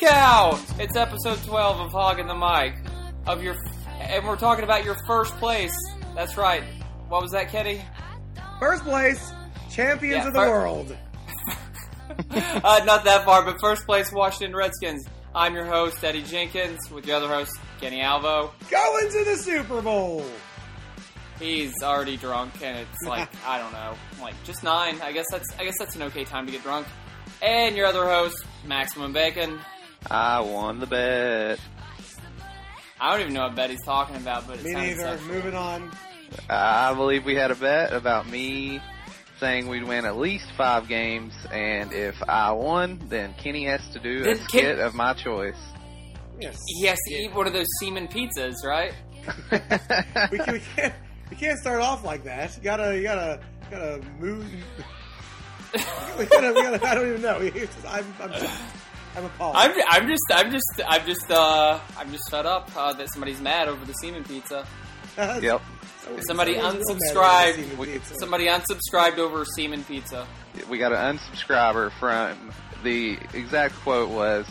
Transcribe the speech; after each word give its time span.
Cow! 0.00 0.58
It's 0.78 0.96
episode 0.96 1.42
12 1.44 1.80
of 1.80 1.92
Hoggin' 1.92 2.28
the 2.28 2.34
Mic. 2.34 2.74
Of 3.26 3.42
your, 3.42 3.56
and 4.00 4.24
we're 4.26 4.36
talking 4.36 4.64
about 4.64 4.84
your 4.84 4.96
first 5.06 5.34
place. 5.38 5.72
That's 6.14 6.36
right. 6.36 6.62
What 7.08 7.22
was 7.22 7.32
that, 7.32 7.48
Kenny? 7.50 7.82
First 8.60 8.84
place, 8.84 9.32
champions 9.70 10.22
Yeah, 10.22 10.28
of 10.28 10.32
the 10.34 10.38
fir- 10.40 10.50
world. 10.50 10.96
uh, 12.30 12.80
not 12.84 13.04
that 13.04 13.24
far, 13.24 13.44
but 13.44 13.60
first 13.60 13.86
place, 13.86 14.12
Washington 14.12 14.54
Redskins. 14.56 15.06
I'm 15.34 15.54
your 15.54 15.66
host, 15.66 16.02
Eddie 16.04 16.22
Jenkins, 16.22 16.90
with 16.90 17.06
your 17.06 17.16
other 17.16 17.28
host, 17.28 17.52
Kenny 17.80 18.00
Alvo. 18.00 18.52
Going 18.70 19.10
to 19.10 19.24
the 19.24 19.36
Super 19.36 19.82
Bowl. 19.82 20.24
He's 21.38 21.72
already 21.82 22.16
drunk, 22.16 22.54
and 22.62 22.78
it's 22.78 23.02
like 23.08 23.28
I 23.46 23.58
don't 23.58 23.72
know, 23.72 23.94
like 24.20 24.34
just 24.44 24.62
nine. 24.64 25.00
I 25.02 25.12
guess 25.12 25.26
that's 25.30 25.46
I 25.58 25.64
guess 25.64 25.74
that's 25.78 25.94
an 25.96 26.02
okay 26.04 26.24
time 26.24 26.46
to 26.46 26.52
get 26.52 26.62
drunk. 26.62 26.86
And 27.42 27.76
your 27.76 27.86
other 27.86 28.04
host, 28.06 28.44
Maximum 28.66 29.12
Bacon. 29.12 29.58
I 30.10 30.40
won 30.40 30.80
the 30.80 30.86
bet. 30.86 31.60
I 33.00 33.12
don't 33.12 33.20
even 33.22 33.34
know 33.34 33.42
what 33.46 33.54
bet 33.54 33.70
he's 33.70 33.84
talking 33.84 34.16
about, 34.16 34.46
but 34.46 34.58
it 34.58 34.64
Me 34.64 34.72
neither. 34.72 35.02
sexual. 35.02 35.28
Moving 35.34 35.54
on. 35.54 35.90
I 36.50 36.92
believe 36.94 37.24
we 37.24 37.34
had 37.36 37.50
a 37.50 37.54
bet 37.54 37.92
about 37.92 38.28
me 38.28 38.80
saying 39.40 39.68
we'd 39.68 39.84
win 39.84 40.04
at 40.04 40.16
least 40.16 40.46
five 40.56 40.88
games, 40.88 41.32
and 41.52 41.92
if 41.92 42.16
I 42.28 42.50
won, 42.52 43.00
then 43.08 43.34
Kenny 43.34 43.66
has 43.66 43.80
to 43.92 44.00
do 44.00 44.22
a 44.22 44.24
Did 44.24 44.38
Ken- 44.38 44.48
skit 44.48 44.78
of 44.80 44.94
my 44.94 45.14
choice. 45.14 45.54
Yes. 46.40 46.58
He 46.66 46.86
has 46.86 46.98
to 47.08 47.14
eat 47.14 47.34
one 47.34 47.46
of 47.46 47.52
those 47.52 47.66
semen 47.80 48.08
pizzas, 48.08 48.64
right? 48.64 48.92
We, 50.32 50.38
can, 50.38 50.52
we 50.54 50.60
can't. 50.76 50.94
We 51.30 51.36
can't 51.36 51.58
start 51.58 51.82
off 51.82 52.02
like 52.04 52.24
that. 52.24 52.56
You 52.56 52.62
gotta. 52.62 52.96
You 52.96 53.02
gotta. 53.02 53.40
you 53.64 53.70
Gotta 53.70 54.00
move. 54.18 54.46
we 56.18 56.24
gotta. 56.26 56.52
We 56.54 56.62
gotta. 56.62 56.86
I 56.86 56.94
don't 56.94 57.08
even 57.08 57.22
know. 57.22 57.36
I'm. 57.88 58.06
I'm. 58.20 58.32
I'm 59.18 59.24
appalled. 59.24 59.56
I'm, 59.56 59.72
I'm 59.88 60.06
just, 60.08 60.22
I'm 60.30 60.50
just, 60.52 60.80
I'm 60.86 61.04
just, 61.06 61.30
uh, 61.30 61.80
I'm 61.98 62.12
just 62.12 62.30
fed 62.30 62.46
up 62.46 62.70
uh, 62.76 62.92
that 62.92 63.12
somebody's 63.12 63.40
mad 63.40 63.66
over 63.68 63.84
the 63.84 63.92
semen 63.94 64.22
pizza. 64.22 64.64
yep. 65.16 65.60
Somebody 66.26 66.54
Someone's 66.54 66.80
real 66.88 66.94
mad 66.94 67.14
unsubscribed. 67.16 67.48
at 67.48 67.56
the 67.56 67.62
semen 67.64 67.86
pizza. 67.86 68.14
Somebody 68.20 68.46
unsubscribed 68.46 69.18
over 69.18 69.44
semen 69.44 69.84
pizza. 69.84 70.26
We 70.70 70.78
got 70.78 70.92
an 70.92 71.18
unsubscriber 71.18 71.90
from 71.98 72.52
the 72.84 73.18
exact 73.34 73.74
quote 73.74 74.08
was, 74.10 74.46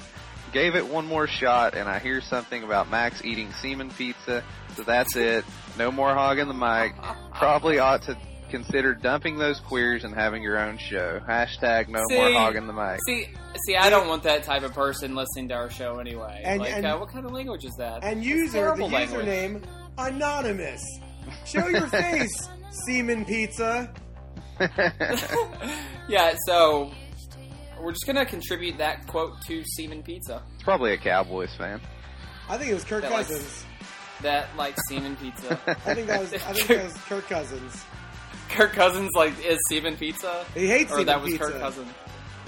gave 0.51 0.75
it 0.75 0.87
one 0.87 1.07
more 1.07 1.27
shot 1.27 1.73
and 1.73 1.87
I 1.87 1.99
hear 1.99 2.19
something 2.19 2.63
about 2.63 2.89
Max 2.89 3.23
eating 3.23 3.51
semen 3.53 3.89
pizza, 3.91 4.43
so 4.75 4.83
that's 4.83 5.15
it. 5.15 5.45
No 5.77 5.91
more 5.91 6.13
hogging 6.13 6.47
the 6.47 6.53
mic. 6.53 6.93
Probably 7.33 7.79
ought 7.79 8.01
to 8.03 8.17
consider 8.49 8.93
dumping 8.93 9.37
those 9.37 9.59
queers 9.59 10.03
and 10.03 10.13
having 10.13 10.41
your 10.43 10.57
own 10.59 10.77
show. 10.77 11.19
Hashtag 11.27 11.87
no 11.89 12.03
more 12.09 12.31
hogging 12.31 12.67
the 12.67 12.73
mic. 12.73 12.99
See, 13.07 13.27
see, 13.65 13.75
I 13.75 13.89
don't 13.89 14.07
want 14.07 14.23
that 14.23 14.43
type 14.43 14.63
of 14.63 14.73
person 14.73 15.15
listening 15.15 15.49
to 15.49 15.55
our 15.55 15.69
show 15.69 15.99
anyway. 15.99 16.41
And- 16.43 16.59
like, 16.61 16.71
and- 16.73 16.85
uh, 16.85 16.97
what 16.97 17.09
kind 17.09 17.25
of 17.25 17.31
language 17.31 17.65
is 17.65 17.73
that? 17.77 18.03
And 18.03 18.17
That's 18.19 18.27
user 18.27 18.51
the 18.51 18.57
terrible 18.59 18.89
language. 18.89 19.25
username 19.25 19.63
anonymous. 19.97 20.83
Show 21.45 21.67
your 21.67 21.87
face, 21.87 22.49
semen 22.85 23.25
pizza. 23.25 23.93
yeah, 26.09 26.35
so 26.45 26.91
we're 27.81 27.91
just 27.91 28.05
gonna 28.07 28.25
contribute 28.25 28.77
that 28.77 29.05
quote 29.07 29.33
to 29.47 29.63
semen 29.75 30.03
pizza. 30.03 30.41
It's 30.55 30.63
probably 30.63 30.93
a 30.93 30.97
Cowboys 30.97 31.53
fan. 31.57 31.81
I 32.49 32.57
think 32.57 32.71
it 32.71 32.73
was 32.73 32.83
Kirk 32.83 33.01
That 33.03 33.11
was- 33.11 33.27
Cousins. 33.27 33.63
That 34.23 34.47
like 34.57 34.75
semen 34.89 35.15
pizza. 35.17 35.59
I 35.85 35.93
think 35.93 36.07
that 36.07 36.19
was. 36.19 36.33
I 36.33 36.37
think 36.39 36.67
that 36.69 36.83
was 36.85 36.93
Kirk 37.03 37.27
Cousins. 37.29 37.85
Kirk 38.49 38.73
Cousins 38.73 39.11
like 39.15 39.33
is 39.45 39.57
Steven 39.67 39.95
pizza, 39.97 40.45
He 40.53 40.67
hates 40.67 40.91
or 40.91 40.95
semen 40.99 41.05
that 41.07 41.21
was 41.21 41.31
pizza. 41.31 41.51
Kirk 41.51 41.59
Cousins. 41.59 41.91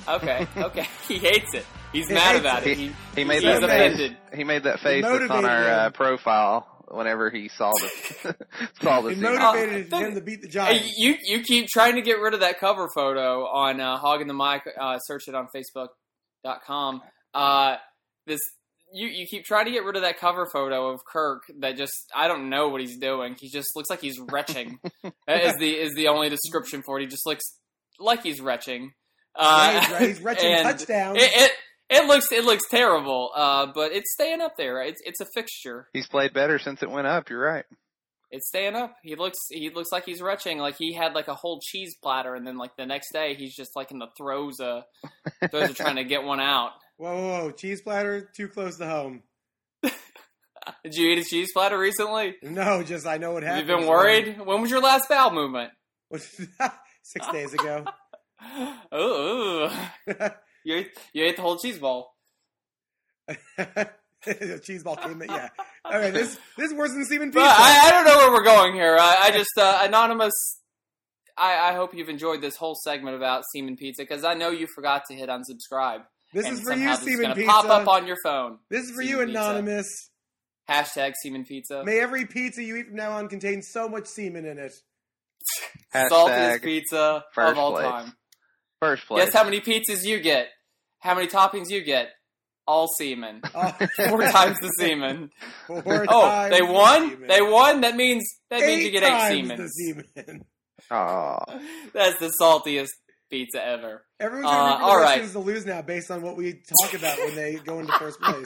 Okay, 0.07 0.47
okay, 0.57 0.87
he 1.07 1.17
hates 1.17 1.53
it. 1.53 1.65
He's 1.91 2.07
He 2.07 2.13
mad 2.13 2.35
about 2.35 2.63
it. 2.65 2.71
it. 2.71 2.77
He, 2.77 2.87
He, 2.87 2.93
he 3.15 3.23
made 3.23 3.41
he's 3.43 3.59
that 3.59 3.63
offended. 3.63 4.11
face. 4.11 4.37
He 4.37 4.43
made 4.43 4.63
that 4.63 4.79
face 4.79 5.03
that's 5.03 5.29
on 5.31 5.45
our 5.45 5.63
uh, 5.69 5.89
profile 5.91 6.65
whenever 6.87 7.29
he 7.29 7.49
saw 7.49 7.71
the 7.71 8.35
saw 8.81 9.01
the 9.01 9.09
It 9.09 9.17
motivated 9.19 9.93
Uh, 9.93 9.97
him 9.99 10.15
to 10.15 10.21
beat 10.21 10.41
the 10.41 10.47
Hey, 10.47 10.51
Giants. 10.51 10.93
you 10.97 11.15
you 11.23 11.41
keep 11.43 11.67
trying 11.67 11.95
to 11.95 12.01
get 12.01 12.13
rid 12.19 12.33
of 12.33 12.39
that 12.39 12.59
cover 12.59 12.87
photo 12.95 13.45
on 13.45 13.79
uh, 13.79 13.97
Hoggin' 13.99 14.27
the 14.27 14.33
Mic. 14.33 14.61
Uh, 14.79 14.97
search 14.99 15.27
it 15.27 15.35
on 15.35 15.47
Facebook.com. 15.55 17.01
Uh, 17.33 17.75
this 18.25 18.39
you 18.93 19.07
you 19.07 19.25
keep 19.29 19.45
trying 19.45 19.65
to 19.65 19.71
get 19.71 19.83
rid 19.83 19.95
of 19.95 20.01
that 20.01 20.19
cover 20.19 20.47
photo 20.51 20.89
of 20.89 21.01
Kirk. 21.05 21.43
That 21.59 21.77
just 21.77 21.93
I 22.15 22.27
don't 22.27 22.49
know 22.49 22.69
what 22.69 22.81
he's 22.81 22.97
doing. 22.97 23.35
He 23.39 23.49
just 23.49 23.69
looks 23.75 23.89
like 23.89 24.01
he's 24.01 24.19
retching. 24.19 24.79
that 25.27 25.43
is 25.43 25.55
the 25.57 25.71
is 25.75 25.93
the 25.95 26.07
only 26.07 26.29
description 26.29 26.81
for 26.83 26.99
it. 26.99 27.03
He 27.03 27.07
just 27.07 27.25
looks 27.25 27.43
like 27.99 28.23
he's 28.23 28.41
retching. 28.41 28.91
Uh, 29.35 29.71
Yeah, 29.73 29.99
he's, 29.99 30.07
he's 30.07 30.21
retching 30.23 30.53
and 30.53 30.63
touchdowns. 30.77 31.17
It, 31.21 31.31
it 31.33 31.51
it 31.89 32.07
looks 32.07 32.31
it 32.31 32.43
looks 32.43 32.67
terrible. 32.69 33.31
Uh, 33.35 33.67
but 33.73 33.91
it's 33.91 34.11
staying 34.13 34.41
up 34.41 34.53
there. 34.57 34.81
It's 34.81 35.01
it's 35.05 35.21
a 35.21 35.25
fixture. 35.33 35.87
He's 35.93 36.07
played 36.07 36.33
better 36.33 36.59
since 36.59 36.83
it 36.83 36.89
went 36.89 37.07
up. 37.07 37.29
You're 37.29 37.41
right. 37.41 37.65
It's 38.31 38.47
staying 38.47 38.75
up. 38.75 38.95
He 39.01 39.15
looks 39.15 39.39
he 39.49 39.71
looks 39.71 39.91
like 39.91 40.05
he's 40.05 40.21
retching. 40.21 40.59
Like 40.59 40.75
he 40.77 40.93
had 40.93 41.13
like 41.13 41.27
a 41.27 41.33
whole 41.33 41.59
cheese 41.63 41.95
platter, 42.01 42.35
and 42.35 42.45
then 42.45 42.57
like 42.57 42.75
the 42.77 42.85
next 42.85 43.11
day 43.11 43.33
he's 43.33 43.55
just 43.55 43.75
like 43.75 43.89
in 43.89 43.97
the 43.97 44.09
throes 44.17 44.59
of 44.59 44.83
throes 45.49 45.71
of 45.71 45.75
trying 45.75 45.95
to 45.95 46.03
get 46.03 46.23
one 46.23 46.39
out. 46.39 46.71
Whoa, 46.99 47.15
whoa, 47.15 47.43
whoa, 47.43 47.51
cheese 47.51 47.81
platter 47.81 48.29
too 48.35 48.47
close 48.47 48.77
to 48.77 48.85
home. 48.85 49.23
Did 50.83 50.95
you 50.95 51.09
eat 51.11 51.19
a 51.19 51.23
cheese 51.23 51.51
platter 51.53 51.79
recently? 51.79 52.35
No, 52.43 52.83
just 52.83 53.07
I 53.07 53.17
know 53.17 53.31
what 53.31 53.43
happened. 53.43 53.67
You've 53.67 53.79
been 53.79 53.87
worried? 53.87 54.39
When 54.39 54.61
was 54.61 54.69
your 54.69 54.81
last 54.81 55.07
bowel 55.09 55.31
movement? 55.31 55.71
Six 56.15 57.27
days 57.31 57.53
ago. 57.53 57.85
Ooh, 58.95 59.69
you 60.63 60.75
ate, 60.75 60.91
you 61.13 61.25
ate 61.25 61.35
the 61.35 61.41
whole 61.41 61.57
cheese 61.57 61.79
ball. 61.79 62.15
cheese 64.63 64.83
ball 64.83 64.95
came 64.95 65.21
in. 65.21 65.29
Yeah. 65.29 65.49
All 65.85 65.99
right. 65.99 66.13
This 66.13 66.37
this 66.57 66.71
is 66.71 66.77
worse 66.77 66.91
than 66.91 67.05
semen 67.05 67.31
But 67.31 67.41
pizza. 67.41 67.55
I, 67.57 67.81
I 67.85 67.91
don't 67.91 68.05
know 68.05 68.17
where 68.17 68.31
we're 68.31 68.43
going 68.43 68.73
here. 68.73 68.97
I, 68.99 69.17
I 69.21 69.31
just 69.31 69.57
uh, 69.57 69.79
anonymous. 69.83 70.33
I, 71.37 71.69
I 71.69 71.73
hope 71.73 71.93
you've 71.93 72.09
enjoyed 72.09 72.41
this 72.41 72.55
whole 72.55 72.75
segment 72.75 73.15
about 73.15 73.43
semen 73.53 73.75
pizza 73.77 74.03
because 74.03 74.23
I 74.23 74.33
know 74.33 74.49
you 74.51 74.67
forgot 74.73 75.03
to 75.09 75.15
hit 75.15 75.29
unsubscribe. 75.29 76.03
This 76.33 76.45
and 76.45 76.53
is 76.55 76.61
for 76.61 76.73
you, 76.73 76.87
this 76.89 76.99
is 77.01 77.05
semen 77.17 77.33
pizza. 77.35 77.51
pop 77.51 77.65
up 77.65 77.87
on 77.87 78.07
your 78.07 78.17
phone. 78.23 78.59
this 78.69 78.83
is 78.85 78.91
for 78.91 79.01
you, 79.01 79.17
pizza. 79.17 79.29
anonymous. 79.31 80.09
Hashtag 80.69 81.13
semen 81.23 81.45
pizza. 81.45 81.83
May 81.83 81.99
every 81.99 82.25
pizza 82.27 82.61
you 82.63 82.75
eat 82.77 82.87
from 82.87 82.95
now 82.97 83.11
on 83.13 83.27
contain 83.27 83.61
so 83.63 83.89
much 83.89 84.05
semen 84.07 84.45
in 84.45 84.59
it. 84.59 84.73
Saltiest 85.95 86.61
pizza 86.63 87.23
first 87.33 87.51
of 87.53 87.57
all 87.57 87.71
place. 87.71 87.85
time. 87.85 88.13
first 88.79 89.07
place. 89.07 89.25
Guess 89.25 89.33
how 89.33 89.43
many 89.43 89.61
pizzas 89.61 90.03
you 90.05 90.19
get? 90.19 90.47
How 90.99 91.15
many 91.15 91.27
toppings 91.27 91.69
you 91.69 91.81
get? 91.83 92.09
All 92.67 92.87
semen. 92.87 93.41
Four 94.09 94.21
times 94.27 94.57
the 94.59 94.71
semen. 94.77 95.31
Four 95.65 96.05
Oh, 96.07 96.21
times 96.27 96.51
they 96.51 96.59
the 96.59 96.71
won. 96.71 97.09
semen. 97.09 97.27
They 97.27 97.41
won. 97.41 97.81
That 97.81 97.95
means 97.95 98.23
that 98.51 98.61
means 98.61 98.83
you 98.83 98.91
get 98.91 99.03
eight 99.03 99.41
semen. 99.41 99.57
the 99.57 99.67
semen. 99.67 100.45
Aw. 100.91 101.59
That's 101.93 102.19
the 102.19 102.31
saltiest 102.39 102.89
pizza 103.29 103.63
ever. 103.65 104.05
Everyone's 104.19 104.47
Uh, 104.47 104.55
gonna 104.55 104.71
root 104.73 104.79
for 104.79 104.83
all 104.85 104.99
right. 105.01 105.31
To 105.31 105.39
lose 105.39 105.65
now, 105.65 105.81
based 105.81 106.11
on 106.11 106.21
what 106.21 106.35
we 106.37 106.61
talk 106.81 106.93
about 106.93 107.17
when 107.19 107.35
they 107.35 107.55
go 107.55 107.79
into 107.79 107.93
first 107.93 108.19
place. 108.21 108.45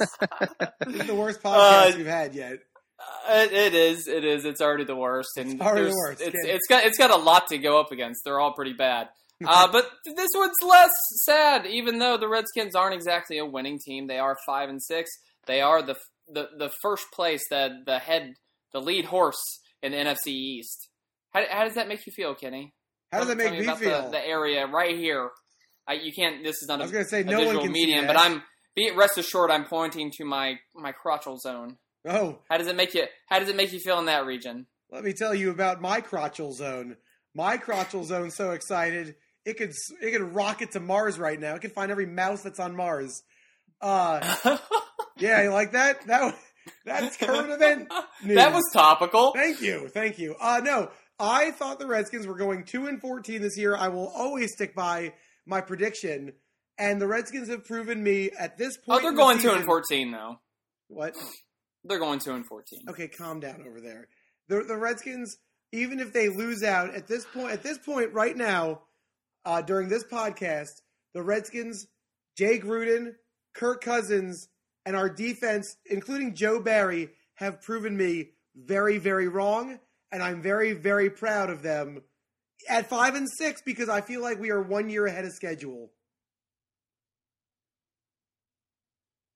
this 0.86 1.02
is 1.02 1.08
the 1.08 1.16
worst 1.16 1.40
Uh, 1.44 1.50
podcast 1.50 1.98
we've 1.98 2.06
had 2.06 2.36
yet. 2.36 2.60
Uh, 3.00 3.34
It, 3.44 3.52
it 3.54 3.74
is. 3.76 4.08
It 4.08 4.24
is. 4.24 4.46
It's 4.46 4.62
already 4.62 4.84
the 4.86 4.96
worst, 4.96 5.38
and 5.38 5.54
It's 5.54 5.62
already 5.62 5.90
the 5.90 5.96
worst, 5.96 6.22
It's, 6.22 6.36
it's 6.46 6.68
got 6.70 6.86
it's 6.86 6.98
got 6.98 7.12
a 7.12 7.16
lot 7.18 7.48
to 7.48 7.58
go 7.58 7.80
up 7.80 7.92
against. 7.92 8.22
They're 8.24 8.40
all 8.40 8.54
pretty 8.54 8.74
bad. 8.74 9.10
Uh, 9.46 9.68
but 9.72 9.90
this 10.06 10.30
one's 10.36 10.56
less 10.62 10.92
sad, 11.26 11.66
even 11.66 12.00
though 12.00 12.18
the 12.18 12.30
Redskins 12.30 12.76
aren't 12.76 12.94
exactly 12.96 13.38
a 13.40 13.46
winning 13.46 13.80
team. 13.84 14.08
They 14.08 14.20
are 14.20 14.38
five 14.46 14.70
and 14.70 14.82
six. 14.82 15.10
They 15.48 15.60
are 15.62 15.82
the 15.82 15.96
the 16.28 16.50
the 16.58 16.72
first 16.82 17.06
place 17.14 17.42
that 17.50 17.72
the 17.86 18.00
head 18.00 18.36
the 18.72 18.80
lead 18.82 19.06
horse 19.06 19.42
in 19.82 19.92
the 19.92 19.98
NFC 19.98 20.28
East. 20.28 20.88
How, 21.34 21.44
how 21.50 21.64
does 21.66 21.76
that 21.76 21.88
make 21.88 22.06
you 22.06 22.14
feel, 22.16 22.36
Kenny? 22.36 22.74
How 23.14 23.20
does 23.20 23.28
that 23.30 23.38
make 23.38 23.52
me 23.52 23.66
feel? 23.76 24.04
The, 24.04 24.10
the 24.12 24.26
area 24.26 24.68
right 24.68 24.98
here. 24.98 25.30
I, 25.88 25.94
you 25.94 26.14
can't. 26.14 26.44
This 26.44 26.62
is 26.62 26.68
not 26.68 26.80
I 26.80 26.84
a, 26.84 26.86
was 26.86 26.92
gonna 26.92 27.06
say 27.06 27.22
a 27.22 27.24
no 27.24 27.46
one 27.46 27.60
can 27.60 27.72
medium, 27.72 28.08
but. 28.08 28.18
I'm. 28.18 28.44
Be 28.76 28.90
rest 28.90 29.20
assured, 29.20 29.52
I'm 29.52 29.66
pointing 29.66 30.10
to 30.18 30.26
my 30.26 30.56
my 30.74 30.94
crotchal 30.94 31.40
zone. 31.40 31.78
Oh, 32.08 32.40
How 32.50 32.58
does 32.58 32.66
it 32.68 32.76
make 32.76 32.96
you? 32.96 33.06
How 33.28 33.38
does 33.38 33.48
it 33.48 33.56
make 33.56 33.72
you 33.72 33.80
feel 33.80 34.00
in 34.00 34.06
that 34.06 34.26
region? 34.26 34.66
let 34.92 35.04
me 35.04 35.14
tell 35.14 35.34
you 35.34 35.50
about 35.50 35.82
my 35.82 36.02
crotchal 36.02 36.54
zone. 36.54 36.98
My 37.36 37.58
crotchal 37.58 38.04
zone. 38.04 38.30
so 38.32 38.52
excited 38.52 39.16
it 39.46 39.58
could 39.58 39.74
it 40.02 40.12
could 40.12 40.34
rocket 40.34 40.72
to 40.72 40.80
Mars 40.80 41.20
right 41.20 41.40
now. 41.40 41.56
It 41.56 41.62
could 41.62 41.74
find 41.74 41.92
every 41.92 42.06
mouse 42.06 42.42
that's 42.42 42.60
on 42.60 42.76
Mars. 42.76 43.24
Uh, 43.82 44.58
yeah, 45.18 45.44
you 45.44 45.50
like 45.50 45.74
that? 45.74 46.06
That 46.08 46.36
that's 46.86 47.18
current 47.18 47.52
event. 47.52 47.92
News. 48.24 48.36
that 48.36 48.54
was 48.54 48.64
topical. 48.74 49.34
Thank 49.34 49.62
you, 49.62 49.90
thank 49.90 50.18
you. 50.18 50.36
Uh, 50.40 50.62
no, 50.64 50.90
I 51.24 51.52
thought 51.52 51.80
the 51.80 51.88
Redskins 51.88 52.28
were 52.28 52.36
going 52.36 52.66
two 52.66 52.88
and 52.88 53.00
fourteen 53.00 53.42
this 53.42 53.58
year. 53.58 53.76
I 53.78 53.88
will 53.88 54.10
always 54.10 54.52
stick 54.52 54.76
by 54.76 55.14
my 55.46 55.62
prediction, 55.62 56.34
and 56.78 57.02
the 57.02 57.08
Redskins 57.08 57.48
have 57.48 57.64
proven 57.64 58.04
me 58.04 58.30
at 58.38 58.58
this 58.58 58.76
point. 58.76 59.00
Oh, 59.00 59.02
they're 59.02 59.10
in 59.12 59.16
the 59.16 59.22
going 59.22 59.40
two 59.40 59.52
and 59.52 59.64
fourteen 59.64 60.12
though. 60.12 60.40
What? 60.90 61.16
They're 61.86 62.00
going 62.00 62.20
two 62.20 62.34
and 62.34 62.46
fourteen. 62.46 62.82
Okay, 62.90 63.08
calm 63.08 63.40
down 63.40 63.64
over 63.68 63.80
there. 63.80 64.10
The 64.50 64.64
the 64.64 64.78
Redskins, 64.78 65.38
even 65.72 66.02
if 66.02 66.12
they 66.12 66.28
lose 66.28 66.62
out 66.62 66.94
at 66.94 67.08
this 67.08 67.26
point, 67.26 67.54
at 67.54 67.64
this 67.64 67.78
point 67.78 68.12
right 68.12 68.36
now, 68.36 68.82
uh, 69.46 69.62
during 69.62 69.88
this 69.88 70.04
podcast, 70.04 70.82
the 71.14 71.24
Redskins, 71.24 71.88
Jay 72.38 72.60
Gruden, 72.60 73.14
Kirk 73.54 73.82
Cousins 73.82 74.50
and 74.86 74.98
our 74.98 75.10
defense, 75.10 75.78
including 75.86 76.36
Joe 76.36 76.60
Barry, 76.60 77.10
have 77.36 77.62
proven 77.62 77.96
me 77.96 78.32
very, 78.56 78.98
very 78.98 79.30
wrong, 79.30 79.80
and 80.14 80.22
I'm 80.22 80.42
very, 80.42 80.74
very 80.74 81.10
proud 81.10 81.50
of 81.50 81.64
them 81.64 82.04
at 82.70 82.88
five 82.88 83.16
and 83.16 83.28
six 83.30 83.62
because 83.66 83.90
I 83.90 84.02
feel 84.02 84.22
like 84.22 84.40
we 84.40 84.52
are 84.52 84.62
one 84.62 84.90
year 84.90 85.08
ahead 85.08 85.26
of 85.26 85.34
schedule. 85.34 85.90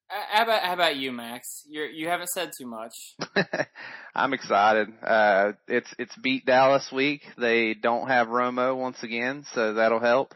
Uh, 0.09 0.13
How 0.29 0.44
about 0.44 0.62
how 0.63 0.74
about 0.74 0.95
you, 0.95 1.12
Max? 1.12 1.63
You 1.68 1.81
you 1.83 2.07
haven't 2.07 2.29
said 2.29 2.51
too 2.57 2.68
much. 2.68 2.94
I'm 4.15 4.33
excited. 4.33 4.88
Uh, 5.03 5.53
it's 5.68 5.94
it's 6.00 6.15
beat 6.15 6.45
Dallas 6.45 6.89
week. 6.94 7.23
They 7.38 7.73
don't 7.73 8.07
have 8.07 8.27
Romo 8.27 8.77
once 8.77 9.03
again, 9.03 9.45
so 9.53 9.73
that'll 9.73 10.00
help. 10.00 10.33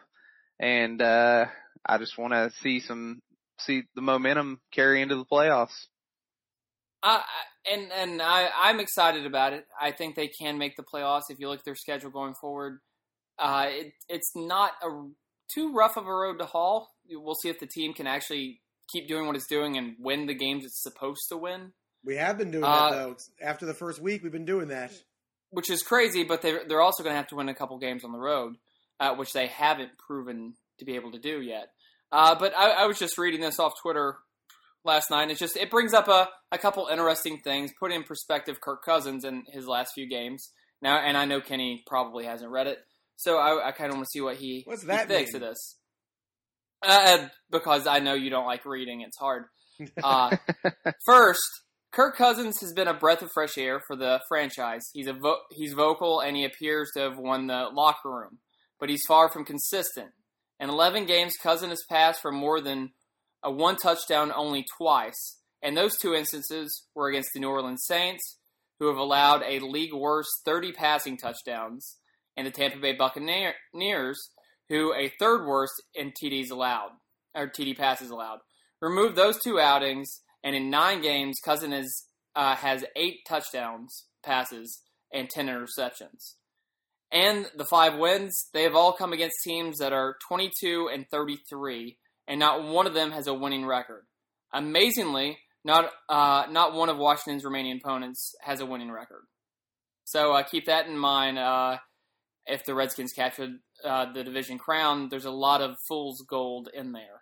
And 0.59 1.01
uh, 1.01 1.45
I 1.85 1.97
just 1.99 2.17
want 2.17 2.33
to 2.33 2.51
see 2.61 2.81
some 2.81 3.21
see 3.59 3.83
the 3.95 4.01
momentum 4.01 4.59
carry 4.73 5.01
into 5.01 5.15
the 5.15 5.25
playoffs. 5.25 5.85
Uh, 7.03 7.21
and 7.71 7.91
and 7.91 8.21
I 8.21 8.49
I'm 8.63 8.79
excited 8.79 9.25
about 9.25 9.53
it. 9.53 9.65
I 9.79 9.91
think 9.91 10.15
they 10.15 10.27
can 10.27 10.57
make 10.57 10.75
the 10.75 10.83
playoffs 10.83 11.23
if 11.29 11.39
you 11.39 11.49
look 11.49 11.59
at 11.59 11.65
their 11.65 11.75
schedule 11.75 12.11
going 12.11 12.33
forward. 12.35 12.79
Uh, 13.39 13.65
it, 13.69 13.93
it's 14.07 14.31
not 14.35 14.73
a 14.83 14.87
too 15.53 15.73
rough 15.73 15.97
of 15.97 16.05
a 16.07 16.13
road 16.13 16.37
to 16.39 16.45
haul. 16.45 16.89
We'll 17.09 17.35
see 17.35 17.49
if 17.49 17.59
the 17.59 17.65
team 17.67 17.93
can 17.93 18.05
actually 18.07 18.61
keep 18.93 19.07
doing 19.07 19.25
what 19.25 19.35
it's 19.35 19.47
doing 19.47 19.77
and 19.77 19.95
win 19.99 20.27
the 20.27 20.33
games 20.35 20.63
it's 20.65 20.81
supposed 20.83 21.21
to 21.29 21.37
win. 21.37 21.73
We 22.05 22.15
have 22.17 22.37
been 22.37 22.51
doing 22.51 22.63
Uh, 22.63 22.89
that 22.91 22.95
though. 22.97 23.15
After 23.41 23.65
the 23.65 23.73
first 23.73 23.99
week, 24.01 24.21
we've 24.23 24.31
been 24.31 24.45
doing 24.45 24.67
that. 24.69 24.91
which 25.49 25.69
is 25.69 25.81
crazy. 25.81 26.23
But 26.23 26.41
they 26.41 26.57
they're 26.67 26.81
also 26.81 27.03
going 27.03 27.13
to 27.13 27.17
have 27.17 27.27
to 27.29 27.35
win 27.35 27.49
a 27.49 27.55
couple 27.55 27.77
games 27.79 28.03
on 28.03 28.11
the 28.11 28.19
road, 28.19 28.55
uh, 28.99 29.15
which 29.15 29.33
they 29.33 29.47
haven't 29.47 29.97
proven 29.97 30.53
to 30.79 30.85
be 30.85 30.95
able 30.95 31.11
to 31.11 31.19
do 31.19 31.41
yet. 31.41 31.69
Uh, 32.11 32.35
but 32.35 32.53
I, 32.57 32.71
I 32.83 32.85
was 32.87 32.99
just 32.99 33.17
reading 33.17 33.41
this 33.41 33.59
off 33.59 33.73
Twitter 33.81 34.17
last 34.83 35.09
night. 35.11 35.23
And 35.23 35.31
it's 35.31 35.39
just 35.39 35.57
it 35.57 35.69
brings 35.71 35.93
up 35.93 36.07
a, 36.07 36.27
a 36.51 36.57
couple 36.57 36.87
interesting 36.87 37.39
things, 37.43 37.71
put 37.79 37.91
in 37.91 38.03
perspective 38.03 38.61
Kirk 38.61 38.83
Cousins 38.83 39.23
in 39.25 39.43
his 39.51 39.67
last 39.67 39.93
few 39.93 40.07
games. 40.07 40.51
Now, 40.81 40.97
and 40.97 41.15
I 41.17 41.25
know 41.25 41.41
Kenny 41.41 41.83
probably 41.85 42.25
hasn't 42.25 42.51
read 42.51 42.67
it, 42.67 42.79
so 43.15 43.37
I, 43.37 43.67
I 43.67 43.71
kind 43.71 43.91
of 43.91 43.97
want 43.97 44.07
to 44.07 44.11
see 44.11 44.21
what 44.21 44.37
he, 44.37 44.63
What's 44.65 44.81
he 44.81 44.87
that 44.87 45.07
thinks 45.07 45.33
mean? 45.33 45.43
of 45.43 45.49
this. 45.49 45.77
Uh, 46.83 47.27
because 47.51 47.85
I 47.85 47.99
know 47.99 48.15
you 48.15 48.31
don't 48.31 48.47
like 48.47 48.65
reading; 48.65 49.01
it's 49.01 49.17
hard. 49.17 49.43
Uh, 50.03 50.35
First, 51.05 51.41
Kirk 51.91 52.15
Cousins 52.15 52.59
has 52.61 52.73
been 52.73 52.87
a 52.87 52.93
breath 52.93 53.21
of 53.21 53.29
fresh 53.33 53.57
air 53.57 53.81
for 53.85 53.95
the 53.95 54.21
franchise. 54.27 54.89
He's 54.93 55.07
a 55.07 55.13
vo- 55.13 55.41
he's 55.51 55.73
vocal 55.73 56.19
and 56.21 56.35
he 56.35 56.45
appears 56.45 56.89
to 56.95 57.01
have 57.01 57.17
won 57.17 57.47
the 57.47 57.67
locker 57.73 58.09
room, 58.09 58.39
but 58.79 58.89
he's 58.89 59.03
far 59.07 59.29
from 59.29 59.45
consistent. 59.45 60.09
In 60.59 60.69
11 60.69 61.05
games, 61.05 61.33
Cousins 61.41 61.71
has 61.71 61.83
passed 61.89 62.21
for 62.21 62.31
more 62.31 62.61
than 62.61 62.91
a 63.43 63.51
one 63.51 63.75
touchdown 63.75 64.31
only 64.35 64.65
twice, 64.77 65.37
and 65.61 65.75
those 65.75 65.97
two 65.97 66.13
instances 66.13 66.85
were 66.95 67.09
against 67.09 67.29
the 67.33 67.39
New 67.39 67.49
Orleans 67.49 67.83
Saints, 67.85 68.37
who 68.79 68.87
have 68.87 68.97
allowed 68.97 69.43
a 69.43 69.59
league 69.59 69.93
worst 69.93 70.29
30 70.45 70.71
passing 70.73 71.17
touchdowns, 71.17 71.97
and 72.35 72.47
the 72.47 72.51
Tampa 72.51 72.77
Bay 72.79 72.93
Buccaneers, 72.93 74.17
who 74.69 74.93
a 74.93 75.11
third 75.19 75.45
worst 75.45 75.73
in 75.93 76.11
TDs 76.11 76.49
allowed 76.49 76.91
or 77.35 77.47
TD 77.47 77.77
passes 77.77 78.09
allowed. 78.09 78.39
Remove 78.81 79.15
those 79.15 79.39
two 79.39 79.59
outings, 79.59 80.21
and 80.43 80.55
in 80.55 80.69
nine 80.69 81.01
games, 81.01 81.37
Cousin 81.43 81.73
is, 81.73 82.07
uh, 82.35 82.55
has 82.55 82.83
eight 82.95 83.19
touchdowns, 83.27 84.05
passes, 84.23 84.81
and 85.13 85.29
ten 85.29 85.47
interceptions. 85.47 86.35
And 87.11 87.47
the 87.55 87.65
five 87.65 87.97
wins, 87.97 88.49
they 88.53 88.63
have 88.63 88.75
all 88.75 88.93
come 88.93 89.11
against 89.11 89.35
teams 89.43 89.79
that 89.79 89.91
are 89.91 90.15
22 90.27 90.89
and 90.91 91.05
33, 91.11 91.97
and 92.31 92.39
not 92.39 92.63
one 92.63 92.87
of 92.87 92.93
them 92.93 93.11
has 93.11 93.27
a 93.27 93.33
winning 93.33 93.65
record. 93.65 94.03
Amazingly, 94.53 95.37
not 95.65 95.91
uh, 96.07 96.45
not 96.49 96.73
one 96.73 96.87
of 96.87 96.97
Washington's 96.97 97.43
remaining 97.43 97.77
opponents 97.83 98.33
has 98.41 98.61
a 98.61 98.65
winning 98.65 98.89
record. 98.89 99.23
So 100.05 100.31
uh, 100.31 100.43
keep 100.43 100.65
that 100.67 100.87
in 100.87 100.97
mind. 100.97 101.37
Uh, 101.37 101.77
if 102.45 102.63
the 102.63 102.73
Redskins 102.73 103.11
capture 103.11 103.49
uh, 103.83 104.13
the 104.13 104.23
division 104.23 104.57
crown, 104.57 105.09
there's 105.09 105.25
a 105.25 105.31
lot 105.31 105.61
of 105.61 105.75
fool's 105.89 106.23
gold 106.27 106.69
in 106.73 106.93
there. 106.93 107.21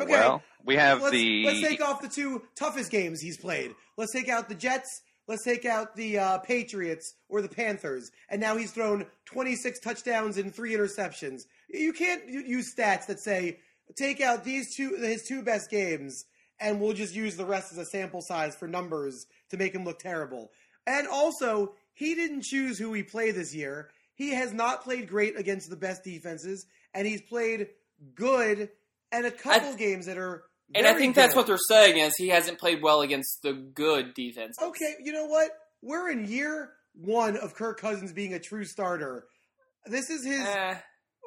Okay. 0.00 0.10
Well, 0.10 0.42
we 0.64 0.74
have 0.74 1.00
let's, 1.00 1.12
the 1.12 1.44
let's 1.46 1.60
take 1.60 1.80
off 1.80 2.02
the 2.02 2.08
two 2.08 2.42
toughest 2.56 2.90
games 2.90 3.20
he's 3.20 3.36
played. 3.36 3.72
Let's 3.96 4.12
take 4.12 4.28
out 4.28 4.48
the 4.48 4.56
Jets. 4.56 5.02
Let's 5.28 5.44
take 5.44 5.64
out 5.64 5.94
the 5.94 6.18
uh, 6.18 6.38
Patriots 6.38 7.14
or 7.28 7.42
the 7.42 7.48
Panthers. 7.48 8.10
And 8.28 8.40
now 8.40 8.56
he's 8.56 8.72
thrown 8.72 9.06
26 9.26 9.78
touchdowns 9.78 10.36
and 10.36 10.52
three 10.52 10.74
interceptions. 10.74 11.42
You 11.72 11.92
can't 11.92 12.28
use 12.28 12.74
stats 12.74 13.06
that 13.06 13.20
say 13.20 13.58
take 13.96 14.20
out 14.20 14.44
these 14.44 14.74
two 14.76 14.96
his 14.96 15.24
two 15.24 15.42
best 15.42 15.70
games 15.70 16.24
and 16.60 16.80
we'll 16.80 16.92
just 16.92 17.14
use 17.14 17.36
the 17.36 17.44
rest 17.44 17.72
as 17.72 17.78
a 17.78 17.84
sample 17.84 18.22
size 18.22 18.54
for 18.54 18.68
numbers 18.68 19.26
to 19.50 19.56
make 19.56 19.74
him 19.74 19.84
look 19.84 19.98
terrible. 19.98 20.50
And 20.86 21.08
also, 21.08 21.74
he 21.92 22.14
didn't 22.14 22.42
choose 22.42 22.78
who 22.78 22.92
he 22.92 23.02
played 23.02 23.34
this 23.34 23.54
year. 23.54 23.90
He 24.14 24.30
has 24.34 24.52
not 24.52 24.84
played 24.84 25.08
great 25.08 25.38
against 25.38 25.70
the 25.70 25.76
best 25.76 26.04
defenses, 26.04 26.66
and 26.94 27.06
he's 27.06 27.22
played 27.22 27.68
good 28.14 28.70
and 29.10 29.26
a 29.26 29.30
couple 29.30 29.74
games 29.74 30.06
that 30.06 30.18
are. 30.18 30.44
And 30.74 30.86
I 30.86 30.94
think 30.94 31.14
that's 31.14 31.34
what 31.34 31.46
they're 31.46 31.58
saying 31.58 31.98
is 31.98 32.14
he 32.16 32.28
hasn't 32.28 32.58
played 32.58 32.82
well 32.82 33.02
against 33.02 33.42
the 33.42 33.52
good 33.52 34.14
defense. 34.14 34.56
Okay, 34.62 34.94
you 35.02 35.12
know 35.12 35.26
what? 35.26 35.50
We're 35.82 36.10
in 36.10 36.26
year 36.26 36.70
one 36.94 37.36
of 37.36 37.54
Kirk 37.54 37.80
Cousins 37.80 38.12
being 38.12 38.34
a 38.34 38.38
true 38.38 38.64
starter. 38.64 39.26
This 39.86 40.10
is 40.10 40.24
his. 40.24 40.46
Eh, 40.46 40.76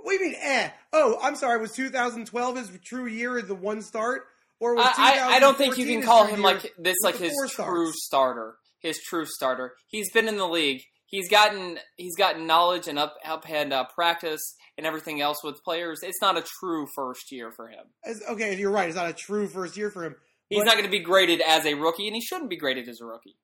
What 0.05 0.19
do 0.19 0.23
you 0.23 0.31
mean, 0.31 0.39
eh? 0.39 0.69
Oh, 0.93 1.17
I'm 1.19 1.35
sorry. 1.35 1.59
Was 1.59 1.71
2012 1.71 2.57
his 2.57 2.69
true 2.85 3.07
year 3.07 3.39
of 3.39 3.47
the 3.47 3.55
one 3.55 3.81
start, 3.81 4.21
or 4.59 4.75
was 4.75 4.85
I, 4.95 5.17
I, 5.19 5.27
I 5.37 5.39
don't 5.39 5.57
think 5.57 5.79
you 5.79 5.87
can 5.87 6.03
call 6.03 6.25
him 6.25 6.43
like 6.43 6.71
this, 6.77 6.95
like 7.03 7.17
his 7.17 7.33
true 7.55 7.91
starter. 7.91 8.55
His 8.81 8.99
true 9.09 9.25
starter. 9.25 9.73
He's 9.87 10.11
been 10.11 10.27
in 10.27 10.37
the 10.37 10.47
league. 10.47 10.83
He's 11.07 11.27
gotten 11.27 11.79
he's 11.97 12.15
gotten 12.15 12.45
knowledge 12.45 12.87
and 12.87 12.99
up 12.99 13.15
up 13.25 13.49
and 13.49 13.73
uh, 13.73 13.85
practice 13.95 14.41
and 14.77 14.85
everything 14.85 15.21
else 15.21 15.43
with 15.43 15.63
players. 15.63 16.01
It's 16.03 16.21
not 16.21 16.37
a 16.37 16.45
true 16.59 16.85
first 16.95 17.31
year 17.31 17.51
for 17.51 17.67
him. 17.67 17.85
As- 18.05 18.21
okay, 18.29 18.55
you're 18.55 18.69
right. 18.69 18.87
It's 18.87 18.95
not 18.95 19.09
a 19.09 19.13
true 19.13 19.47
first 19.47 19.75
year 19.75 19.89
for 19.89 20.03
him. 20.05 20.15
He's 20.49 20.59
But- 20.59 20.65
not 20.65 20.73
going 20.73 20.85
to 20.85 20.91
be 20.91 20.99
graded 20.99 21.41
as 21.41 21.65
a 21.65 21.73
rookie, 21.73 22.05
and 22.05 22.15
he 22.15 22.21
shouldn't 22.21 22.51
be 22.51 22.57
graded 22.57 22.87
as 22.87 23.01
a 23.01 23.05
rookie. 23.05 23.37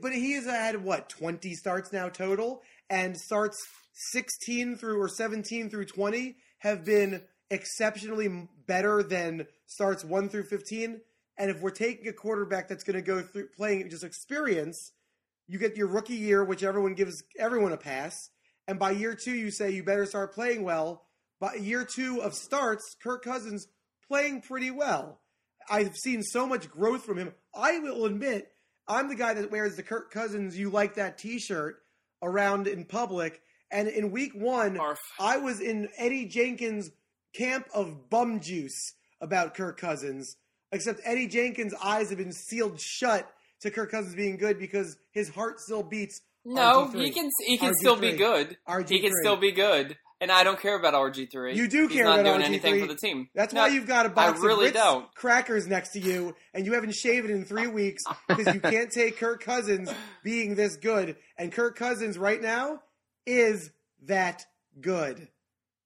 But 0.00 0.12
he 0.14 0.32
has 0.32 0.46
had 0.46 0.82
what 0.82 1.10
20 1.10 1.52
starts 1.54 1.92
now 1.92 2.08
total, 2.08 2.62
and 2.88 3.16
starts 3.18 3.58
16 3.96 4.76
through 4.76 5.00
or 5.00 5.08
17 5.08 5.70
through 5.70 5.86
20 5.86 6.36
have 6.58 6.84
been 6.84 7.22
exceptionally 7.50 8.48
better 8.66 9.02
than 9.02 9.46
starts 9.66 10.04
1 10.04 10.28
through 10.28 10.44
15. 10.44 11.00
And 11.38 11.50
if 11.50 11.60
we're 11.60 11.70
taking 11.70 12.08
a 12.08 12.12
quarterback 12.12 12.68
that's 12.68 12.84
going 12.84 12.96
to 12.96 13.02
go 13.02 13.22
through 13.22 13.48
playing 13.56 13.88
just 13.90 14.04
experience, 14.04 14.92
you 15.46 15.58
get 15.58 15.76
your 15.76 15.86
rookie 15.86 16.14
year, 16.14 16.44
which 16.44 16.62
everyone 16.62 16.94
gives 16.94 17.22
everyone 17.38 17.72
a 17.72 17.76
pass. 17.76 18.30
And 18.68 18.78
by 18.78 18.90
year 18.90 19.14
two, 19.14 19.34
you 19.34 19.50
say 19.50 19.70
you 19.70 19.82
better 19.82 20.06
start 20.06 20.34
playing 20.34 20.64
well. 20.64 21.06
By 21.40 21.54
year 21.54 21.84
two 21.84 22.20
of 22.22 22.34
starts, 22.34 22.96
Kirk 23.02 23.22
Cousins 23.22 23.66
playing 24.08 24.42
pretty 24.42 24.70
well. 24.70 25.20
I've 25.68 25.96
seen 25.96 26.22
so 26.22 26.46
much 26.46 26.70
growth 26.70 27.04
from 27.04 27.18
him. 27.18 27.34
I 27.54 27.78
will 27.78 28.06
admit, 28.06 28.48
I'm 28.88 29.08
the 29.08 29.14
guy 29.14 29.34
that 29.34 29.50
wears 29.50 29.76
the 29.76 29.82
Kirk 29.82 30.10
Cousins 30.10 30.58
"You 30.58 30.70
Like 30.70 30.94
That" 30.94 31.18
T-shirt 31.18 31.76
around 32.22 32.66
in 32.66 32.84
public. 32.84 33.40
And 33.70 33.88
in 33.88 34.10
week 34.10 34.32
one, 34.34 34.78
Arf. 34.78 34.98
I 35.18 35.38
was 35.38 35.60
in 35.60 35.88
Eddie 35.98 36.26
Jenkins' 36.26 36.90
camp 37.34 37.66
of 37.74 38.08
bum 38.10 38.40
juice 38.40 38.94
about 39.20 39.54
Kirk 39.54 39.78
Cousins. 39.80 40.36
Except 40.72 41.00
Eddie 41.04 41.28
Jenkins' 41.28 41.74
eyes 41.82 42.08
have 42.10 42.18
been 42.18 42.32
sealed 42.32 42.80
shut 42.80 43.30
to 43.60 43.70
Kirk 43.70 43.90
Cousins 43.90 44.14
being 44.14 44.36
good 44.36 44.58
because 44.58 44.96
his 45.12 45.28
heart 45.28 45.60
still 45.60 45.82
beats. 45.82 46.20
No, 46.44 46.88
RG3. 46.92 47.04
he 47.04 47.10
can 47.10 47.30
he 47.46 47.58
can 47.58 47.74
still 47.74 47.96
be 47.96 48.12
good. 48.12 48.56
RG3. 48.68 48.86
good. 48.86 48.90
He 48.90 49.00
can 49.00 49.12
still 49.20 49.36
be 49.36 49.50
good, 49.52 49.96
and 50.20 50.30
I 50.30 50.44
don't 50.44 50.60
care 50.60 50.78
about 50.78 50.94
RG 50.94 51.30
three. 51.32 51.56
You 51.56 51.66
do 51.68 51.86
He's 51.88 51.96
care 51.96 52.04
not 52.04 52.20
about 52.20 52.24
doing 52.38 52.40
RG3. 52.42 52.44
anything 52.46 52.80
for 52.80 52.86
the 52.86 52.94
team. 52.96 53.28
That's 53.34 53.52
No, 53.52 53.62
why 53.62 53.68
you've 53.68 53.86
got 53.88 54.06
a 54.06 54.10
box 54.10 54.40
really 54.40 54.68
of 54.68 54.74
Ritz 54.74 54.84
don't. 54.84 55.14
crackers 55.14 55.66
next 55.66 55.90
to 55.94 56.00
you, 56.00 56.34
and 56.54 56.64
you 56.66 56.74
haven't 56.74 56.94
shaved 56.94 57.28
in 57.30 57.44
three 57.44 57.66
weeks 57.66 58.02
because 58.28 58.54
you 58.54 58.60
can't 58.60 58.90
take 58.92 59.18
Kirk 59.18 59.42
Cousins 59.42 59.90
being 60.22 60.54
this 60.54 60.76
good. 60.76 61.16
And 61.38 61.50
Kirk 61.52 61.76
Cousins 61.76 62.16
right 62.18 62.40
now 62.40 62.80
is 63.26 63.70
that 64.06 64.44
good. 64.80 65.28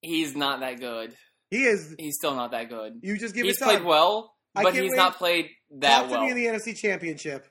He's 0.02 0.34
not 0.36 0.60
that 0.60 0.78
good. 0.80 1.14
He 1.50 1.64
is. 1.64 1.94
He's 1.98 2.16
still 2.16 2.34
not 2.34 2.52
that 2.52 2.68
good. 2.68 3.00
You 3.02 3.18
just 3.18 3.34
give 3.34 3.44
He's 3.44 3.60
it 3.60 3.64
played 3.64 3.84
well, 3.84 4.34
but 4.54 4.72
he's 4.74 4.90
wait. 4.90 4.96
not 4.96 5.16
played 5.16 5.48
that 5.78 6.02
Talk 6.02 6.06
to 6.06 6.12
well. 6.12 6.22
me 6.24 6.30
in 6.30 6.36
the 6.36 6.46
NFC 6.46 6.76
Championship. 6.76 7.46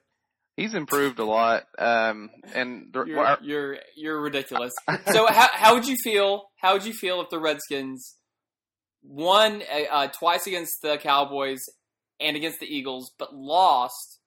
he's 0.55 0.73
improved 0.73 1.19
a 1.19 1.25
lot. 1.25 1.63
Um, 1.77 2.29
and 2.55 2.87
the, 2.93 3.03
You're, 3.05 3.37
you're 3.41 3.77
you're 3.95 4.21
ridiculous. 4.21 4.73
so 5.11 5.27
how 5.27 5.47
how 5.51 5.73
would 5.75 5.87
you 5.87 5.95
feel? 6.03 6.43
How 6.57 6.73
would 6.73 6.85
you 6.85 6.93
feel 6.93 7.21
if 7.21 7.29
the 7.29 7.39
Redskins 7.39 8.15
won 9.03 9.61
uh, 9.71 9.93
uh, 9.93 10.07
twice 10.07 10.47
against 10.47 10.81
the 10.81 10.97
Cowboys 10.97 11.59
and 12.19 12.35
against 12.35 12.59
the 12.59 12.65
Eagles, 12.67 13.11
but 13.19 13.33
lost 13.35 14.19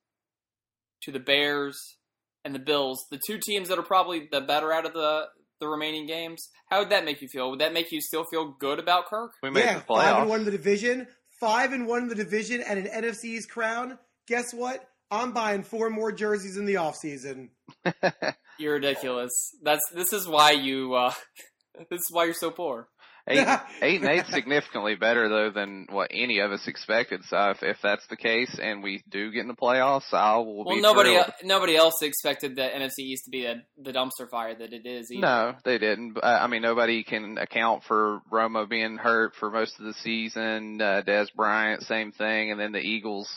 to 1.02 1.10
the 1.12 1.20
Bears 1.20 1.78
and 2.44 2.54
the 2.54 2.58
Bills, 2.58 3.04
the 3.10 3.20
two 3.26 3.38
teams 3.44 3.68
that 3.68 3.78
are 3.78 3.82
probably 3.82 4.28
the 4.30 4.40
better 4.40 4.72
out 4.72 4.86
of 4.86 4.92
the 4.92 5.26
the 5.62 5.68
remaining 5.68 6.06
games? 6.06 6.48
How 6.66 6.80
would 6.80 6.90
that 6.90 7.04
make 7.04 7.22
you 7.22 7.28
feel? 7.28 7.50
Would 7.50 7.60
that 7.60 7.72
make 7.72 7.92
you 7.92 8.00
still 8.00 8.24
feel 8.30 8.54
good 8.58 8.78
about 8.78 9.06
Kirk? 9.06 9.32
we 9.42 9.50
made 9.50 9.64
yeah, 9.64 9.74
the 9.74 9.80
five 9.80 10.18
and 10.18 10.28
one 10.28 10.40
in 10.40 10.44
the 10.44 10.50
division, 10.50 11.06
five 11.40 11.72
and 11.72 11.86
one 11.86 12.02
in 12.02 12.08
the 12.08 12.14
division 12.14 12.60
and 12.60 12.78
an 12.78 13.04
NFC's 13.04 13.46
crown, 13.46 13.98
guess 14.26 14.52
what? 14.52 14.86
I'm 15.10 15.32
buying 15.32 15.62
four 15.62 15.90
more 15.90 16.10
jerseys 16.10 16.56
in 16.56 16.64
the 16.64 16.74
offseason. 16.74 17.50
You're 18.58 18.74
ridiculous. 18.74 19.30
That's 19.62 19.82
this 19.94 20.12
is 20.12 20.26
why 20.26 20.52
you. 20.52 20.94
Uh, 20.94 21.12
this 21.90 22.00
is 22.00 22.08
why 22.10 22.24
you're 22.24 22.34
so 22.34 22.50
poor. 22.50 22.88
Eight, 23.28 23.46
eight 23.82 24.00
and 24.00 24.10
eight 24.10 24.26
significantly 24.26 24.96
better 24.96 25.28
though 25.28 25.50
than 25.50 25.86
what 25.90 26.10
any 26.12 26.40
of 26.40 26.50
us 26.50 26.66
expected. 26.66 27.22
So 27.28 27.50
if, 27.50 27.62
if 27.62 27.76
that's 27.82 28.04
the 28.08 28.16
case 28.16 28.58
and 28.60 28.82
we 28.82 29.02
do 29.08 29.30
get 29.30 29.42
in 29.42 29.48
the 29.48 29.54
playoffs, 29.54 30.12
I 30.12 30.36
will 30.38 30.64
Well, 30.64 30.74
be 30.74 30.80
nobody 30.80 31.10
thrilled. 31.10 31.26
el- 31.42 31.46
nobody 31.48 31.76
else 31.76 32.02
expected 32.02 32.56
the 32.56 32.62
NFC 32.62 32.98
East 33.00 33.26
to 33.26 33.30
be 33.30 33.46
a, 33.46 33.62
the 33.80 33.92
dumpster 33.92 34.28
fire 34.28 34.54
that 34.56 34.72
it 34.72 34.86
is. 34.86 35.10
Either. 35.10 35.20
No, 35.20 35.54
they 35.64 35.78
didn't. 35.78 36.16
Uh, 36.20 36.26
I 36.26 36.48
mean, 36.48 36.62
nobody 36.62 37.04
can 37.04 37.38
account 37.38 37.84
for 37.84 38.20
Romo 38.32 38.68
being 38.68 38.96
hurt 38.96 39.34
for 39.38 39.50
most 39.50 39.78
of 39.78 39.86
the 39.86 39.94
season. 39.94 40.80
Uh, 40.82 41.02
Dez 41.06 41.28
Bryant, 41.34 41.82
same 41.82 42.10
thing, 42.10 42.50
and 42.50 42.58
then 42.60 42.72
the 42.72 42.80
Eagles 42.80 43.28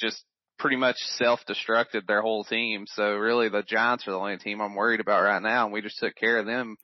just 0.00 0.22
pretty 0.58 0.76
much 0.76 0.96
self-destructed 1.18 2.06
their 2.06 2.22
whole 2.22 2.44
team. 2.44 2.84
So 2.86 3.14
really, 3.16 3.48
the 3.48 3.62
Giants 3.64 4.06
are 4.06 4.12
the 4.12 4.18
only 4.18 4.36
team 4.36 4.60
I'm 4.60 4.76
worried 4.76 5.00
about 5.00 5.22
right 5.24 5.42
now, 5.42 5.64
and 5.64 5.72
we 5.72 5.82
just 5.82 5.98
took 5.98 6.14
care 6.14 6.38
of 6.38 6.46
them 6.46 6.76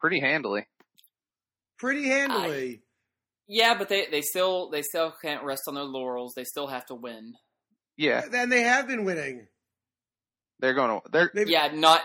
pretty 0.00 0.18
handily. 0.18 0.66
Pretty 1.80 2.08
handily. 2.08 2.82
Yeah, 3.48 3.76
but 3.78 3.88
they, 3.88 4.06
they 4.10 4.20
still 4.22 4.70
they 4.70 4.82
still 4.82 5.12
can't 5.22 5.42
rest 5.42 5.62
on 5.66 5.74
their 5.74 5.84
laurels. 5.84 6.34
They 6.36 6.44
still 6.44 6.66
have 6.68 6.84
to 6.86 6.94
win. 6.94 7.32
Yeah, 7.96 8.22
and 8.32 8.52
they 8.52 8.62
have 8.62 8.86
been 8.86 9.04
winning. 9.04 9.46
they're 10.60 10.74
going 10.74 11.00
to. 11.00 11.10
They're 11.10 11.30
They've, 11.34 11.48
Yeah, 11.48 11.70
not 11.74 12.02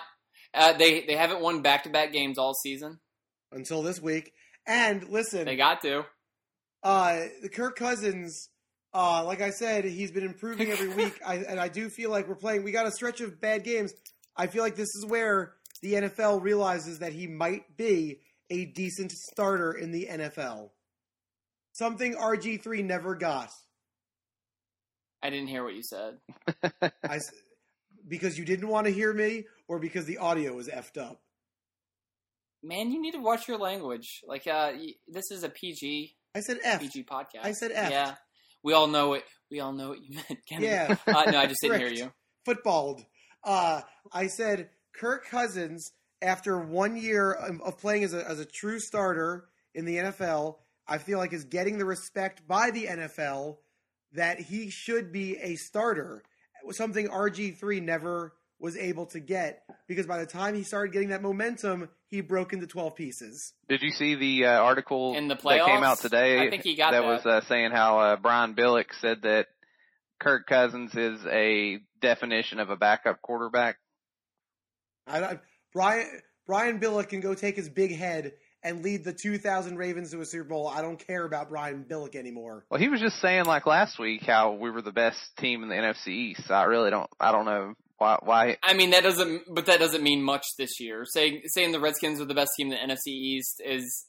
uh, 0.53 0.74
they 0.74 1.05
they 1.05 1.15
haven't 1.15 1.41
won 1.41 1.62
back 1.62 1.84
to 1.84 1.89
back 1.89 2.12
games 2.13 2.38
all 2.38 2.53
season. 2.53 3.00
Until 3.51 3.84
this 3.84 4.01
week. 4.01 4.32
And 4.67 5.08
listen, 5.10 5.46
They 5.46 5.55
got 5.55 5.82
to. 5.84 6.03
uh, 6.84 7.20
the 7.41 7.50
Kirk 7.50 7.75
Cousins, 7.77 8.50
uh, 8.94 9.24
like 9.24 9.39
I 9.41 9.51
said, 9.51 9.86
he's 9.86 10.12
been 10.12 10.25
improving 10.25 10.72
every 10.72 10.89
week. 10.96 11.20
I, 11.25 11.36
and 11.36 11.60
I 11.60 11.67
do 11.67 11.89
feel 11.89 12.10
like 12.10 12.27
we're 12.27 12.36
playing. 12.36 12.63
We 12.63 12.72
got 12.72 12.88
a 12.88 12.91
stretch 12.91 13.22
of 13.22 13.39
bad 13.39 13.63
games. 13.63 13.94
I 14.36 14.48
feel 14.48 14.63
like 14.63 14.75
this 14.75 14.94
is 14.96 15.05
where 15.05 15.53
the 15.82 15.94
NFL 15.94 16.41
realizes 16.41 17.00
that 17.00 17.13
he 17.13 17.27
might 17.27 17.77
be 17.77 18.20
a 18.49 18.65
decent 18.65 19.11
starter 19.11 19.73
in 19.73 19.91
the 19.91 20.07
NFL. 20.09 20.69
Something 21.73 22.15
RG3 22.15 22.83
never 22.85 23.15
got. 23.15 23.49
I 25.23 25.29
didn't 25.29 25.47
hear 25.47 25.63
what 25.63 25.73
you 25.73 25.83
said. 25.83 26.17
I 27.03 27.15
s 27.15 27.31
because 28.07 28.37
you 28.37 28.45
didn't 28.45 28.67
want 28.67 28.85
to 28.85 28.93
hear 28.93 29.11
me, 29.11 29.45
or 29.67 29.79
because 29.79 30.05
the 30.05 30.19
audio 30.19 30.53
was 30.53 30.67
effed 30.67 30.97
up. 31.01 31.19
Man, 32.61 32.91
you 32.91 33.01
need 33.01 33.13
to 33.13 33.19
watch 33.19 33.47
your 33.47 33.57
language. 33.57 34.21
Like, 34.27 34.45
uh, 34.47 34.73
this 35.07 35.31
is 35.31 35.43
a 35.43 35.49
PG 35.49 36.15
I 36.35 36.41
said 36.41 36.59
F. 36.63 36.81
PG 36.81 37.05
podcast. 37.05 37.43
I 37.43 37.51
said 37.53 37.71
F. 37.73 37.91
Yeah, 37.91 38.15
we 38.63 38.73
all 38.73 38.87
know 38.87 39.13
it. 39.13 39.23
We 39.49 39.59
all 39.59 39.73
know 39.73 39.89
what 39.89 40.03
you 40.03 40.15
meant. 40.29 40.45
Kennedy. 40.47 40.67
Yeah. 40.67 40.95
Uh, 41.07 41.31
no, 41.31 41.39
I 41.39 41.47
just 41.47 41.61
didn't 41.61 41.79
hear 41.79 41.89
you. 41.89 42.11
footballed. 42.45 43.03
Uh, 43.43 43.81
I 44.13 44.27
said 44.27 44.69
Kirk 44.95 45.27
Cousins, 45.27 45.91
after 46.22 46.60
one 46.60 46.98
year 46.98 47.31
of, 47.31 47.62
of 47.62 47.77
playing 47.77 48.03
as 48.03 48.13
a, 48.13 48.27
as 48.27 48.39
a 48.39 48.45
true 48.45 48.79
starter 48.79 49.45
in 49.74 49.86
the 49.86 49.98
NFL, 49.98 50.55
I 50.88 50.98
feel 50.98 51.17
like 51.17 51.34
is 51.34 51.45
getting 51.45 51.77
the 51.77 51.86
respect 51.86 52.48
by 52.48 52.72
the 52.72 52.86
NFL 52.86 53.57
that 54.13 54.39
he 54.39 54.69
should 54.69 55.12
be 55.12 55.38
a 55.38 55.55
starter. 55.55 56.24
Something 56.72 57.07
RG3 57.10 57.81
never 57.81 58.34
was 58.60 58.77
able 58.77 59.05
to 59.07 59.19
get 59.19 59.63
because 59.88 60.05
by 60.05 60.17
the 60.19 60.25
time 60.25 60.55
he 60.55 60.63
started 60.63 60.93
getting 60.93 61.10
that 61.10 61.22
momentum, 61.22 61.89
he 62.07 62.22
broke 62.22 62.53
into 62.53 62.65
12 62.65 62.95
pieces. 62.95 63.53
Did 63.67 63.81
you 63.81 63.91
see 63.91 64.15
the 64.15 64.45
uh, 64.45 64.51
article 64.62 65.15
In 65.15 65.27
the 65.27 65.36
playoffs? 65.36 65.57
that 65.57 65.65
came 65.65 65.84
out 65.84 66.00
today? 66.00 66.39
I 66.39 66.50
think 66.50 66.63
he 66.63 66.75
got 66.75 66.91
that 66.91 67.01
that. 67.01 67.07
was 67.07 67.25
uh, 67.25 67.41
saying 67.48 67.72
how 67.72 68.00
uh, 68.00 68.15
Brian 68.15 68.55
Billick 68.55 68.93
said 69.01 69.24
that 69.24 69.48
Kirk 70.19 70.48
Cousins 70.48 70.95
is 70.95 71.19
a 71.25 71.79
definition 72.01 72.60
of 72.60 72.69
a 72.69 72.77
backup 72.77 73.22
quarterback. 73.22 73.77
I, 75.07 75.19
I, 75.19 75.39
Brian 75.75 76.08
Brian 76.48 76.79
Billick 76.79 77.10
can 77.10 77.20
go 77.20 77.36
take 77.36 77.58
his 77.58 77.70
big 77.70 77.96
head 77.96 78.34
and 78.63 78.82
lead 78.82 79.03
the 79.03 79.13
2000 79.13 79.77
Ravens 79.77 80.12
to 80.12 80.22
a 80.22 80.25
Super 80.25 80.46
Bowl. 80.46 80.67
I 80.67 80.82
don't 80.82 80.98
care 80.98 81.25
about 81.25 81.50
Brian 81.50 81.86
Billick 81.88 82.15
anymore. 82.15 82.65
Well, 82.72 82.79
he 82.79 82.89
was 82.89 83.00
just 83.00 83.20
saying 83.20 83.46
like 83.46 83.67
last 83.67 84.00
week 84.00 84.24
how 84.24 84.53
we 84.53 84.72
were 84.72 84.82
the 84.82 84.94
best 84.94 85.20
team 85.38 85.62
in 85.62 85.70
the 85.70 85.75
NFC 85.75 86.08
East. 86.08 86.48
So 86.48 86.53
I 86.53 86.63
really 86.63 86.89
don't. 86.89 87.10
I 87.20 87.32
don't 87.32 87.46
know 87.46 87.74
why. 87.98 88.17
Why? 88.24 88.58
I 88.63 88.74
mean, 88.74 88.91
that 88.91 89.03
doesn't, 89.03 89.44
but 89.53 89.65
that 89.65 89.79
doesn't 89.79 90.01
mean 90.01 90.24
much 90.24 90.46
this 90.58 90.79
year. 90.79 91.03
Saying 91.05 91.41
saying 91.48 91.74
the 91.74 91.79
Redskins 91.82 92.22
are 92.22 92.25
the 92.25 92.34
best 92.34 92.51
team 92.58 92.72
in 92.72 92.88
the 92.88 92.94
NFC 92.94 93.10
East 93.10 93.62
is 93.63 94.05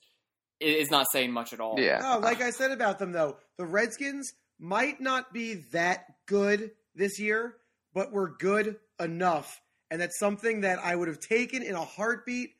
is 0.60 0.90
not 0.90 1.06
saying 1.10 1.32
much 1.32 1.52
at 1.52 1.60
all. 1.60 1.78
Yeah. 1.78 2.00
Oh, 2.02 2.20
like 2.20 2.40
I 2.40 2.50
said 2.50 2.70
about 2.70 3.00
them 3.00 3.10
though, 3.10 3.38
the 3.58 3.66
Redskins 3.66 4.32
might 4.58 5.00
not 5.00 5.32
be 5.32 5.64
that 5.72 6.06
good 6.26 6.70
this 6.94 7.18
year, 7.18 7.56
but 7.92 8.12
we're 8.12 8.36
good 8.36 8.76
enough, 8.98 9.60
and 9.90 10.00
that's 10.00 10.18
something 10.18 10.62
that 10.62 10.78
I 10.78 10.94
would 10.96 11.08
have 11.08 11.20
taken 11.20 11.62
in 11.62 11.74
a 11.74 11.84
heartbeat 11.84 12.50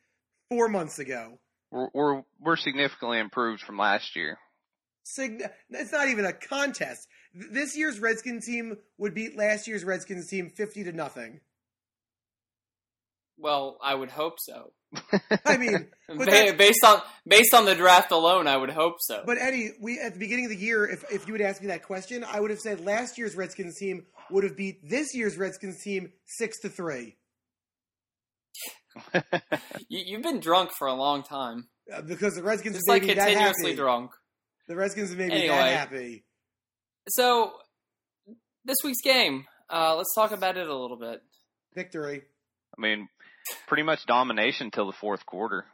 four 0.49 0.67
months 0.69 0.99
ago. 0.99 1.39
We're 1.71 1.89
we're, 1.93 2.23
we're 2.39 2.55
significantly 2.57 3.19
improved 3.19 3.61
from 3.61 3.77
last 3.77 4.15
year. 4.15 4.37
Sign- 5.03 5.41
It's 5.69 5.91
not 5.91 6.07
even 6.09 6.25
a 6.25 6.33
contest. 6.33 7.07
This 7.33 7.77
year's 7.77 7.99
Redskins 7.99 8.45
team 8.45 8.77
would 8.97 9.13
beat 9.13 9.37
last 9.37 9.67
year's 9.67 9.83
Redskins 9.83 10.27
team 10.29 10.49
fifty 10.49 10.83
to 10.85 10.91
nothing. 10.91 11.41
Well, 13.37 13.77
I 13.83 13.93
would 13.93 14.09
hope 14.09 14.39
so. 14.39 14.71
I 15.45 15.57
mean, 15.57 15.87
But 16.07 16.17
Ba- 16.19 16.25
that's- 16.25 16.53
based 16.57 16.83
on 16.85 17.01
based 17.27 17.53
on 17.53 17.65
the 17.65 17.75
draft 17.75 18.11
alone, 18.11 18.47
I 18.47 18.57
would 18.57 18.69
hope 18.69 18.95
so. 18.99 19.23
But 19.25 19.37
Eddie, 19.37 19.71
we 19.81 19.99
at 19.99 20.13
the 20.13 20.19
beginning 20.19 20.45
of 20.45 20.51
the 20.51 20.57
year, 20.57 20.85
if 20.85 21.03
if 21.11 21.27
you 21.27 21.33
would 21.33 21.41
ask 21.41 21.61
me 21.61 21.67
that 21.67 21.83
question, 21.83 22.23
I 22.23 22.39
would 22.39 22.49
have 22.49 22.59
said 22.59 22.83
last 22.85 23.17
year's 23.17 23.35
Redskins 23.35 23.77
team 23.77 24.05
would 24.31 24.43
have 24.43 24.55
beat 24.57 24.87
this 24.89 25.13
year's 25.15 25.37
Redskins 25.37 25.81
team 25.83 26.11
six 26.25 26.59
to 26.61 26.69
three 26.69 27.17
you, 29.89 30.01
you've 30.05 30.23
been 30.23 30.39
drunk 30.39 30.71
for 30.77 30.87
a 30.87 30.93
long 30.93 31.23
time. 31.23 31.67
uh, 31.93 32.01
because 32.01 32.35
the 32.35 32.43
Redskins 32.43 32.75
Just 32.77 32.87
have 32.89 32.95
like 32.95 33.01
made 33.03 33.09
me 33.09 33.13
that 33.15 33.27
continuously 33.27 33.69
happy. 33.71 33.75
drunk. 33.75 34.11
The 34.67 34.75
Redskins 34.75 35.09
have 35.09 35.17
made 35.19 35.29
me 35.29 35.35
Anyway. 35.35 35.55
that 35.55 35.77
happy. 35.89 36.23
So 37.09 37.53
this 38.65 38.77
week's 38.83 39.01
game, 39.03 39.45
uh, 39.71 39.95
let's 39.95 40.13
talk 40.15 40.31
about 40.31 40.57
it 40.57 40.67
a 40.67 40.75
little 40.75 40.97
bit. 40.97 41.21
Victory. 41.75 42.23
I 42.77 42.81
mean, 42.81 43.07
pretty 43.67 43.83
much 43.83 44.05
domination 44.05 44.71
till 44.71 44.87
the 44.87 44.93
fourth 44.99 45.25
quarter. 45.25 45.65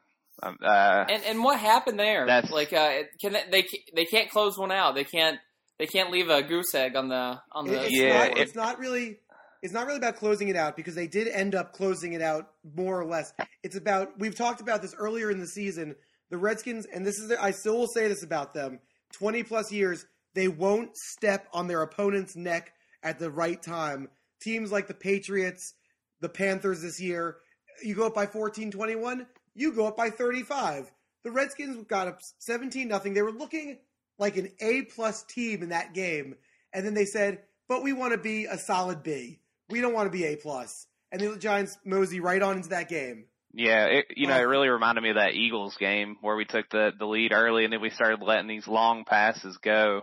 Um, 0.41 0.57
uh, 0.63 1.05
And 1.09 1.23
and 1.23 1.43
what 1.43 1.59
happened 1.59 1.97
there? 1.99 2.25
That's- 2.25 2.51
like 2.51 2.73
uh, 2.73 3.03
can 3.21 3.33
they, 3.33 3.43
they 3.51 3.67
they 3.95 4.05
can't 4.05 4.29
close 4.29 4.57
one 4.57 4.71
out. 4.71 4.95
They 4.95 5.03
can't 5.05 5.39
they 5.79 5.87
can't 5.87 6.11
leave 6.11 6.29
a 6.29 6.41
goose 6.43 6.73
egg 6.75 6.95
on 6.95 7.09
the 7.09 7.39
on 7.51 7.67
It- 7.67 7.71
the 7.71 7.83
it's 7.85 7.91
Yeah, 7.91 8.17
not, 8.19 8.27
it- 8.31 8.37
it's 8.37 8.55
not 8.55 8.79
really. 8.79 9.19
It's 9.61 9.71
not 9.73 9.85
really 9.85 9.97
about 9.99 10.17
closing 10.17 10.49
it 10.49 10.57
out 10.57 10.75
because 10.75 10.93
they 10.93 11.07
did 11.07 11.29
end 11.29 11.55
up 11.55 11.71
closing 11.71 12.11
it 12.11 12.21
out 12.21 12.51
more 12.75 12.99
or 12.99 13.05
less. 13.05 13.31
It's 13.63 13.77
about 13.77 14.19
we've 14.19 14.35
talked 14.35 14.59
about 14.59 14.81
this 14.81 14.93
earlier 14.95 15.31
in 15.31 15.39
the 15.39 15.47
season. 15.47 15.95
The 16.29 16.37
Redskins, 16.37 16.85
and 16.85 17.05
this 17.05 17.17
is 17.17 17.31
I 17.31 17.51
still 17.51 17.77
will 17.77 17.87
say 17.87 18.09
this 18.09 18.23
about 18.23 18.53
them: 18.53 18.79
twenty 19.13 19.41
plus 19.41 19.71
years, 19.71 20.05
they 20.33 20.49
won't 20.49 20.97
step 20.97 21.47
on 21.53 21.67
their 21.67 21.81
opponent's 21.81 22.35
neck 22.35 22.73
at 23.03 23.19
the 23.19 23.31
right 23.31 23.61
time. 23.61 24.09
Teams 24.41 24.69
like 24.69 24.87
the 24.87 24.93
Patriots, 24.93 25.75
the 26.19 26.27
Panthers 26.27 26.81
this 26.81 26.99
year, 26.99 27.37
you 27.81 27.95
go 27.95 28.07
up 28.07 28.13
by 28.13 28.25
14-21, 28.25 29.25
you 29.55 29.71
go 29.71 29.87
up 29.87 29.95
by 29.95 30.09
thirty 30.09 30.43
five. 30.43 30.91
The 31.23 31.31
Redskins 31.31 31.85
got 31.87 32.09
up 32.09 32.19
seventeen 32.39 32.89
nothing. 32.89 33.13
They 33.13 33.21
were 33.21 33.31
looking 33.31 33.79
like 34.17 34.37
an 34.37 34.51
A 34.59 34.83
plus 34.83 35.23
team 35.23 35.63
in 35.63 35.69
that 35.69 35.93
game, 35.93 36.35
and 36.73 36.85
then 36.85 36.93
they 36.93 37.05
said, 37.05 37.43
"But 37.67 37.83
we 37.83 37.93
want 37.93 38.13
to 38.13 38.17
be 38.17 38.45
a 38.45 38.57
solid 38.57 39.03
B. 39.03 39.39
We 39.69 39.81
don't 39.81 39.93
want 39.93 40.11
to 40.11 40.17
be 40.17 40.25
A 40.25 40.35
plus." 40.35 40.87
And 41.11 41.21
the 41.21 41.37
Giants 41.37 41.77
mosey 41.85 42.19
right 42.19 42.41
on 42.41 42.57
into 42.57 42.69
that 42.69 42.89
game. 42.89 43.25
yeah, 43.53 43.85
it, 43.85 44.05
you 44.15 44.27
know, 44.27 44.35
it 44.35 44.43
oh. 44.43 44.47
really 44.47 44.69
reminded 44.69 45.01
me 45.01 45.11
of 45.11 45.17
that 45.17 45.33
Eagles 45.35 45.77
game 45.77 46.17
where 46.21 46.35
we 46.35 46.45
took 46.45 46.69
the 46.69 46.91
the 46.97 47.05
lead 47.05 47.31
early 47.31 47.63
and 47.63 47.73
then 47.73 47.81
we 47.81 47.89
started 47.89 48.21
letting 48.21 48.47
these 48.47 48.67
long 48.67 49.05
passes 49.05 49.57
go. 49.57 50.01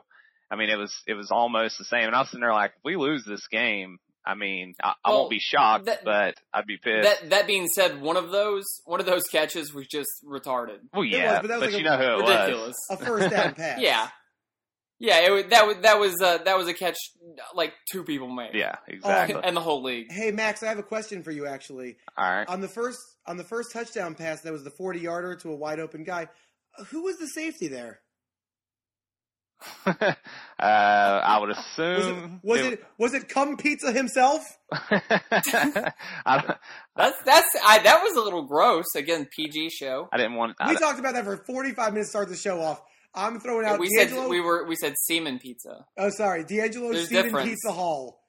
I 0.51 0.57
mean, 0.57 0.71
it 0.71 0.77
was 0.77 0.95
it 1.07 1.15
was 1.15 1.31
almost 1.31 1.79
the 1.79 1.85
same. 1.85 2.05
And 2.05 2.15
I 2.15 2.21
was 2.21 2.29
sitting 2.29 2.41
there 2.41 2.53
like, 2.53 2.73
if 2.77 2.85
we 2.85 2.97
lose 2.97 3.25
this 3.25 3.47
game, 3.49 3.99
I 4.25 4.35
mean, 4.35 4.75
I, 4.83 4.93
I 5.05 5.11
won't 5.11 5.31
be 5.31 5.39
shocked, 5.41 5.87
that- 5.87 6.05
but 6.05 6.35
I'd 6.53 6.67
be 6.67 6.77
pissed. 6.77 7.09
that 7.09 7.31
that 7.31 7.47
being 7.47 7.67
said, 7.69 8.01
one 8.03 8.17
of 8.17 8.31
those 8.31 8.65
one 8.85 9.01
of 9.01 9.07
those 9.07 9.23
catches 9.33 9.73
was 9.73 9.87
just 9.87 10.11
retarded, 10.25 10.79
well, 10.93 11.03
was, 11.03 11.11
yeah, 11.11 11.41
but 11.41 11.49
that 11.49 11.61
was 11.61 11.73
like 11.73 11.83
you 11.83 11.87
a- 11.89 11.91
know 11.91 11.97
who 11.97 12.21
it 12.21 12.23
was. 12.25 12.31
ridiculous. 12.39 12.77
A 12.91 12.97
first 12.99 13.31
down 13.31 13.55
pass. 13.57 13.81
Yeah, 13.81 14.09
yeah. 14.99 15.21
It, 15.21 15.51
that 15.51 15.67
was 15.67 15.77
that 15.79 15.99
was 15.99 16.21
uh, 16.23 16.39
that 16.45 16.59
was 16.59 16.69
a 16.69 16.75
catch 16.75 16.97
like 17.55 17.73
two 17.91 18.05
people 18.05 18.29
made. 18.29 18.51
Yeah, 18.55 18.77
exactly. 18.87 19.41
and 19.45 19.57
the 19.57 19.61
whole 19.63 19.83
league. 19.83 20.11
Hey 20.13 20.31
Max, 20.33 20.63
I 20.63 20.67
have 20.69 20.79
a 20.79 20.83
question 20.83 21.23
for 21.23 21.31
you. 21.31 21.47
Actually, 21.47 21.97
All 22.19 22.31
right. 22.31 22.47
on 22.49 22.61
the 22.61 22.69
first 22.69 22.99
on 23.27 23.37
the 23.39 23.45
first 23.45 23.73
touchdown 23.73 24.15
pass, 24.15 24.43
that 24.43 24.53
was 24.53 24.65
the 24.65 24.71
forty 24.71 25.01
yarder 25.01 25.35
to 25.37 25.51
a 25.51 25.57
wide 25.57 25.81
open 25.81 26.05
guy. 26.05 26.29
Who 26.91 27.03
was 27.05 27.17
the 27.17 27.27
safety 27.29 27.69
there? 27.69 28.01
uh, 29.87 30.15
I 30.59 31.39
would 31.39 31.49
Was 31.51 31.59
it 31.59 31.61
assume. 31.61 32.41
was 32.43 32.61
it 32.61 32.85
was 32.99 33.15
it 33.15 33.29
Cum 33.29 33.57
Pizza 33.57 33.93
himself? 33.93 34.43
I, 34.73 36.55
That's 36.97 37.17
that's 37.25 37.49
I, 37.67 37.79
that 37.81 38.03
was 38.03 38.17
a 38.17 38.21
little 38.21 38.43
gross. 38.45 38.87
Again, 38.97 39.27
PG 39.35 39.71
show. 39.71 40.09
I 40.13 40.17
didn't 40.17 40.35
want. 40.35 40.57
We 40.67 40.73
I, 40.73 40.75
talked 40.75 40.99
about 40.99 41.15
that 41.15 41.25
for 41.25 41.37
forty 41.47 41.73
five 41.73 41.93
minutes. 41.93 42.09
to 42.09 42.11
Start 42.11 42.29
the 42.29 42.37
show 42.37 42.61
off. 42.61 42.83
I'm 43.15 43.41
throwing 43.41 43.67
out 43.67 43.79
we 43.81 43.89
DeAngelo. 43.89 44.09
said 44.09 44.29
we 44.29 44.41
were 44.41 44.67
we 44.67 44.77
said 44.77 44.95
semen 45.07 45.39
pizza. 45.39 45.85
oh, 45.99 46.11
sorry, 46.11 46.45
DeAngelo 46.45 46.93
There's 46.93 47.07
Steven 47.07 47.25
difference. 47.25 47.49
Pizza 47.51 47.73
Hall. 47.73 48.21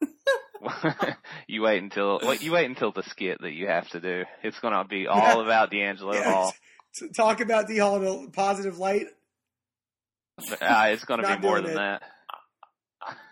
you 1.48 1.62
wait 1.62 1.82
until 1.82 2.20
wait, 2.22 2.42
you 2.42 2.52
wait 2.52 2.66
until 2.66 2.92
the 2.92 3.02
skit 3.02 3.38
that 3.40 3.52
you 3.52 3.66
have 3.66 3.88
to 3.90 4.00
do. 4.00 4.24
It's 4.42 4.58
gonna 4.60 4.84
be 4.84 5.06
all 5.06 5.40
about 5.40 5.70
DeAngelo 5.70 6.14
Yes. 6.14 6.24
Hall. 6.26 6.52
T- 6.98 7.08
Talk 7.16 7.40
about 7.40 7.68
D 7.68 7.78
Hall 7.78 7.96
in 8.02 8.26
a 8.26 8.30
positive 8.30 8.78
light. 8.78 9.06
But, 10.48 10.62
uh, 10.62 10.84
it's 10.88 11.04
gonna 11.04 11.36
be 11.36 11.46
more 11.46 11.60
than 11.60 11.72
it. 11.72 11.74
that. 11.74 12.02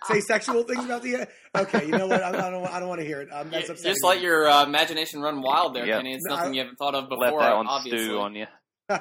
Say 0.05 0.21
sexual 0.21 0.63
things 0.63 0.85
about 0.85 1.03
the. 1.03 1.27
Okay, 1.55 1.85
you 1.87 1.93
know 1.93 2.07
what? 2.07 2.23
I, 2.23 2.29
I 2.29 2.51
don't. 2.51 2.65
I 2.67 2.79
don't 2.79 2.89
want 2.89 3.01
to 3.01 3.07
hear 3.07 3.21
it. 3.21 3.29
Um, 3.33 3.51
that's 3.51 3.69
upsetting. 3.69 3.93
Just 3.93 4.05
let 4.05 4.21
your 4.21 4.49
uh, 4.49 4.65
imagination 4.65 5.21
run 5.21 5.43
wild 5.43 5.75
there, 5.75 5.85
Yep. 5.87 5.99
Kenny. 5.99 6.15
It's 6.15 6.25
No, 6.27 6.37
nothing 6.37 6.53
I- 6.53 6.55
you 6.55 6.61
haven't 6.61 6.77
thought 6.77 6.95
of 6.95 7.09
before. 7.09 7.19
Let 7.41 7.41
that 7.41 7.57
one 7.57 7.67
obviously. 7.67 8.05
stew 8.05 8.19
on 8.21 8.35
you. 8.37 8.47
I, 8.91 9.01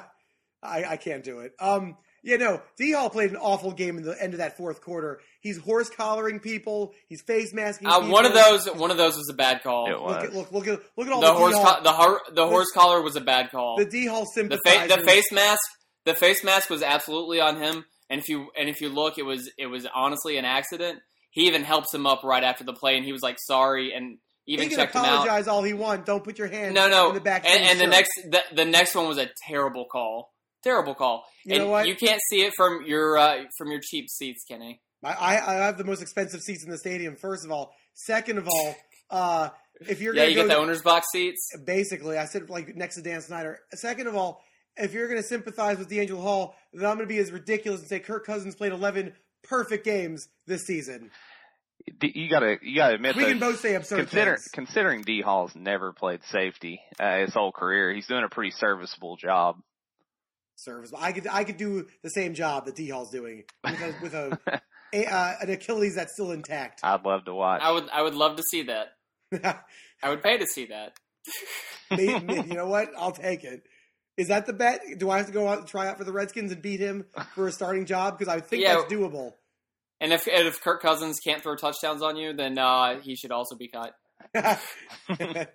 I 0.62 0.96
can't 0.96 1.22
do 1.22 1.40
it. 1.40 1.52
Um, 1.60 1.96
yeah, 2.24 2.36
no. 2.38 2.60
D 2.76 2.92
Hall 2.92 3.08
played 3.08 3.30
an 3.30 3.36
awful 3.36 3.70
game 3.72 3.96
in 3.98 4.02
the 4.02 4.20
end 4.20 4.34
of 4.34 4.38
that 4.38 4.56
fourth 4.56 4.80
quarter. 4.80 5.20
He's 5.40 5.56
horse 5.58 5.88
collaring 5.88 6.40
people. 6.40 6.92
He's 7.08 7.22
face 7.22 7.54
masking. 7.54 7.86
Uh, 7.86 8.00
one 8.08 8.26
of 8.26 8.34
those, 8.34 8.66
one 8.74 8.90
of 8.90 8.96
those 8.96 9.16
was 9.16 9.28
a 9.30 9.34
bad 9.34 9.62
call. 9.62 9.86
It 9.86 9.92
Look 9.92 10.02
was. 10.02 10.24
at 10.24 10.34
look 10.34 10.52
look 10.52 10.66
at 10.66 10.80
look 10.96 11.06
at 11.06 11.12
all 11.12 11.20
The 11.20 11.26
the, 11.28 11.32
horse, 11.34 11.54
co- 11.54 11.82
the, 11.84 11.92
har- 11.92 12.22
the 12.32 12.46
horse 12.48 12.70
collar 12.74 13.00
was 13.00 13.14
a 13.14 13.20
bad 13.20 13.52
call. 13.52 13.76
the 13.78 13.84
D 13.84 14.06
Hall 14.06 14.24
The, 14.34 14.58
fa- 14.64 14.88
the 14.88 15.02
face 15.04 15.30
mask, 15.30 15.60
the 16.04 16.14
face 16.14 16.42
mask 16.42 16.68
was 16.68 16.82
absolutely 16.82 17.40
on 17.40 17.56
him. 17.62 17.84
And 18.10 18.20
if 18.20 18.28
you 18.28 18.48
and 18.58 18.68
if 18.68 18.80
you 18.80 18.88
look, 18.88 19.18
it 19.18 19.24
was 19.24 19.50
it 19.58 19.66
was 19.66 19.86
honestly 19.94 20.36
an 20.38 20.44
accident. 20.44 21.00
He 21.30 21.46
even 21.48 21.64
helps 21.64 21.92
him 21.92 22.06
up 22.06 22.22
right 22.24 22.42
after 22.42 22.64
the 22.64 22.72
play, 22.72 22.96
and 22.96 23.04
he 23.04 23.12
was 23.12 23.22
like 23.22 23.36
sorry, 23.38 23.92
and 23.92 24.18
even 24.46 24.64
He 24.64 24.68
can 24.70 24.78
checked 24.78 24.94
him 24.94 25.02
out. 25.04 25.14
apologize 25.26 25.48
all 25.48 25.62
he 25.62 25.72
wants. 25.72 26.06
Don't 26.06 26.22
put 26.24 26.38
your 26.38 26.48
hand 26.48 26.74
No, 26.74 26.88
no, 26.88 27.08
in 27.08 27.14
the 27.14 27.20
back. 27.20 27.44
and, 27.44 27.62
and 27.64 27.80
the 27.80 27.86
next 27.86 28.10
the, 28.30 28.40
the 28.54 28.64
next 28.64 28.94
one 28.94 29.08
was 29.08 29.18
a 29.18 29.28
terrible 29.48 29.84
call. 29.90 30.32
Terrible 30.62 30.94
call. 30.94 31.24
You 31.44 31.56
and 31.56 31.64
know 31.64 31.70
what? 31.70 31.86
you 31.86 31.94
can't 31.96 32.20
see 32.30 32.42
it 32.42 32.52
from 32.56 32.84
your 32.86 33.18
uh, 33.18 33.44
from 33.58 33.70
your 33.70 33.80
cheap 33.82 34.08
seats, 34.08 34.44
Kenny. 34.48 34.80
I, 35.04 35.12
I 35.12 35.32
I 35.34 35.54
have 35.66 35.78
the 35.78 35.84
most 35.84 36.00
expensive 36.02 36.40
seats 36.40 36.64
in 36.64 36.70
the 36.70 36.78
stadium. 36.78 37.16
First 37.16 37.44
of 37.44 37.50
all, 37.50 37.72
second 37.94 38.38
of 38.38 38.48
all, 38.48 38.74
uh, 39.10 39.50
if 39.80 40.00
you're 40.00 40.14
Yeah, 40.14 40.22
gonna 40.22 40.30
you 40.30 40.36
go 40.36 40.42
get 40.42 40.54
the 40.54 40.56
owner's 40.58 40.82
box 40.82 41.06
seats. 41.12 41.50
basically, 41.64 42.16
I 42.18 42.24
sit 42.24 42.48
like 42.48 42.74
next 42.74 42.96
to 42.96 43.02
Dan 43.02 43.20
Snyder. 43.20 43.58
Second 43.74 44.06
of 44.06 44.16
all, 44.16 44.42
if 44.76 44.92
you're 44.92 45.08
going 45.08 45.20
to 45.20 45.26
sympathize 45.26 45.78
with 45.78 45.88
DeAngelo 45.90 46.20
Hall, 46.20 46.54
then 46.72 46.84
I'm 46.86 46.96
going 46.96 47.08
to 47.08 47.12
be 47.14 47.18
as 47.18 47.30
ridiculous 47.32 47.80
and 47.80 47.88
say 47.88 48.00
Kirk 48.00 48.26
Cousins 48.26 48.54
played 48.54 48.72
11 48.72 49.12
perfect 49.42 49.84
games 49.84 50.28
this 50.46 50.62
season. 50.66 51.10
You 52.02 52.28
gotta 52.28 52.56
you 52.62 52.74
gotta 52.76 52.94
admit 52.96 53.14
We 53.14 53.22
though, 53.22 53.28
can 53.28 53.38
both 53.38 53.60
say 53.60 53.74
absurd 53.76 53.98
consider, 53.98 54.34
things. 54.36 54.48
considering 54.52 55.02
D 55.02 55.20
Hall's 55.22 55.54
never 55.54 55.92
played 55.92 56.20
safety 56.24 56.80
uh, 56.98 57.18
his 57.18 57.32
whole 57.32 57.52
career, 57.52 57.94
he's 57.94 58.08
doing 58.08 58.24
a 58.24 58.28
pretty 58.28 58.50
serviceable 58.50 59.16
job. 59.16 59.58
Service. 60.56 60.90
I 60.98 61.12
could 61.12 61.28
I 61.28 61.44
could 61.44 61.58
do 61.58 61.86
the 62.02 62.08
same 62.10 62.34
job 62.34 62.64
that 62.64 62.74
D 62.74 62.88
Hall's 62.88 63.10
doing 63.12 63.44
with 63.62 63.80
a, 63.80 63.94
with 64.02 64.14
a, 64.14 64.38
a 64.94 65.06
uh, 65.06 65.34
an 65.42 65.50
Achilles 65.50 65.94
that's 65.94 66.14
still 66.14 66.32
intact. 66.32 66.80
I'd 66.82 67.04
love 67.04 67.26
to 67.26 67.34
watch. 67.34 67.60
I 67.62 67.70
would 67.70 67.88
I 67.90 68.02
would 68.02 68.14
love 68.14 68.36
to 68.36 68.42
see 68.50 68.62
that. 68.64 68.88
I 70.02 70.08
would 70.10 70.24
pay 70.24 70.38
to 70.38 70.46
see 70.46 70.66
that. 70.66 70.94
Me- 71.96 72.18
me- 72.20 72.42
you 72.48 72.54
know 72.54 72.66
what? 72.66 72.90
I'll 72.98 73.12
take 73.12 73.44
it. 73.44 73.62
Is 74.16 74.28
that 74.28 74.46
the 74.46 74.52
bet? 74.52 74.80
Do 74.98 75.10
I 75.10 75.18
have 75.18 75.26
to 75.26 75.32
go 75.32 75.46
out 75.48 75.58
and 75.58 75.66
try 75.66 75.86
out 75.88 75.98
for 75.98 76.04
the 76.04 76.12
Redskins 76.12 76.50
and 76.52 76.62
beat 76.62 76.80
him 76.80 77.04
for 77.34 77.46
a 77.48 77.52
starting 77.52 77.84
job? 77.84 78.18
Because 78.18 78.32
I 78.32 78.40
think 78.40 78.62
Yeah. 78.62 78.76
that's 78.76 78.92
doable. 78.92 79.34
And 80.00 80.12
if 80.12 80.26
and 80.26 80.46
if 80.46 80.60
Kirk 80.62 80.80
Cousins 80.82 81.18
can't 81.20 81.42
throw 81.42 81.56
touchdowns 81.56 82.02
on 82.02 82.16
you, 82.16 82.32
then 82.34 82.58
uh, 82.58 83.00
he 83.00 83.14
should 83.16 83.30
also 83.32 83.56
be 83.56 83.68
cut. 83.68 83.94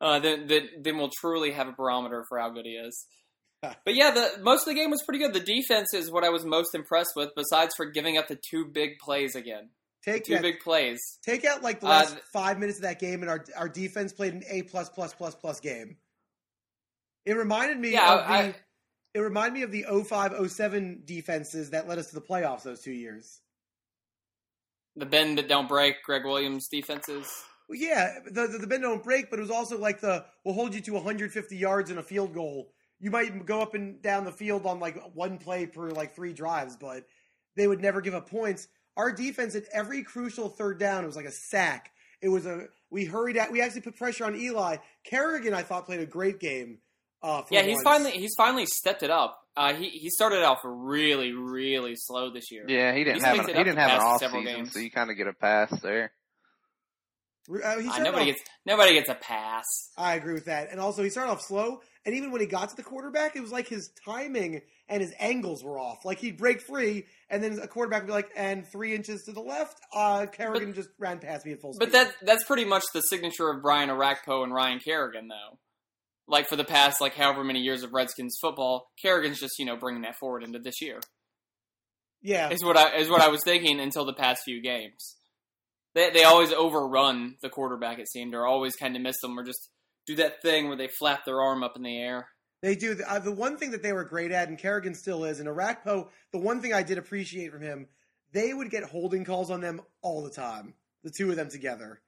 Uh, 0.00 0.18
then, 0.18 0.46
then 0.48 0.68
then 0.82 0.98
we'll 0.98 1.10
truly 1.20 1.52
have 1.52 1.66
a 1.68 1.72
barometer 1.72 2.24
for 2.28 2.38
how 2.38 2.50
good 2.50 2.66
he 2.66 2.72
is. 2.72 3.06
But 3.84 3.94
yeah, 3.94 4.10
the 4.10 4.42
most 4.42 4.62
of 4.62 4.66
the 4.66 4.74
game 4.74 4.90
was 4.90 5.02
pretty 5.02 5.20
good. 5.20 5.32
The 5.32 5.40
defense 5.40 5.94
is 5.94 6.10
what 6.12 6.22
I 6.22 6.28
was 6.28 6.44
most 6.44 6.74
impressed 6.74 7.12
with, 7.16 7.30
besides 7.34 7.72
for 7.74 7.86
giving 7.86 8.18
up 8.18 8.28
the 8.28 8.38
two 8.50 8.66
big 8.66 8.98
plays 8.98 9.34
again. 9.34 9.70
take 10.04 10.24
Two 10.24 10.34
that, 10.34 10.42
big 10.42 10.60
plays. 10.60 11.00
take 11.24 11.46
out 11.46 11.62
like 11.62 11.80
the 11.80 11.86
Uh, 11.86 11.90
last 11.90 12.10
th- 12.10 12.22
five 12.34 12.58
minutes 12.58 12.78
of 12.78 12.82
that 12.82 12.98
game, 13.00 13.22
and 13.22 13.30
our 13.30 13.42
our 13.56 13.68
defense 13.70 14.12
played 14.12 14.34
an 14.34 14.42
A 14.50 14.62
plus 14.64 14.90
plus 14.90 15.14
plus 15.14 15.34
plus 15.34 15.60
game. 15.60 15.96
It 17.24 17.34
reminded 17.36 17.78
me 17.78 17.92
Yeah, 17.92 18.14
of 18.14 18.20
the. 18.20 18.32
I- 18.34 18.54
it 19.14 19.20
reminded 19.20 19.54
me 19.54 19.62
of 19.62 19.70
the 19.70 19.84
05-07 19.88 21.06
defenses 21.06 21.70
that 21.70 21.86
led 21.86 21.98
us 21.98 22.08
to 22.08 22.16
the 22.16 22.20
playoffs 22.20 22.64
those 22.64 22.80
two 22.80 22.90
years. 22.92 23.40
The 24.96 25.06
bend 25.06 25.36
but 25.36 25.48
don't 25.48 25.68
break. 25.68 26.02
Gregg 26.02 26.24
Williams 26.24 26.66
defenses. 26.68 27.26
Well, 27.68 27.78
yeah, 27.78 28.18
the, 28.26 28.46
the 28.48 28.58
the 28.58 28.66
bend 28.66 28.82
don't 28.82 29.02
break, 29.02 29.30
but 29.30 29.38
it 29.38 29.42
was 29.42 29.50
also 29.50 29.78
like 29.78 30.00
the 30.00 30.24
we'll 30.44 30.54
hold 30.54 30.74
you 30.74 30.80
to 30.82 30.92
150 30.92 31.56
yards 31.56 31.90
and 31.90 31.98
a 31.98 32.02
field 32.02 32.34
goal. 32.34 32.72
You 33.00 33.10
might 33.10 33.46
go 33.46 33.60
up 33.60 33.74
and 33.74 34.02
down 34.02 34.24
the 34.24 34.32
field 34.32 34.66
on 34.66 34.80
like 34.80 35.00
one 35.14 35.38
play 35.38 35.66
per 35.66 35.90
like 35.90 36.14
three 36.14 36.32
drives, 36.32 36.76
but 36.76 37.04
they 37.56 37.66
would 37.66 37.80
never 37.80 38.00
give 38.00 38.14
up 38.14 38.28
points. 38.28 38.68
Our 38.96 39.10
defense 39.12 39.54
at 39.54 39.64
every 39.72 40.02
crucial 40.02 40.48
third 40.48 40.78
down, 40.78 41.04
it 41.04 41.06
was 41.06 41.16
like 41.16 41.24
a 41.24 41.30
sack. 41.32 41.90
It 42.20 42.28
was 42.28 42.46
a 42.46 42.66
we 42.90 43.04
hurried 43.04 43.36
out. 43.36 43.50
We 43.50 43.60
actually 43.62 43.80
put 43.82 43.96
pressure 43.96 44.24
on 44.24 44.36
Eli 44.36 44.76
Kerrigan. 45.04 45.54
I 45.54 45.62
thought 45.62 45.86
played 45.86 46.00
a 46.00 46.06
great 46.06 46.38
game. 46.40 46.78
Uh, 47.24 47.42
for 47.42 47.54
Yeah, 47.54 47.62
he's 47.62 47.76
once. 47.76 47.84
finally 47.84 48.10
he's 48.12 48.34
finally 48.36 48.66
stepped 48.66 49.02
it 49.02 49.10
up. 49.10 49.40
Uh, 49.56 49.72
he 49.74 49.88
he 49.88 50.10
started 50.10 50.42
off 50.44 50.58
really 50.64 51.32
really 51.32 51.94
slow 51.96 52.30
this 52.30 52.50
year. 52.52 52.64
yeah, 52.68 52.92
he 52.94 53.02
didn't 53.04 53.16
He's 53.16 53.24
have 53.24 53.38
an, 53.38 53.46
he 53.46 53.52
didn't 53.64 53.78
have 53.78 53.90
an 53.92 54.00
off 54.06 54.20
several 54.20 54.42
season, 54.42 54.56
games. 54.56 54.72
so 54.72 54.78
you 54.80 54.90
kind 54.90 55.10
of 55.10 55.16
get 55.16 55.26
a 55.26 55.32
pass 55.32 55.70
there. 55.80 56.12
Uh, 57.50 57.56
Uh, 57.66 57.98
nobody 57.98 58.08
off- 58.22 58.26
gets 58.26 58.40
nobody 58.64 58.94
gets 58.94 59.08
a 59.10 59.14
pass. 59.14 59.64
I 59.98 60.14
agree 60.14 60.32
with 60.34 60.46
that. 60.46 60.70
And 60.70 60.80
also, 60.80 61.02
he 61.02 61.10
started 61.10 61.30
off 61.30 61.42
slow, 61.42 61.82
and 62.06 62.14
even 62.14 62.30
when 62.32 62.40
he 62.40 62.46
got 62.46 62.70
to 62.70 62.76
the 62.76 62.82
quarterback, 62.82 63.36
it 63.36 63.40
was 63.42 63.52
like 63.52 63.68
his 63.68 63.90
timing 64.04 64.62
and 64.88 65.02
his 65.02 65.12
angles 65.18 65.62
were 65.62 65.78
off. 65.78 66.04
Like 66.06 66.18
he'd 66.18 66.38
break 66.38 66.60
free, 66.62 67.04
and 67.28 67.42
then 67.44 67.58
a 67.62 67.68
quarterback 67.68 68.02
would 68.02 68.06
be 68.08 68.12
like, 68.14 68.30
"And 68.34 68.66
three 68.66 68.94
inches 68.94 69.22
to 69.24 69.32
the 69.32 69.40
left." 69.42 69.78
Uh, 69.94 70.24
Kerrigan 70.26 70.72
just 70.74 70.88
ran 70.98 71.18
past 71.18 71.44
me 71.44 71.52
at 71.52 71.60
full 71.60 71.74
speed. 71.74 71.84
But 71.86 71.92
that 71.92 72.14
that's 72.22 72.44
pretty 72.44 72.64
much 72.64 72.82
the 72.94 73.00
signature 73.02 73.50
of 73.50 73.60
Brian 73.62 73.90
Orakpo 73.90 74.42
and 74.42 74.52
Ryan 74.52 74.80
Kerrigan, 74.80 75.28
though. 75.28 75.58
Like 76.26 76.48
for 76.48 76.56
the 76.56 76.64
past 76.64 77.00
like 77.00 77.14
however 77.14 77.44
many 77.44 77.60
years 77.60 77.82
of 77.82 77.92
Redskins 77.92 78.38
football, 78.40 78.90
Kerrigan's 79.02 79.40
just 79.40 79.58
you 79.58 79.66
know 79.66 79.76
bringing 79.76 80.02
that 80.02 80.16
forward 80.16 80.42
into 80.42 80.58
this 80.58 80.80
year. 80.80 81.00
yeah, 82.22 82.48
Is 82.50 82.64
what 82.64 82.76
I 82.76 82.96
is 82.96 83.10
what 83.10 83.20
I 83.20 83.28
was 83.28 83.42
thinking 83.44 83.80
until 83.80 84.04
the 84.04 84.14
past 84.14 84.42
few 84.44 84.62
games. 84.62 85.16
They 85.94 86.10
they 86.10 86.24
always 86.24 86.52
overrun 86.52 87.36
the 87.42 87.50
quarterback. 87.50 87.98
It 87.98 88.08
seemed, 88.08 88.34
or 88.34 88.46
always 88.46 88.74
kind 88.76 88.96
of 88.96 89.02
miss 89.02 89.20
them, 89.20 89.38
or 89.38 89.44
just 89.44 89.68
do 90.06 90.16
that 90.16 90.42
thing 90.42 90.68
where 90.68 90.76
they 90.76 90.88
flap 90.88 91.24
their 91.24 91.40
arm 91.40 91.62
up 91.62 91.76
in 91.76 91.82
the 91.82 91.96
air. 91.98 92.28
they 92.62 92.74
do. 92.74 92.96
Uh, 93.06 93.18
the 93.18 93.32
one 93.32 93.56
thing 93.58 93.70
that 93.72 93.82
they 93.82 93.92
were 93.92 94.04
great 94.04 94.32
at, 94.32 94.48
and 94.48 94.58
Kerrigan 94.58 94.94
still 94.94 95.24
is, 95.24 95.40
and 95.40 95.48
Orakpo, 95.48 96.08
the 96.32 96.38
one 96.38 96.60
thing 96.60 96.72
I 96.72 96.82
did 96.82 96.98
appreciate 96.98 97.52
from 97.52 97.62
him, 97.62 97.86
they 98.32 98.52
would 98.52 98.70
get 98.70 98.84
holding 98.84 99.24
calls 99.24 99.50
on 99.50 99.60
them 99.60 99.80
all 100.02 100.22
the 100.22 100.30
time. 100.30 100.74
The 101.04 101.10
two 101.10 101.30
of 101.30 101.36
them 101.36 101.50
together. 101.50 102.00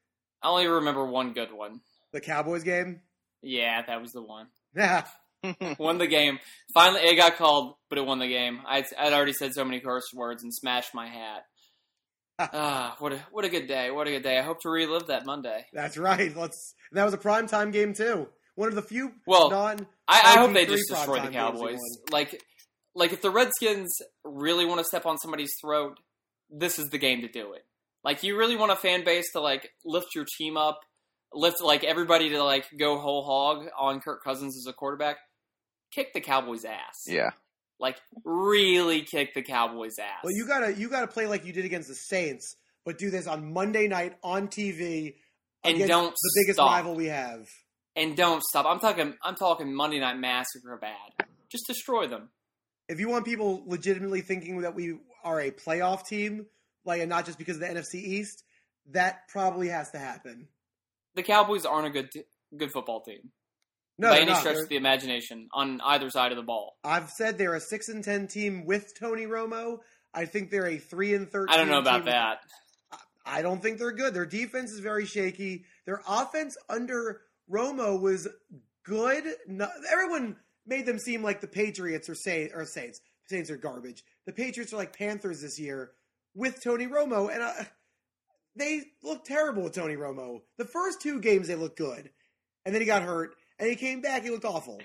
I 0.42 0.48
only 0.48 0.66
remember 0.66 1.04
one 1.06 1.32
good 1.34 1.52
one. 1.52 1.80
The 2.12 2.20
Cowboys 2.20 2.64
game. 2.64 3.02
Yeah, 3.42 3.82
that 3.86 4.00
was 4.00 4.12
the 4.12 4.22
one. 4.22 4.46
Yeah, 4.74 5.04
won 5.78 5.98
the 5.98 6.06
game. 6.06 6.38
Finally, 6.74 7.02
it 7.02 7.16
got 7.16 7.36
called, 7.36 7.76
but 7.88 7.98
it 7.98 8.06
won 8.06 8.18
the 8.18 8.28
game. 8.28 8.60
I'd, 8.66 8.84
I'd 8.98 9.12
already 9.12 9.32
said 9.32 9.54
so 9.54 9.64
many 9.64 9.80
curse 9.80 10.12
words 10.14 10.42
and 10.42 10.52
smashed 10.54 10.94
my 10.94 11.06
hat. 11.06 11.44
ah, 12.38 12.96
what 12.98 13.12
a 13.12 13.18
what 13.30 13.44
a 13.44 13.48
good 13.48 13.66
day! 13.66 13.90
What 13.90 14.06
a 14.06 14.10
good 14.10 14.22
day! 14.22 14.38
I 14.38 14.42
hope 14.42 14.60
to 14.62 14.68
relive 14.68 15.06
that 15.06 15.24
Monday. 15.24 15.64
that's 15.72 15.96
right. 15.96 16.36
Let's. 16.36 16.74
That 16.92 17.04
was 17.04 17.14
a 17.14 17.18
prime 17.18 17.46
time 17.46 17.70
game 17.70 17.94
too. 17.94 18.28
One 18.56 18.68
of 18.68 18.74
the 18.74 18.82
few 18.82 19.12
Well, 19.26 19.50
non. 19.50 19.86
I, 20.08 20.34
I 20.34 20.38
hope 20.38 20.54
they 20.54 20.66
just 20.66 20.88
destroy 20.88 21.16
the 21.16 21.28
primetime 21.28 21.32
games 21.32 21.60
we 21.60 21.68
Cowboys. 21.68 21.78
Like, 22.10 22.42
like 22.94 23.12
if 23.12 23.20
the 23.20 23.30
Redskins 23.30 23.94
really 24.24 24.64
want 24.64 24.80
to 24.80 24.84
step 24.84 25.04
on 25.04 25.18
somebody's 25.18 25.52
throat, 25.60 25.98
this 26.50 26.78
is 26.78 26.88
the 26.88 26.98
game 26.98 27.20
to 27.20 27.28
do 27.28 27.52
it. 27.52 27.64
Like, 28.02 28.22
you 28.22 28.36
really 28.38 28.56
want 28.56 28.72
a 28.72 28.76
fan 28.76 29.04
base 29.04 29.30
to 29.32 29.40
like 29.40 29.70
lift 29.84 30.14
your 30.14 30.24
team 30.38 30.56
up, 30.56 30.80
lift 31.32 31.60
like 31.62 31.84
everybody 31.84 32.30
to 32.30 32.42
like 32.42 32.66
go 32.78 32.98
whole 32.98 33.24
hog 33.24 33.66
on 33.78 34.00
Kirk 34.00 34.22
Cousins 34.24 34.56
as 34.56 34.66
a 34.68 34.72
quarterback. 34.72 35.16
Kick 35.92 36.12
the 36.14 36.20
Cowboys' 36.20 36.64
ass. 36.64 37.04
yeah, 37.06 37.30
Like, 37.78 37.96
really 38.24 39.02
kick 39.02 39.34
the 39.34 39.42
Cowboys' 39.42 39.98
ass. 39.98 40.20
Well, 40.24 40.32
you 40.34 40.46
gotta 40.46 40.74
you 40.74 40.88
gotta 40.90 41.06
play 41.06 41.26
like 41.26 41.44
you 41.44 41.52
did 41.52 41.64
against 41.64 41.88
the 41.88 41.94
Saints, 41.94 42.56
but 42.84 42.98
do 42.98 43.10
this 43.10 43.26
on 43.26 43.52
Monday 43.52 43.86
night 43.88 44.16
on 44.22 44.48
TV 44.48 45.14
And 45.64 45.74
against 45.76 45.88
don't 45.88 46.10
the 46.14 46.40
biggest 46.42 46.56
stop. 46.56 46.70
rival 46.72 46.94
we 46.94 47.06
have. 47.06 47.46
and 47.94 48.16
don't 48.16 48.42
stop. 48.42 48.66
I'm 48.66 48.78
talking. 48.80 49.14
I'm 49.22 49.36
talking 49.36 49.74
Monday 49.74 50.00
Night 50.00 50.18
Massacre 50.18 50.76
bad. 50.80 51.26
Just 51.50 51.66
destroy 51.68 52.06
them. 52.08 52.30
If 52.88 53.00
you 53.00 53.08
want 53.08 53.24
people 53.24 53.62
legitimately 53.66 54.20
thinking 54.20 54.60
that 54.62 54.74
we 54.74 54.98
are 55.24 55.40
a 55.40 55.50
playoff 55.50 56.04
team, 56.06 56.46
like 56.84 57.00
and 57.00 57.08
not 57.08 57.24
just 57.26 57.38
because 57.38 57.56
of 57.56 57.60
the 57.62 57.68
NFC 57.68 57.94
East, 57.96 58.42
that 58.90 59.28
probably 59.28 59.68
has 59.68 59.90
to 59.92 59.98
happen. 59.98 60.48
The 61.16 61.22
Cowboys 61.24 61.64
aren't 61.66 61.86
a 61.86 61.90
good 61.90 62.10
t- 62.12 62.24
good 62.56 62.70
football 62.70 63.00
team 63.00 63.32
No, 63.98 64.10
by 64.10 64.18
any 64.18 64.26
not. 64.30 64.38
stretch 64.40 64.54
They're- 64.54 64.62
of 64.64 64.68
the 64.68 64.76
imagination 64.76 65.48
on 65.52 65.80
either 65.82 66.10
side 66.10 66.30
of 66.30 66.36
the 66.36 66.42
ball. 66.44 66.76
I've 66.84 67.10
said 67.10 67.36
they're 67.38 67.54
a 67.54 67.60
six 67.60 67.88
and 67.88 68.04
ten 68.04 68.28
team 68.28 68.64
with 68.66 68.94
Tony 68.98 69.26
Romo. 69.26 69.80
I 70.14 70.26
think 70.26 70.50
they're 70.50 70.66
a 70.68 70.78
three 70.78 71.14
and 71.14 71.28
thirteen. 71.30 71.52
I 71.52 71.56
don't 71.56 71.68
know 71.68 71.78
about 71.80 72.04
that. 72.04 72.38
I 73.24 73.42
don't 73.42 73.60
think 73.60 73.78
they're 73.78 73.90
good. 73.92 74.14
Their 74.14 74.24
defense 74.26 74.70
is 74.70 74.78
very 74.78 75.04
shaky. 75.04 75.64
Their 75.84 76.00
offense 76.08 76.56
under 76.68 77.22
Romo 77.50 78.00
was 78.00 78.28
good. 78.84 79.24
No, 79.48 79.68
everyone 79.90 80.36
made 80.66 80.86
them 80.86 80.98
seem 80.98 81.22
like 81.22 81.40
the 81.40 81.48
Patriots 81.48 82.08
or 82.08 82.14
Saints 82.14 82.54
or 82.54 82.64
Saints. 82.64 83.00
Saints 83.28 83.50
are 83.50 83.56
garbage. 83.56 84.04
The 84.26 84.32
Patriots 84.32 84.72
are 84.72 84.76
like 84.76 84.96
Panthers 84.96 85.40
this 85.42 85.58
year 85.58 85.92
with 86.34 86.62
Tony 86.62 86.86
Romo, 86.86 87.32
and 87.32 87.42
uh, 87.42 87.64
they 88.56 88.82
looked 89.02 89.26
terrible 89.26 89.62
with 89.62 89.74
Tony 89.74 89.96
Romo. 89.96 90.42
The 90.58 90.64
first 90.64 91.00
two 91.00 91.20
games 91.20 91.48
they 91.48 91.54
looked 91.54 91.78
good, 91.78 92.10
and 92.64 92.74
then 92.74 92.82
he 92.82 92.86
got 92.86 93.02
hurt, 93.02 93.34
and 93.58 93.68
he 93.68 93.76
came 93.76 94.00
back. 94.00 94.22
He 94.22 94.30
looked 94.30 94.44
awful. 94.44 94.80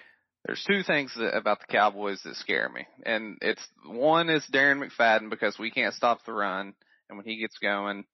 There's 0.45 0.63
two 0.63 0.81
things 0.83 1.13
that, 1.15 1.35
about 1.35 1.59
the 1.59 1.67
Cowboys 1.67 2.21
that 2.23 2.35
scare 2.35 2.69
me, 2.69 2.87
and 3.05 3.37
it's 3.41 3.61
one 3.85 4.29
is 4.29 4.43
Darren 4.51 4.83
McFadden 4.83 5.29
because 5.29 5.57
we 5.59 5.71
can't 5.71 5.93
stop 5.93 6.25
the 6.25 6.33
run, 6.33 6.73
and 7.09 7.17
when 7.17 7.25
he 7.25 7.37
gets 7.37 7.57
going, 7.59 8.05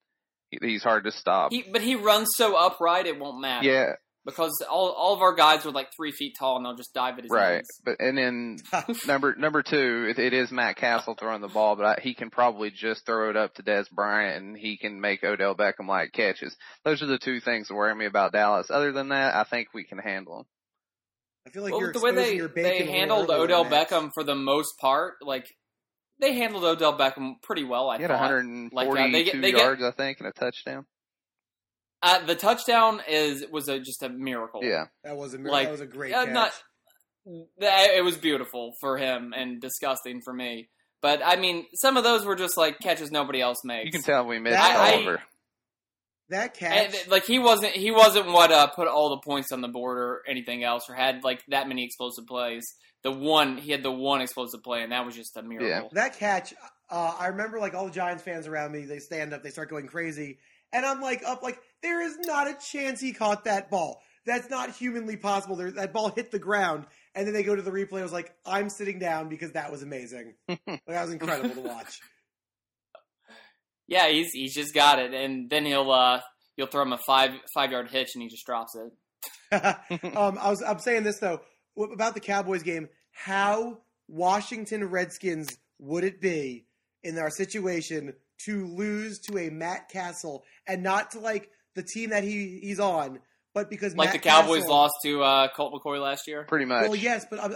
he, 0.50 0.60
he's 0.62 0.84
hard 0.84 1.06
to 1.06 1.12
stop. 1.12 1.52
He, 1.52 1.64
but 1.72 1.82
he 1.82 1.96
runs 1.96 2.30
so 2.36 2.56
upright 2.56 3.06
it 3.06 3.20
won't 3.20 3.42
matter. 3.42 3.68
yeah, 3.68 3.94
because 4.28 4.52
all 4.70 4.90
all 4.90 5.14
of 5.14 5.22
our 5.22 5.34
guys 5.34 5.66
are 5.66 5.72
like 5.72 5.88
three 5.96 6.12
feet 6.12 6.36
tall 6.38 6.58
and 6.58 6.66
they'll 6.66 6.76
just 6.76 6.94
dive 6.94 7.18
at 7.18 7.24
his 7.24 7.32
right. 7.32 7.56
knees. 7.56 7.82
But 7.84 7.96
and 8.00 8.18
then 8.18 8.58
number 9.08 9.34
number 9.36 9.64
two, 9.64 10.08
it, 10.10 10.20
it 10.20 10.34
is 10.34 10.52
Matt 10.52 10.76
Cassel 10.76 11.16
throwing 11.16 11.42
the 11.42 11.48
ball, 11.48 11.78
but 11.78 11.86
I, 11.86 12.02
he 12.02 12.14
can 12.14 12.30
probably 12.30 12.70
just 12.70 13.06
throw 13.06 13.30
it 13.30 13.38
up 13.38 13.56
to 13.56 13.64
Dez 13.64 13.90
Bryant, 13.90 14.44
and 14.44 14.58
he 14.58 14.78
can 14.78 15.00
make 15.00 15.24
Odell 15.24 15.56
Beckham 15.56 15.88
like 15.88 16.12
catches. 16.12 16.56
Those 16.84 17.02
are 17.02 17.08
the 17.08 17.18
two 17.18 17.40
things 17.40 17.70
that 17.70 17.76
worry 17.76 17.96
me 17.96 18.06
about 18.06 18.34
Dallas. 18.34 18.70
Other 18.70 18.92
than 18.92 19.10
that, 19.10 19.34
I 19.34 19.46
think 19.46 19.70
we 19.74 19.86
can 19.86 19.98
handle 19.98 20.38
them. 20.38 20.46
I 21.48 21.50
feel 21.50 21.64
like 21.64 21.72
well, 21.72 21.82
you're 21.82 21.94
the 21.94 22.02
way 22.02 22.12
they 22.12 22.36
your 22.36 22.50
bacon 22.50 22.88
they 22.88 22.92
handled 22.92 23.30
Odell. 23.30 23.64
Beckham 23.64 24.12
for 24.14 24.26
the 24.26 24.36
most 24.36 24.74
part, 24.82 25.16
like 25.22 25.48
they 26.20 26.34
handled 26.34 26.66
Odell 26.66 26.98
Beckham 26.98 27.36
pretty 27.42 27.64
well. 27.64 27.90
I 27.90 27.96
He 27.96 28.02
had 28.02 28.12
thought. 28.12 28.20
142 28.20 28.76
Like, 28.76 28.90
uh, 28.90 29.12
they 29.12 29.24
get- 29.24 29.42
they 29.42 29.52
get- 29.52 29.62
yards, 29.62 29.82
I 29.84 29.92
think, 29.92 30.20
and 30.20 30.28
a 30.28 30.34
touchdown. 30.34 30.86
Uh, 32.02 32.26
the 32.26 32.36
touchdown 32.36 33.02
is 33.10 33.44
was 33.52 33.68
a, 33.68 33.80
just 33.80 34.04
a 34.04 34.10
miracle. 34.10 34.62
Yeah, 34.64 34.86
That 35.04 35.18
was 35.18 35.34
a 35.34 35.40
mir- 35.40 35.52
Like, 35.52 35.66
that 35.68 35.72
was 35.72 35.82
a 35.82 35.86
great 35.88 36.14
uh, 36.14 36.26
catch. 36.26 36.34
not 36.34 36.52
that 37.60 37.90
it 37.96 38.04
was 38.04 38.18
beautiful 38.18 38.74
for 38.80 38.98
him 38.98 39.34
and 39.36 39.60
disgusting 39.60 40.22
for 40.24 40.34
me. 40.34 40.70
But 41.02 41.22
I 41.26 41.36
mean, 41.36 41.66
some 41.74 41.98
of 41.98 42.04
those 42.04 42.26
were 42.26 42.36
just 42.36 42.58
like 42.58 42.80
catches 42.80 43.12
nobody 43.12 43.42
else 43.42 43.58
makes. 43.64 43.86
you 43.86 43.92
can 43.92 44.02
tell 44.04 44.26
we 44.26 44.40
missed 44.40 44.56
That- 44.56 44.78
I- 44.80 45.18
that 46.30 46.54
catch. 46.56 46.94
And, 46.94 47.12
like 47.12 47.26
he 47.26 47.40
wasn't 47.40 47.72
he 47.74 47.90
wasn't 47.92 48.28
what 48.28 48.52
uh, 48.52 48.68
put 48.68 48.88
all 48.88 49.10
the 49.12 49.22
points 49.26 49.52
on 49.52 49.62
the 49.62 49.68
board 49.70 49.98
or 49.98 50.24
anything 50.28 50.64
else 50.64 50.90
or 50.90 50.94
had 50.94 51.24
like 51.24 51.42
that 51.48 51.68
many 51.68 51.86
explosive 51.86 52.26
plays. 52.28 52.66
The 53.04 53.12
one 53.12 53.58
he 53.58 53.72
had 53.72 53.82
the 53.84 53.92
one 53.92 54.22
explosive 54.22 54.62
play 54.62 54.84
and 54.84 54.92
that 54.92 55.06
was 55.06 55.16
just 55.16 55.38
a 55.38 55.42
miracle. 55.42 55.90
that 55.94 56.18
catch, 56.20 56.54
uh, 56.90 57.16
I 57.18 57.28
remember 57.28 57.60
like 57.60 57.74
all 57.74 57.86
the 57.86 57.92
Giants 57.92 58.24
fans 58.24 58.46
around 58.46 58.74
me, 58.74 58.86
they 58.86 59.00
stand 59.00 59.34
up, 59.34 59.42
they 59.42 59.52
start 59.52 59.70
going 59.70 59.88
crazy. 59.88 60.40
And 60.74 60.86
I'm 60.86 61.00
like, 61.00 61.24
up, 61.26 61.44
like, 61.44 61.58
there 61.82 62.02
is 62.02 62.18
not 62.20 62.48
a 62.48 62.58
chance 62.72 63.00
he 63.00 63.14
caught 63.14 63.46
that 63.46 63.70
ball. 63.70 64.02
That's 64.26 64.50
not 64.50 64.76
humanly 64.76 65.16
possible. 65.16 65.56
There, 65.56 65.72
that 65.72 65.94
ball 65.94 66.12
hit 66.14 66.32
the 66.32 66.40
ground. 66.40 66.86
And 67.16 67.26
then 67.26 67.34
they 67.34 67.44
go 67.44 67.56
to 67.56 67.62
the 67.62 67.72
replay. 67.72 68.00
I 68.00 68.04
was 68.04 68.12
like, 68.12 68.36
I'm 68.46 68.70
sitting 68.70 69.00
down 69.00 69.30
because 69.30 69.54
that 69.54 69.72
was 69.72 69.84
amazing. 69.84 70.34
like, 70.50 70.62
that 70.68 71.02
was 71.04 71.12
incredible 71.12 71.56
to 71.56 71.62
watch. 71.62 72.00
Yeah, 73.88 74.10
he's 74.10 74.32
he's 74.34 74.54
just 74.54 74.74
got 74.74 75.00
it, 75.00 75.14
and 75.14 75.50
then 75.50 75.66
he'll 75.66 75.90
uh 75.90 76.20
you'll 76.58 76.68
throw 76.68 76.82
him 76.82 76.92
a 76.92 76.98
five 76.98 77.32
five 77.54 77.72
yard 77.72 77.90
hitch 77.90 78.10
and 78.16 78.22
he 78.22 78.28
just 78.28 78.46
drops 78.46 78.76
it. 78.76 78.92
um, 80.18 80.38
I 80.38 80.50
was, 80.50 80.62
I'm 80.62 80.80
saying 80.80 81.04
this 81.04 81.20
though 81.20 81.40
about 81.78 82.14
the 82.14 82.20
Cowboys 82.20 82.64
game. 82.64 82.90
How 83.12 83.80
Washington 84.08 84.90
Redskins 84.90 85.58
would 85.80 86.04
it 86.04 86.20
be 86.20 86.66
in 87.04 87.18
our 87.18 87.30
situation 87.30 88.14
to 88.46 88.68
lose 88.68 89.20
to 89.20 89.38
a 89.38 89.50
Matt 89.50 89.90
Cassel 89.90 90.44
and 90.68 90.84
not 90.84 91.12
to 91.12 91.20
like 91.20 91.50
the 91.78 91.84
team 91.84 92.10
that 92.10 92.24
he 92.26 92.60
he's 92.62 92.80
on, 92.82 93.20
but 93.54 93.70
because 93.70 93.96
Like 93.96 94.08
Matt 94.08 94.14
the 94.22 94.30
Cowboys 94.30 94.60
Castle- 94.64 94.76
lost 94.76 94.94
to 95.04 95.24
uh, 95.24 95.48
Colt 95.56 95.74
McCoy 95.74 96.02
last 96.02 96.28
year. 96.28 96.44
Pretty 96.44 96.66
much. 96.66 96.84
Well, 96.88 96.96
yes, 96.96 97.26
but 97.30 97.42
I'm, 97.42 97.56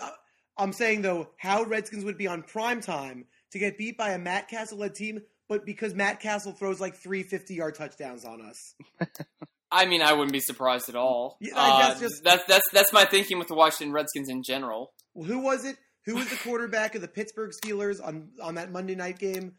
I'm 0.57 0.71
saying 0.73 1.01
though 1.01 1.29
how 1.37 1.63
Redskins 1.63 2.05
would 2.05 2.17
be 2.17 2.27
on 2.27 2.43
prime 2.43 2.79
time 2.81 3.25
to 3.51 3.59
get 3.59 3.77
beat 3.77 3.97
by 3.97 4.11
a 4.11 4.17
Matt 4.17 4.47
Cassel 4.47 4.77
led 4.77 4.95
team, 4.95 5.19
but 5.49 5.65
because 5.65 5.93
Matt 5.93 6.21
Cassel 6.21 6.53
throws 6.53 6.79
like 6.79 6.95
three 6.95 7.23
50 7.23 7.53
yard 7.53 7.75
touchdowns 7.75 8.23
on 8.23 8.41
us. 8.41 8.75
I 9.73 9.85
mean, 9.85 10.01
I 10.01 10.13
wouldn't 10.13 10.33
be 10.33 10.39
surprised 10.41 10.89
at 10.89 10.95
all. 10.95 11.37
Yeah, 11.39 11.53
I 11.55 11.81
guess 11.81 11.97
Uh, 11.97 11.99
just- 12.01 12.23
that's 12.23 12.45
that's 12.45 12.69
that's 12.71 12.93
my 12.93 13.05
thinking 13.05 13.39
with 13.39 13.47
the 13.49 13.55
Washington 13.55 13.91
Redskins 13.93 14.29
in 14.29 14.43
general. 14.43 14.93
Well, 15.13 15.27
who 15.27 15.39
was 15.39 15.65
it? 15.65 15.77
Who 16.05 16.15
was 16.15 16.29
the 16.29 16.35
quarterback 16.37 16.95
of 16.95 17.01
the 17.01 17.07
Pittsburgh 17.07 17.51
Steelers 17.51 18.03
on 18.05 18.29
on 18.41 18.55
that 18.55 18.71
Monday 18.71 18.95
night 18.95 19.19
game? 19.19 19.53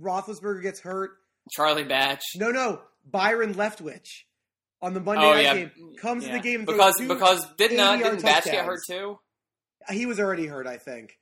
Roethlisberger 0.00 0.62
gets 0.62 0.80
hurt. 0.80 1.12
Charlie 1.52 1.84
Batch. 1.84 2.22
No, 2.36 2.50
no, 2.50 2.80
Byron 3.04 3.54
Leftwich 3.54 4.24
on 4.82 4.94
the 4.94 5.00
Monday 5.00 5.24
oh 5.24 5.32
night 5.32 5.42
yeah, 5.42 5.54
game 5.54 5.70
comes 6.00 6.24
yeah. 6.24 6.32
to 6.32 6.38
the 6.38 6.42
game 6.42 6.64
because 6.64 6.94
because 6.98 7.46
didn't 7.56 7.80
uh, 7.80 7.92
80-yard 7.92 8.02
didn't 8.02 8.22
Batch 8.22 8.44
get 8.44 8.64
hurt 8.64 8.80
too? 8.88 9.18
he 9.90 10.06
was 10.06 10.18
already 10.18 10.46
hurt, 10.46 10.66
I 10.66 10.78
think. 10.78 11.18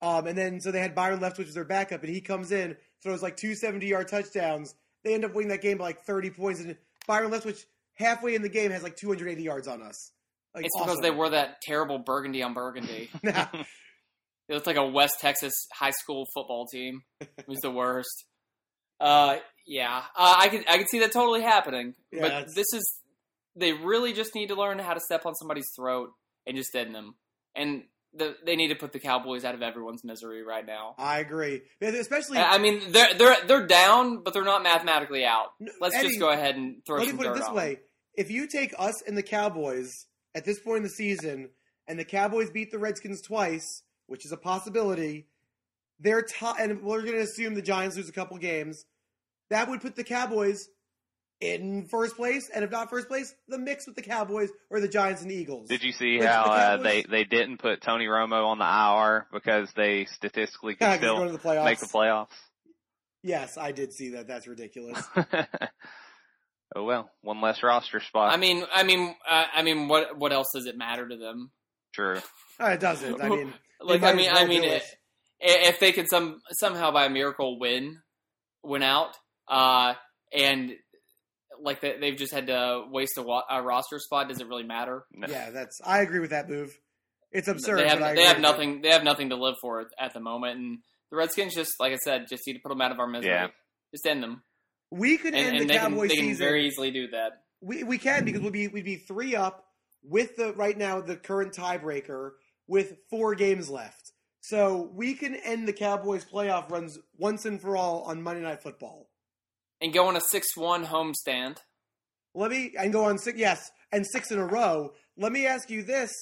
Um, 0.00 0.26
and 0.26 0.38
then 0.38 0.60
so 0.60 0.70
they 0.70 0.80
had 0.80 0.94
Byron 0.94 1.20
Leftwich 1.20 1.48
as 1.48 1.54
their 1.54 1.64
backup, 1.64 2.02
and 2.02 2.12
he 2.12 2.20
comes 2.20 2.52
in, 2.52 2.76
throws 3.02 3.22
like 3.22 3.36
two 3.36 3.54
70 3.54 3.86
yard 3.86 4.08
touchdowns. 4.08 4.74
They 5.04 5.14
end 5.14 5.24
up 5.24 5.34
winning 5.34 5.50
that 5.50 5.62
game 5.62 5.78
by 5.78 5.84
like 5.84 6.04
30 6.04 6.30
points, 6.30 6.60
and 6.60 6.76
Byron 7.06 7.30
Leftwich 7.30 7.64
halfway 7.94 8.34
in 8.34 8.42
the 8.42 8.48
game 8.48 8.70
has 8.70 8.82
like 8.82 8.96
280 8.96 9.42
yards 9.42 9.66
on 9.66 9.82
us. 9.82 10.12
Like, 10.54 10.64
It's 10.64 10.80
because 10.80 11.00
they 11.00 11.10
wore 11.10 11.30
that 11.30 11.60
terrible 11.62 11.98
burgundy 11.98 12.42
on 12.42 12.54
burgundy. 12.54 13.10
Nah. 13.22 13.46
It 14.48 14.54
looked 14.54 14.66
like 14.66 14.78
a 14.78 14.86
West 14.86 15.20
Texas 15.20 15.52
high 15.74 15.90
school 15.90 16.24
football 16.34 16.64
team. 16.72 17.02
It 17.20 17.46
was 17.46 17.58
the 17.58 17.70
worst. 17.70 18.24
Uh, 19.00 19.36
yeah, 19.66 20.02
uh, 20.16 20.34
I 20.38 20.48
can 20.48 20.64
I 20.68 20.78
can 20.78 20.86
see 20.88 21.00
that 21.00 21.12
totally 21.12 21.42
happening. 21.42 21.94
Yeah, 22.10 22.22
but 22.22 22.28
that's- 22.28 22.54
this 22.54 22.72
is 22.72 23.00
they 23.54 23.72
really 23.72 24.12
just 24.12 24.34
need 24.34 24.48
to 24.48 24.54
learn 24.54 24.78
how 24.78 24.94
to 24.94 25.00
step 25.00 25.26
on 25.26 25.34
somebody's 25.34 25.68
throat 25.76 26.12
and 26.46 26.56
just 26.56 26.74
end 26.74 26.94
them. 26.94 27.16
And 27.54 27.84
the, 28.14 28.36
they 28.44 28.56
need 28.56 28.68
to 28.68 28.74
put 28.74 28.92
the 28.92 28.98
Cowboys 28.98 29.44
out 29.44 29.54
of 29.54 29.62
everyone's 29.62 30.04
misery 30.04 30.42
right 30.42 30.64
now. 30.64 30.94
I 30.98 31.18
agree, 31.18 31.62
especially. 31.80 32.38
I 32.38 32.58
mean, 32.58 32.92
they're 32.92 33.14
they're 33.14 33.36
they're 33.46 33.66
down, 33.66 34.22
but 34.22 34.32
they're 34.32 34.44
not 34.44 34.62
mathematically 34.62 35.24
out. 35.24 35.48
Let's 35.80 35.94
Eddie, 35.94 36.08
just 36.08 36.20
go 36.20 36.30
ahead 36.30 36.56
and 36.56 36.84
throw 36.86 36.98
Let 36.98 37.08
me 37.08 37.12
put 37.12 37.26
it 37.26 37.34
this 37.34 37.50
way: 37.50 37.80
if 38.14 38.30
you 38.30 38.46
take 38.46 38.74
us 38.78 39.02
and 39.02 39.16
the 39.16 39.22
Cowboys 39.22 40.06
at 40.34 40.44
this 40.44 40.58
point 40.60 40.78
in 40.78 40.82
the 40.84 40.88
season, 40.88 41.50
and 41.86 41.98
the 41.98 42.04
Cowboys 42.04 42.50
beat 42.50 42.70
the 42.70 42.78
Redskins 42.78 43.20
twice, 43.20 43.82
which 44.06 44.24
is 44.24 44.32
a 44.32 44.36
possibility, 44.36 45.26
they're 46.00 46.22
top, 46.22 46.56
and 46.60 46.82
we're 46.82 47.02
going 47.02 47.14
to 47.16 47.22
assume 47.22 47.54
the 47.54 47.62
Giants 47.62 47.96
lose 47.96 48.08
a 48.08 48.12
couple 48.12 48.36
games. 48.38 48.84
That 49.50 49.68
would 49.68 49.80
put 49.80 49.96
the 49.96 50.04
Cowboys 50.04 50.68
in 51.40 51.86
first 51.86 52.16
place, 52.16 52.50
and 52.52 52.64
if 52.64 52.70
not 52.70 52.90
first 52.90 53.08
place, 53.08 53.32
the 53.48 53.58
mix 53.58 53.86
with 53.86 53.96
the 53.96 54.02
Cowboys 54.02 54.50
or 54.70 54.80
the 54.80 54.88
Giants 54.88 55.22
and 55.22 55.30
Eagles. 55.30 55.68
Did 55.68 55.82
you 55.84 55.92
see 55.92 56.18
Which 56.18 56.26
how 56.26 56.44
the 56.44 56.50
uh, 56.50 56.76
they 56.78 57.02
they 57.02 57.24
didn't 57.24 57.58
put 57.58 57.80
Tony 57.80 58.06
Romo 58.06 58.46
on 58.46 58.58
the 58.58 58.64
IR 58.64 59.26
because 59.32 59.72
they 59.76 60.04
statistically 60.06 60.76
Yeah, 60.80 60.88
'cause 60.88 60.98
could 60.98 61.02
they're 61.02 61.10
going 61.14 61.28
still 61.28 61.38
to 61.38 61.42
the 61.42 61.48
playoffs. 61.48 61.64
make 61.64 61.78
the 61.78 61.86
playoffs? 61.86 62.28
Yes, 63.22 63.56
I 63.56 63.72
did 63.72 63.92
see 63.92 64.10
that. 64.10 64.26
That's 64.28 64.46
ridiculous. 64.46 65.02
oh 66.76 66.84
well, 66.84 67.10
one 67.22 67.40
less 67.40 67.62
roster 67.62 68.00
spot. 68.00 68.32
I 68.32 68.36
mean, 68.36 68.64
I 68.72 68.82
mean, 68.82 69.14
uh, 69.28 69.44
I 69.54 69.62
mean, 69.62 69.88
what 69.88 70.18
what 70.18 70.32
else 70.32 70.48
does 70.52 70.66
it 70.66 70.76
matter 70.76 71.08
to 71.08 71.16
them? 71.16 71.50
True. 71.94 72.20
Uh, 72.60 72.66
it 72.66 72.80
doesn't. 72.80 73.20
I 73.22 73.28
mean, 73.28 73.52
Like, 73.80 74.02
I 74.02 74.12
mean, 74.12 74.30
I 74.32 74.44
mean, 74.44 74.62
do 74.62 74.68
it. 74.68 74.82
I- 75.42 75.68
if 75.68 75.80
they 75.80 75.92
could 75.92 76.08
some 76.08 76.40
somehow 76.52 76.90
by 76.90 77.06
a 77.06 77.10
miracle 77.10 77.58
win, 77.58 77.98
win 78.62 78.82
out, 78.82 79.16
uh, 79.48 79.94
and 80.32 80.72
like 81.60 81.80
they, 81.80 81.96
they've 82.00 82.16
just 82.16 82.32
had 82.32 82.46
to 82.48 82.84
waste 82.90 83.18
a, 83.18 83.22
wa- 83.22 83.42
a 83.50 83.62
roster 83.62 83.98
spot, 83.98 84.28
does 84.28 84.40
it 84.40 84.46
really 84.46 84.62
matter? 84.64 85.04
No. 85.12 85.26
yeah, 85.28 85.50
that's. 85.50 85.80
I 85.84 86.00
agree 86.00 86.20
with 86.20 86.30
that 86.30 86.48
move. 86.48 86.76
It's 87.32 87.48
absurd. 87.48 87.78
they 87.80 87.88
have 87.88 87.98
but 87.98 88.04
I 88.10 88.14
they 88.14 88.20
agree 88.22 88.24
have 88.26 88.36
with 88.36 88.44
it. 88.44 88.48
nothing 88.48 88.80
they 88.82 88.88
have 88.90 89.04
nothing 89.04 89.28
to 89.30 89.36
live 89.36 89.56
for 89.60 89.80
at, 89.80 89.86
at 89.98 90.14
the 90.14 90.20
moment, 90.20 90.58
and 90.58 90.78
the 91.10 91.16
Redskins 91.16 91.54
just 91.54 91.72
like 91.80 91.92
I 91.92 91.96
said, 91.96 92.26
just 92.28 92.42
need 92.46 92.54
to 92.54 92.60
put 92.60 92.68
them 92.70 92.80
out 92.80 92.92
of 92.92 92.98
our 93.00 93.06
misery. 93.06 93.32
Yeah. 93.32 93.48
Just 93.92 94.06
end 94.06 94.22
them, 94.22 94.42
We 94.90 95.16
could 95.18 95.34
and, 95.34 95.46
end 95.46 95.56
and 95.56 95.64
the 95.64 95.72
they 95.72 95.78
can 95.78 95.90
Cowboys 95.92 96.10
they 96.10 96.16
can 96.16 96.24
season. 96.26 96.44
very 96.44 96.66
easily 96.66 96.90
do 96.90 97.08
that. 97.08 97.32
We 97.60 97.82
we 97.84 97.98
can 97.98 98.24
because 98.24 98.40
we'd 98.42 98.52
be 98.52 98.68
we'd 98.68 98.84
be 98.84 98.96
three 98.96 99.34
up 99.34 99.64
with 100.04 100.36
the 100.36 100.52
right 100.54 100.76
now 100.76 101.00
the 101.00 101.16
current 101.16 101.52
tiebreaker 101.54 102.30
with 102.66 102.94
four 103.10 103.34
games 103.34 103.68
left. 103.68 104.12
So 104.40 104.90
we 104.94 105.14
can 105.14 105.34
end 105.34 105.66
the 105.66 105.72
Cowboys 105.72 106.24
playoff 106.24 106.70
runs 106.70 106.98
once 107.16 107.44
and 107.44 107.60
for 107.60 107.76
all 107.76 108.02
on 108.02 108.22
Monday 108.22 108.42
Night 108.42 108.62
Football. 108.62 109.08
And 109.80 109.92
go 109.92 110.06
on 110.06 110.16
a 110.16 110.20
six 110.20 110.56
one 110.56 110.84
home 110.84 111.14
stand. 111.14 111.60
Let 112.34 112.50
me 112.50 112.74
and 112.78 112.92
go 112.92 113.04
on 113.04 113.18
six 113.18 113.38
yes 113.38 113.70
and 113.92 114.06
six 114.06 114.30
in 114.30 114.38
a 114.38 114.46
row. 114.46 114.92
Let 115.16 115.32
me 115.32 115.46
ask 115.46 115.70
you 115.70 115.82
this, 115.82 116.12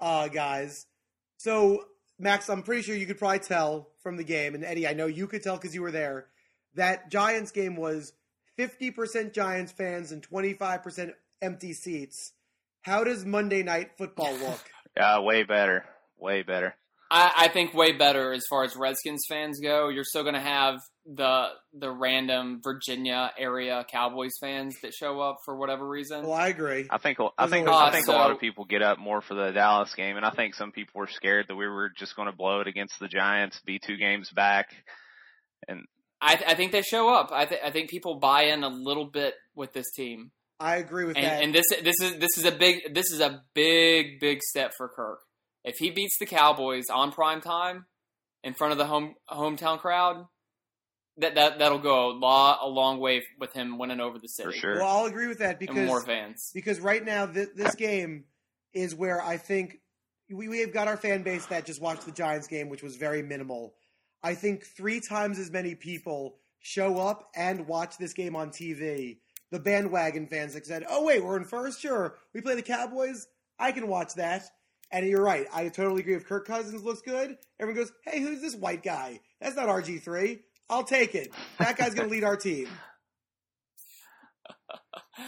uh, 0.00 0.28
guys. 0.28 0.86
So 1.36 1.84
Max, 2.18 2.48
I'm 2.48 2.62
pretty 2.62 2.82
sure 2.82 2.94
you 2.94 3.06
could 3.06 3.18
probably 3.18 3.40
tell 3.40 3.90
from 4.02 4.16
the 4.16 4.24
game, 4.24 4.54
and 4.54 4.64
Eddie, 4.64 4.86
I 4.86 4.92
know 4.92 5.06
you 5.06 5.26
could 5.26 5.42
tell 5.42 5.56
because 5.56 5.74
you 5.74 5.82
were 5.82 5.90
there. 5.90 6.26
That 6.74 7.10
Giants 7.10 7.50
game 7.50 7.76
was 7.76 8.12
50% 8.58 9.32
Giants 9.32 9.72
fans 9.72 10.12
and 10.12 10.26
25% 10.26 11.12
empty 11.42 11.72
seats. 11.72 12.32
How 12.82 13.02
does 13.04 13.24
Monday 13.24 13.62
Night 13.62 13.96
Football 13.96 14.34
look? 14.38 14.60
Uh, 14.98 15.20
way 15.22 15.42
better. 15.42 15.84
Way 16.18 16.42
better. 16.42 16.74
I, 17.14 17.32
I 17.44 17.48
think 17.48 17.72
way 17.74 17.92
better 17.92 18.32
as 18.32 18.42
far 18.50 18.64
as 18.64 18.74
Redskins 18.74 19.24
fans 19.28 19.60
go. 19.62 19.88
You're 19.88 20.04
still 20.04 20.22
going 20.22 20.34
to 20.34 20.40
have 20.40 20.80
the 21.06 21.48
the 21.72 21.90
random 21.90 22.60
Virginia 22.64 23.30
area 23.38 23.84
Cowboys 23.90 24.32
fans 24.40 24.74
that 24.82 24.92
show 24.94 25.20
up 25.20 25.36
for 25.44 25.56
whatever 25.56 25.88
reason. 25.88 26.24
Well, 26.24 26.32
I 26.32 26.48
agree. 26.48 26.86
I 26.90 26.98
think 26.98 27.18
I 27.38 27.46
think 27.46 27.68
always- 27.68 27.88
I 27.88 27.90
think 27.92 28.08
a 28.08 28.12
lot 28.12 28.32
of 28.32 28.40
people 28.40 28.64
get 28.64 28.82
up 28.82 28.98
more 28.98 29.20
for 29.20 29.34
the 29.34 29.52
Dallas 29.52 29.94
game, 29.94 30.16
and 30.16 30.26
I 30.26 30.30
think 30.30 30.54
some 30.54 30.72
people 30.72 30.98
were 30.98 31.06
scared 31.06 31.46
that 31.48 31.54
we 31.54 31.68
were 31.68 31.90
just 31.96 32.16
going 32.16 32.30
to 32.30 32.36
blow 32.36 32.60
it 32.60 32.66
against 32.66 32.98
the 32.98 33.08
Giants, 33.08 33.60
be 33.64 33.78
two 33.78 33.96
games 33.96 34.30
back, 34.30 34.70
and 35.68 35.84
I, 36.20 36.42
I 36.48 36.54
think 36.54 36.72
they 36.72 36.82
show 36.82 37.12
up. 37.12 37.30
I, 37.32 37.44
th- 37.44 37.60
I 37.64 37.70
think 37.70 37.90
people 37.90 38.18
buy 38.18 38.44
in 38.44 38.64
a 38.64 38.68
little 38.68 39.06
bit 39.06 39.34
with 39.54 39.72
this 39.72 39.90
team, 39.94 40.32
I 40.58 40.76
agree 40.76 41.04
with 41.04 41.16
and, 41.16 41.26
that. 41.26 41.42
and 41.42 41.54
this 41.54 41.66
this 41.82 41.96
is 42.00 42.18
this 42.18 42.38
is 42.38 42.44
a 42.44 42.52
big 42.52 42.94
this 42.94 43.12
is 43.12 43.20
a 43.20 43.42
big 43.54 44.20
big 44.20 44.40
step 44.42 44.72
for 44.76 44.88
Kirk. 44.88 45.20
If 45.64 45.78
he 45.78 45.90
beats 45.90 46.18
the 46.18 46.26
Cowboys 46.26 46.90
on 46.90 47.10
prime 47.12 47.40
time 47.40 47.86
in 48.42 48.54
front 48.54 48.72
of 48.72 48.78
the 48.78 48.86
home 48.86 49.14
hometown 49.30 49.78
crowd, 49.78 50.26
that 51.18 51.34
that 51.36 51.58
that'll 51.58 51.78
go 51.78 52.10
a 52.10 52.12
lot 52.12 52.58
a 52.62 52.68
long 52.68 52.98
way 53.00 53.22
with 53.38 53.52
him 53.52 53.78
winning 53.78 54.00
over 54.00 54.18
the 54.18 54.28
city 54.28 54.50
for 54.50 54.56
sure. 54.56 54.74
well, 54.76 54.98
I'll 54.98 55.06
agree 55.06 55.28
with 55.28 55.38
that 55.38 55.50
and 55.50 55.58
because 55.60 55.86
more 55.86 56.02
fans. 56.02 56.50
because 56.52 56.80
right 56.80 57.04
now 57.04 57.26
this, 57.26 57.48
this 57.54 57.74
game 57.74 58.24
is 58.72 58.94
where 58.94 59.22
I 59.22 59.36
think 59.36 59.78
we 60.30 60.48
we 60.48 60.60
have 60.60 60.72
got 60.72 60.88
our 60.88 60.96
fan 60.96 61.22
base 61.22 61.46
that 61.46 61.66
just 61.66 61.80
watched 61.80 62.04
the 62.06 62.12
Giants 62.12 62.46
game, 62.46 62.68
which 62.68 62.82
was 62.82 62.96
very 62.96 63.22
minimal. 63.22 63.74
I 64.22 64.34
think 64.34 64.64
three 64.64 65.00
times 65.00 65.38
as 65.38 65.50
many 65.50 65.74
people 65.74 66.36
show 66.60 66.98
up 66.98 67.28
and 67.36 67.66
watch 67.66 67.98
this 67.98 68.14
game 68.14 68.34
on 68.36 68.50
TV. 68.50 69.18
The 69.50 69.60
bandwagon 69.60 70.26
fans 70.26 70.54
that 70.54 70.66
said, 70.66 70.84
"Oh 70.88 71.04
wait, 71.04 71.22
we're 71.22 71.36
in 71.36 71.44
first. 71.44 71.80
Sure, 71.80 72.16
we 72.34 72.40
play 72.40 72.54
the 72.54 72.62
Cowboys. 72.62 73.26
I 73.58 73.72
can 73.72 73.86
watch 73.86 74.14
that." 74.14 74.42
And 74.92 75.06
you're 75.06 75.22
right. 75.22 75.46
I 75.52 75.68
totally 75.68 76.00
agree. 76.02 76.14
If 76.14 76.26
Kirk 76.26 76.46
Cousins 76.46 76.82
looks 76.84 77.00
good, 77.02 77.36
everyone 77.58 77.82
goes, 77.82 77.92
"Hey, 78.04 78.20
who's 78.20 78.40
this 78.40 78.54
white 78.54 78.82
guy? 78.82 79.20
That's 79.40 79.56
not 79.56 79.66
RG 79.68 80.02
three. 80.02 80.40
I'll 80.70 80.84
take 80.84 81.14
it. 81.14 81.32
That 81.58 81.76
guy's 81.76 81.94
going 81.94 82.08
to 82.08 82.12
lead 82.12 82.24
our 82.24 82.36
team." 82.36 82.68
I, 85.16 85.20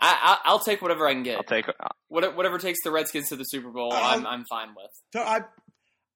I 0.00 0.38
I'll 0.44 0.58
take 0.58 0.82
whatever 0.82 1.06
I 1.06 1.14
can 1.14 1.22
get. 1.22 1.36
I'll 1.36 1.44
take 1.44 1.66
What, 2.08 2.36
whatever 2.36 2.58
takes 2.58 2.82
the 2.82 2.90
Redskins 2.90 3.28
to 3.28 3.36
the 3.36 3.44
Super 3.44 3.70
Bowl, 3.70 3.92
Um, 3.92 4.00
I'm 4.02 4.26
I'm 4.26 4.44
fine 4.44 4.68
with. 4.76 4.90
To- 5.12 5.20
I, 5.20 5.40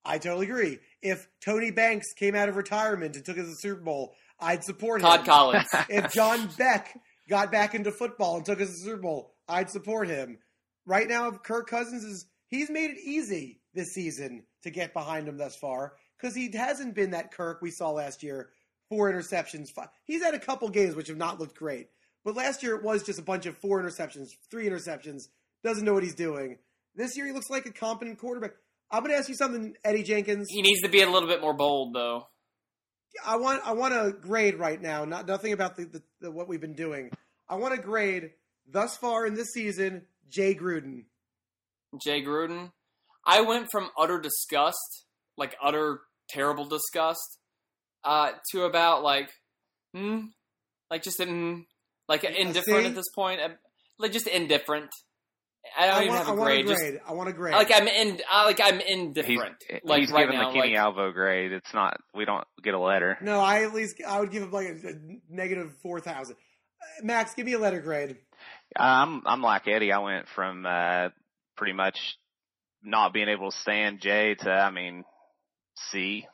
I 0.03 0.17
totally 0.17 0.45
agree. 0.47 0.79
If 1.01 1.27
Tony 1.43 1.71
Banks 1.71 2.13
came 2.13 2.35
out 2.35 2.49
of 2.49 2.55
retirement 2.57 3.15
and 3.15 3.23
took 3.25 3.37
us 3.37 3.43
to 3.45 3.49
the 3.49 3.55
Super 3.55 3.81
Bowl, 3.81 4.13
I'd 4.39 4.63
support 4.63 5.01
Todd 5.01 5.21
him. 5.21 5.25
Todd 5.25 5.25
Collins. 5.25 5.67
If 5.89 6.11
John 6.13 6.49
Beck 6.57 6.99
got 7.29 7.51
back 7.51 7.75
into 7.75 7.91
football 7.91 8.35
and 8.37 8.45
took 8.45 8.59
us 8.59 8.67
to 8.67 8.73
the 8.73 8.79
Super 8.79 9.01
Bowl, 9.01 9.33
I'd 9.47 9.69
support 9.69 10.09
him. 10.09 10.39
Right 10.85 11.07
now, 11.07 11.31
Kirk 11.31 11.69
Cousins 11.69 12.03
is 12.03 12.25
he's 12.49 12.69
made 12.69 12.91
it 12.91 12.97
easy 13.03 13.59
this 13.73 13.93
season 13.93 14.43
to 14.63 14.69
get 14.69 14.93
behind 14.93 15.27
him 15.27 15.37
thus 15.37 15.55
far 15.55 15.93
because 16.19 16.35
he 16.35 16.51
hasn't 16.51 16.95
been 16.95 17.11
that 17.11 17.31
Kirk 17.31 17.61
we 17.61 17.71
saw 17.71 17.91
last 17.91 18.23
year. 18.23 18.49
Four 18.89 19.11
interceptions. 19.11 19.67
Five. 19.75 19.89
He's 20.05 20.23
had 20.23 20.33
a 20.33 20.39
couple 20.39 20.69
games 20.69 20.95
which 20.95 21.09
have 21.09 21.17
not 21.17 21.39
looked 21.39 21.57
great, 21.57 21.89
but 22.23 22.35
last 22.35 22.63
year 22.63 22.75
it 22.75 22.83
was 22.83 23.03
just 23.03 23.19
a 23.19 23.23
bunch 23.23 23.45
of 23.45 23.57
four 23.57 23.81
interceptions, 23.81 24.29
three 24.49 24.67
interceptions. 24.67 25.23
Doesn't 25.63 25.83
know 25.83 25.93
what 25.93 26.03
he's 26.03 26.15
doing. 26.15 26.57
This 26.95 27.17
year 27.17 27.25
he 27.25 27.33
looks 27.33 27.49
like 27.49 27.65
a 27.65 27.71
competent 27.71 28.17
quarterback. 28.17 28.51
I'm 28.89 29.01
going 29.01 29.11
to 29.11 29.17
ask 29.17 29.27
you 29.27 29.35
something, 29.35 29.75
Eddie 29.83 30.03
Jenkins. 30.03 30.47
he 30.49 30.61
needs 30.61 30.81
to 30.81 30.89
be 30.89 31.01
a 31.01 31.09
little 31.09 31.27
bit 31.27 31.41
more 31.41 31.53
bold, 31.53 31.93
though. 31.93 32.27
I 33.25 33.37
want 33.37 33.61
I 33.65 33.73
want 33.73 33.93
to 33.93 34.13
grade 34.13 34.55
right 34.55 34.81
now. 34.81 35.03
Not 35.05 35.27
nothing 35.27 35.51
about 35.51 35.75
the, 35.75 35.85
the, 35.85 36.03
the 36.21 36.31
what 36.31 36.47
we've 36.47 36.61
been 36.61 36.75
doing. 36.75 37.11
I 37.49 37.55
want 37.55 37.75
to 37.75 37.81
grade 37.81 38.31
thus 38.69 38.95
far 38.97 39.25
in 39.25 39.33
this 39.33 39.51
season. 39.53 40.03
Jay 40.29 40.53
Gruden. 40.53 41.05
Jay 42.01 42.23
Gruden. 42.23 42.71
I 43.25 43.41
went 43.41 43.67
from 43.71 43.89
utter 43.97 44.19
disgust, 44.19 45.05
like 45.37 45.55
utter 45.63 45.99
terrible 46.29 46.65
disgust, 46.65 47.39
uh, 48.03 48.31
to 48.51 48.63
about 48.63 49.03
like, 49.03 49.29
hmm, 49.93 50.25
like 50.89 51.03
just 51.03 51.19
mm, 51.19 51.65
like 52.07 52.23
indifferent 52.23 52.83
see? 52.83 52.85
at 52.87 52.95
this 52.95 53.09
point. 53.15 53.41
Uh, 53.41 53.49
Like 53.99 54.11
just 54.11 54.27
indifferent. 54.27 54.89
I 55.77 55.87
don't 55.87 55.95
I 55.95 55.99
even 56.03 56.13
want, 56.13 56.19
have 56.19 56.27
I 56.29 56.31
a 56.31 56.35
want 56.37 56.47
grade. 56.47 56.65
a 56.65 56.69
Just 56.69 56.79
grade. 56.81 56.99
I 57.05 57.13
want 57.13 57.29
a 57.29 57.33
grade. 57.33 57.53
like 57.55 57.71
I'm 57.73 57.87
in, 57.89 58.21
uh, 58.31 58.43
like 58.45 58.61
I'm 58.63 58.79
he's, 58.79 58.85
indifferent. 58.87 59.55
he's 59.69 59.79
like 59.83 60.09
right 60.11 60.25
giving 60.25 60.39
now, 60.39 60.49
the 60.49 60.53
Kenny 60.59 60.75
like, 60.75 60.79
Alvo 60.79 61.11
grade. 61.11 61.51
It's 61.51 61.73
not 61.73 61.97
we 62.15 62.23
don't 62.23 62.45
get 62.63 62.73
a 62.73 62.79
letter. 62.79 63.17
no, 63.21 63.41
I 63.41 63.63
at 63.63 63.73
least 63.73 63.95
I 64.07 64.19
would 64.21 64.31
give 64.31 64.43
him 64.43 64.51
like 64.51 64.67
a, 64.67 64.87
a 64.89 64.93
negative 65.29 65.73
four 65.83 65.99
thousand. 65.99 66.37
Max, 67.03 67.33
give 67.33 67.45
me 67.45 67.53
a 67.53 67.59
letter 67.59 67.81
grade. 67.81 68.15
I'm 68.77 69.23
I'm 69.25 69.41
like 69.41 69.67
Eddie. 69.67 69.91
I 69.91 69.97
went 69.99 70.29
from 70.29 70.65
uh, 70.65 71.09
pretty 71.57 71.73
much 71.73 72.17
not 72.83 73.13
being 73.13 73.27
able 73.27 73.51
to 73.51 73.57
stand 73.57 73.99
Jay 73.99 74.35
to 74.35 74.49
I 74.51 74.69
mean 74.71 75.03
C. 75.75 76.25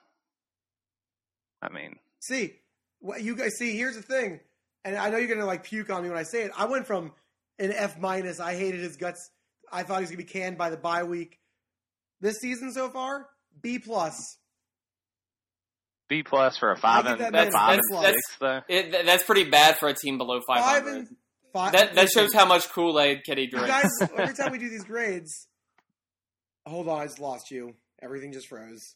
I 1.62 1.69
mean 1.73 1.95
See, 2.19 2.53
what 2.99 3.21
you 3.21 3.36
guys 3.36 3.53
see. 3.57 3.75
Here's 3.77 3.95
the 3.97 4.01
thing, 4.01 4.39
and 4.86 4.95
I 4.95 5.09
know 5.09 5.17
you're 5.17 5.33
gonna 5.33 5.45
like 5.45 5.63
puke 5.65 5.89
on 5.89 6.03
me 6.03 6.09
when 6.09 6.17
I 6.17 6.23
say 6.23 6.43
it. 6.43 6.51
I 6.57 6.65
went 6.65 6.88
from 6.88 7.12
an 7.59 7.71
F 7.73 7.99
minus. 7.99 8.39
I 8.39 8.55
hated 8.55 8.79
his 8.79 8.95
guts. 8.97 9.29
I 9.71 9.83
thought 9.83 9.97
he 9.97 10.01
was 10.03 10.09
gonna 10.12 10.17
be 10.19 10.23
canned 10.23 10.57
by 10.57 10.69
the 10.69 10.77
bye 10.77 11.03
week. 11.03 11.39
This 12.21 12.38
season 12.39 12.71
so 12.71 12.89
far, 12.89 13.27
B 13.62 13.79
plus. 13.79 14.38
B 16.07 16.23
plus 16.23 16.57
for 16.57 16.71
a 16.71 16.77
five 16.77 17.05
and 17.05 17.19
that 17.19 17.31
man 17.33 17.51
five 17.51 17.79
a 17.79 17.95
and 17.95 18.03
B. 18.03 18.07
six 18.07 18.21
though. 18.39 18.62
it, 18.69 19.05
that's 19.05 19.23
pretty 19.23 19.45
bad 19.49 19.77
for 19.77 19.88
a 19.89 19.93
team 19.93 20.17
below 20.17 20.39
Five 20.47 20.83
500. 20.83 20.95
and 20.97 21.07
five. 21.53 21.71
that 21.73 21.95
that 21.95 22.09
shows 22.09 22.33
how 22.33 22.45
much 22.45 22.69
Kool 22.69 22.99
Aid 22.99 23.23
Kitty 23.23 23.43
You 23.43 23.49
drinks. 23.49 23.69
guys, 23.69 24.09
every 24.17 24.35
time 24.35 24.51
we 24.51 24.57
do 24.57 24.69
these 24.69 24.83
grades, 24.83 25.47
hold 26.65 26.87
on, 26.89 27.01
I 27.01 27.05
just 27.05 27.19
lost 27.19 27.51
you. 27.51 27.75
Everything 28.01 28.33
just 28.33 28.47
froze. 28.47 28.95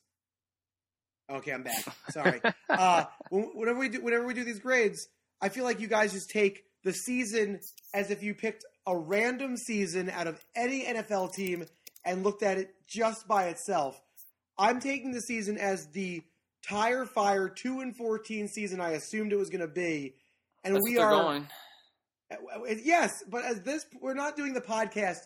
Okay, 1.29 1.51
I'm 1.51 1.63
back. 1.63 1.83
Sorry. 2.09 2.41
uh, 2.69 3.05
whenever 3.29 3.79
we 3.79 3.89
do, 3.89 4.01
whenever 4.01 4.25
we 4.25 4.33
do 4.33 4.43
these 4.43 4.59
grades, 4.59 5.07
I 5.41 5.49
feel 5.49 5.63
like 5.63 5.79
you 5.79 5.87
guys 5.87 6.13
just 6.13 6.29
take 6.29 6.63
the 6.83 6.93
season 6.93 7.59
as 7.93 8.11
if 8.11 8.23
you 8.23 8.33
picked 8.33 8.65
a 8.85 8.97
random 8.97 9.57
season 9.57 10.09
out 10.09 10.27
of 10.27 10.43
any 10.55 10.85
NFL 10.85 11.33
team 11.33 11.65
and 12.05 12.23
looked 12.23 12.43
at 12.43 12.57
it 12.57 12.73
just 12.87 13.27
by 13.27 13.47
itself. 13.47 14.01
I'm 14.57 14.79
taking 14.79 15.11
the 15.11 15.19
season 15.21 15.57
as 15.57 15.87
the 15.93 16.21
tire 16.67 17.05
fire 17.05 17.49
two 17.49 17.81
and 17.81 17.95
fourteen 17.95 18.47
season 18.47 18.79
I 18.79 18.91
assumed 18.91 19.31
it 19.33 19.37
was 19.37 19.49
going 19.49 19.61
to 19.61 19.67
be, 19.67 20.13
and 20.63 20.75
That's 20.75 20.83
we 20.83 20.97
are 20.97 21.11
going. 21.11 21.47
Yes, 22.83 23.23
but 23.29 23.45
as 23.45 23.61
this, 23.61 23.85
we're 24.01 24.13
not 24.13 24.35
doing 24.35 24.53
the 24.53 24.61
podcast 24.61 25.19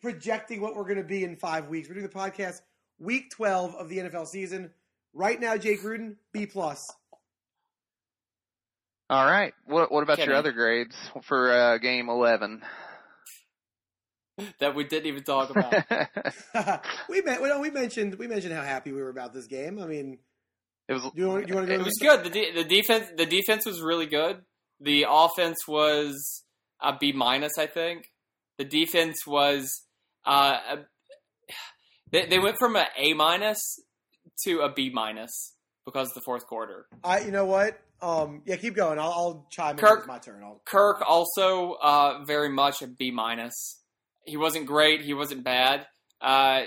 projecting 0.00 0.60
what 0.60 0.76
we're 0.76 0.84
going 0.84 0.96
to 0.96 1.02
be 1.02 1.24
in 1.24 1.36
five 1.36 1.68
weeks. 1.68 1.88
We're 1.88 1.94
doing 1.94 2.06
the 2.06 2.14
podcast 2.14 2.60
week 2.98 3.30
twelve 3.30 3.74
of 3.74 3.88
the 3.88 3.98
NFL 3.98 4.26
season. 4.26 4.70
Right 5.12 5.40
now, 5.40 5.56
Jay 5.56 5.76
Gruden 5.76 6.16
B 6.32 6.46
plus. 6.46 6.92
All 9.10 9.24
right. 9.24 9.54
What 9.66 9.90
what 9.90 10.02
about 10.02 10.18
Kenny. 10.18 10.28
your 10.28 10.36
other 10.36 10.52
grades 10.52 10.94
for 11.22 11.50
uh, 11.50 11.78
game 11.78 12.08
eleven? 12.08 12.62
that 14.60 14.74
we 14.74 14.84
didn't 14.84 15.06
even 15.06 15.24
talk 15.24 15.50
about. 15.50 15.72
we 17.08 17.22
met, 17.22 17.40
well, 17.40 17.60
we 17.60 17.70
mentioned 17.70 18.14
we 18.16 18.26
mentioned 18.26 18.54
how 18.54 18.62
happy 18.62 18.92
we 18.92 19.02
were 19.02 19.08
about 19.08 19.32
this 19.32 19.46
game. 19.46 19.80
I 19.80 19.86
mean, 19.86 20.18
it 20.88 20.92
was 20.92 21.02
do 21.02 21.10
you 21.14 21.28
want, 21.28 21.46
do 21.46 21.50
you 21.50 21.56
want 21.56 21.68
to 21.68 21.76
go? 21.76 21.80
It 21.80 21.84
was 21.84 21.98
good. 22.00 22.24
The 22.24 22.30
de- 22.30 22.52
the 22.52 22.64
defense 22.64 23.06
the 23.16 23.26
defense 23.26 23.66
was 23.66 23.80
really 23.80 24.06
good. 24.06 24.42
The 24.80 25.06
offense 25.08 25.66
was 25.66 26.44
a 26.80 26.96
B 26.98 27.12
minus, 27.12 27.58
I 27.58 27.66
think. 27.66 28.12
The 28.58 28.64
defense 28.64 29.26
was 29.26 29.82
uh, 30.24 30.58
a, 30.70 30.78
they 32.10 32.26
they 32.26 32.38
went 32.38 32.58
from 32.58 32.76
a 32.76 32.86
A 32.96 33.12
minus 33.14 33.58
to 34.44 34.60
a 34.60 34.72
B 34.72 34.90
minus 34.92 35.54
because 35.84 36.08
of 36.08 36.14
the 36.14 36.20
fourth 36.20 36.46
quarter. 36.46 36.86
I, 37.02 37.20
you 37.20 37.30
know 37.30 37.44
what? 37.44 37.80
Um, 38.00 38.42
yeah, 38.46 38.56
keep 38.56 38.74
going. 38.76 38.98
I'll, 38.98 39.10
I'll 39.12 39.46
chime 39.50 39.72
in. 39.72 39.78
Kirk- 39.78 39.98
It's 40.00 40.08
my 40.08 40.18
turn. 40.18 40.42
I'll, 40.44 40.60
Kirk 40.64 41.02
also 41.06 41.72
uh, 41.82 42.22
very 42.24 42.48
much 42.48 42.82
a 42.82 42.86
B 42.86 43.10
minus. 43.10 43.80
He 44.24 44.36
wasn't 44.36 44.66
great. 44.66 45.00
He 45.02 45.14
wasn't 45.14 45.42
bad. 45.42 45.86
Uh, 46.20 46.62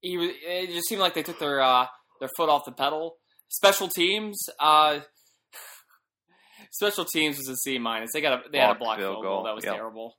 he 0.00 0.16
was. 0.16 0.30
It 0.32 0.68
just 0.68 0.88
seemed 0.88 1.00
like 1.02 1.14
they 1.14 1.22
took 1.22 1.38
their 1.38 1.60
uh, 1.60 1.86
their 2.20 2.30
foot 2.36 2.48
off 2.48 2.64
the 2.64 2.72
pedal. 2.72 3.16
Special 3.48 3.88
teams. 3.88 4.46
Uh, 4.58 5.00
special 6.76 7.04
teams 7.04 7.38
was 7.38 7.48
a 7.48 7.56
C 7.56 7.78
minus. 7.78 8.12
They 8.12 8.20
got 8.20 8.46
a 8.46 8.50
they 8.50 8.58
had 8.58 8.70
a 8.70 8.74
Blocked 8.74 8.80
block 8.80 8.98
field 8.98 9.14
field 9.14 9.24
goal 9.24 9.34
goal, 9.36 9.44
that 9.44 9.54
was 9.54 9.64
yep. 9.64 9.74
terrible. 9.74 10.16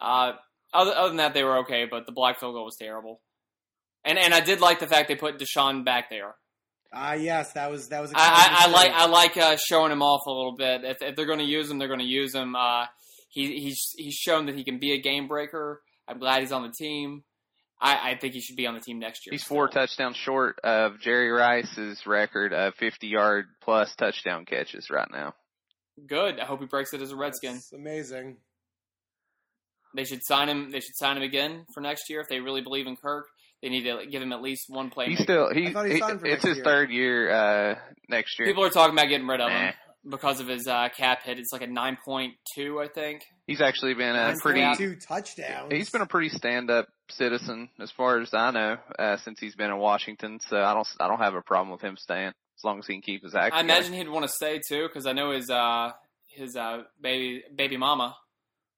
Uh, 0.00 0.32
other, 0.72 0.92
other 0.92 1.08
than 1.08 1.18
that, 1.18 1.34
they 1.34 1.44
were 1.44 1.58
okay, 1.58 1.86
but 1.88 2.06
the 2.06 2.12
block 2.12 2.40
field 2.40 2.54
goal 2.54 2.64
was 2.64 2.76
terrible. 2.76 3.20
And 4.04 4.18
and 4.18 4.34
I 4.34 4.40
did 4.40 4.60
like 4.60 4.80
the 4.80 4.86
fact 4.86 5.08
they 5.08 5.16
put 5.16 5.38
DeSean 5.38 5.84
back 5.84 6.10
there. 6.10 6.34
ah, 6.92 7.12
yes, 7.12 7.52
that 7.52 7.70
was 7.70 7.88
that 7.88 8.00
was. 8.00 8.12
I, 8.14 8.18
I, 8.18 8.66
I 8.66 8.70
like. 8.70 8.92
I 8.92 9.06
like 9.06 9.36
uh, 9.36 9.56
showing 9.56 9.92
him 9.92 10.02
off 10.02 10.26
a 10.26 10.30
little 10.30 10.56
bit. 10.56 10.84
If, 10.84 11.02
if 11.02 11.16
they're 11.16 11.26
going 11.26 11.38
to 11.38 11.44
use 11.44 11.70
him, 11.70 11.78
they're 11.78 11.88
going 11.88 12.00
to 12.00 12.06
use 12.06 12.34
him. 12.34 12.56
Uh, 12.56 12.86
he, 13.28 13.58
he's 13.60 13.94
he's 13.96 14.14
shown 14.14 14.46
that 14.46 14.56
he 14.56 14.64
can 14.64 14.78
be 14.78 14.92
a 14.92 15.00
game 15.00 15.28
breaker. 15.28 15.82
I'm 16.06 16.18
glad 16.18 16.40
he's 16.40 16.52
on 16.52 16.62
the 16.62 16.72
team. 16.72 17.24
I, 17.80 18.12
I 18.12 18.18
think 18.18 18.34
he 18.34 18.40
should 18.40 18.56
be 18.56 18.66
on 18.66 18.74
the 18.74 18.80
team 18.80 18.98
next 18.98 19.26
year. 19.26 19.32
He's 19.32 19.42
four 19.42 19.70
still. 19.70 19.82
touchdowns 19.82 20.16
short 20.16 20.58
of 20.62 21.00
Jerry 21.00 21.30
Rice's 21.30 22.06
record 22.06 22.52
of 22.52 22.74
50 22.76 23.08
yard 23.08 23.46
plus 23.62 23.94
touchdown 23.96 24.44
catches 24.44 24.88
right 24.90 25.08
now. 25.10 25.34
Good. 26.06 26.40
I 26.40 26.44
hope 26.44 26.60
he 26.60 26.66
breaks 26.66 26.92
it 26.92 27.00
as 27.00 27.12
a 27.12 27.16
Redskin. 27.16 27.54
That's 27.54 27.72
amazing. 27.72 28.36
They 29.94 30.04
should 30.04 30.24
sign 30.24 30.48
him. 30.48 30.70
They 30.70 30.80
should 30.80 30.96
sign 30.96 31.16
him 31.16 31.22
again 31.22 31.66
for 31.72 31.80
next 31.80 32.10
year 32.10 32.20
if 32.20 32.28
they 32.28 32.40
really 32.40 32.62
believe 32.62 32.86
in 32.86 32.96
Kirk. 32.96 33.26
they 33.62 33.68
need 33.68 33.84
to 33.84 34.04
give 34.10 34.20
him 34.22 34.32
at 34.32 34.42
least 34.42 34.64
one 34.68 34.90
play. 34.90 35.06
He's 35.06 35.22
still 35.22 35.52
he, 35.54 35.74
I 35.74 35.88
he 35.88 35.94
he- 35.94 36.30
it's 36.30 36.44
his 36.44 36.56
year. 36.56 36.64
third 36.64 36.90
year 36.90 37.30
uh, 37.30 37.74
next 38.08 38.38
year. 38.38 38.46
People 38.48 38.64
are 38.64 38.70
talking 38.70 38.92
about 38.94 39.08
getting 39.08 39.26
rid 39.26 39.40
of 39.40 39.50
him 39.50 39.72
because 40.10 40.40
of 40.40 40.48
his 40.48 40.66
uh, 40.66 40.88
cap 40.96 41.22
hit. 41.22 41.38
It's 41.38 41.52
like 41.52 41.62
a 41.62 41.66
nine 41.68 41.96
point 42.04 42.34
two, 42.56 42.80
I 42.80 42.88
think. 42.88 43.22
He's 43.46 43.60
actually 43.60 43.94
been 43.94 44.16
a 44.16 44.34
pretty 44.42 44.62
point 44.62 44.78
two 44.78 44.96
touchdowns. 44.96 45.72
he's 45.72 45.90
been 45.90 46.02
a 46.02 46.06
pretty 46.06 46.28
stand 46.28 46.70
up 46.70 46.88
citizen 47.10 47.68
as 47.80 47.90
far 47.92 48.20
as 48.20 48.34
I 48.34 48.50
know 48.50 48.76
uh, 48.98 49.16
since 49.18 49.38
he's 49.38 49.54
been 49.54 49.70
in 49.70 49.78
Washington. 49.78 50.40
So 50.48 50.56
I 50.56 50.74
don't 50.74 50.88
I 50.98 51.06
don't 51.08 51.20
have 51.20 51.34
a 51.34 51.42
problem 51.42 51.70
with 51.70 51.82
him 51.82 51.96
staying 51.96 52.28
as 52.28 52.34
long 52.64 52.78
as 52.78 52.86
he 52.86 52.94
can 52.94 53.02
keep 53.02 53.22
his 53.22 53.34
act. 53.34 53.54
I 53.54 53.62
together. 53.62 53.78
imagine 53.78 53.94
he'd 53.94 54.08
want 54.08 54.24
to 54.24 54.32
stay 54.32 54.60
too 54.66 54.88
because 54.88 55.06
I 55.06 55.12
know 55.12 55.30
his 55.30 55.50
uh, 55.50 55.92
his 56.28 56.56
uh, 56.56 56.82
baby 57.00 57.42
baby 57.54 57.76
mama 57.76 58.16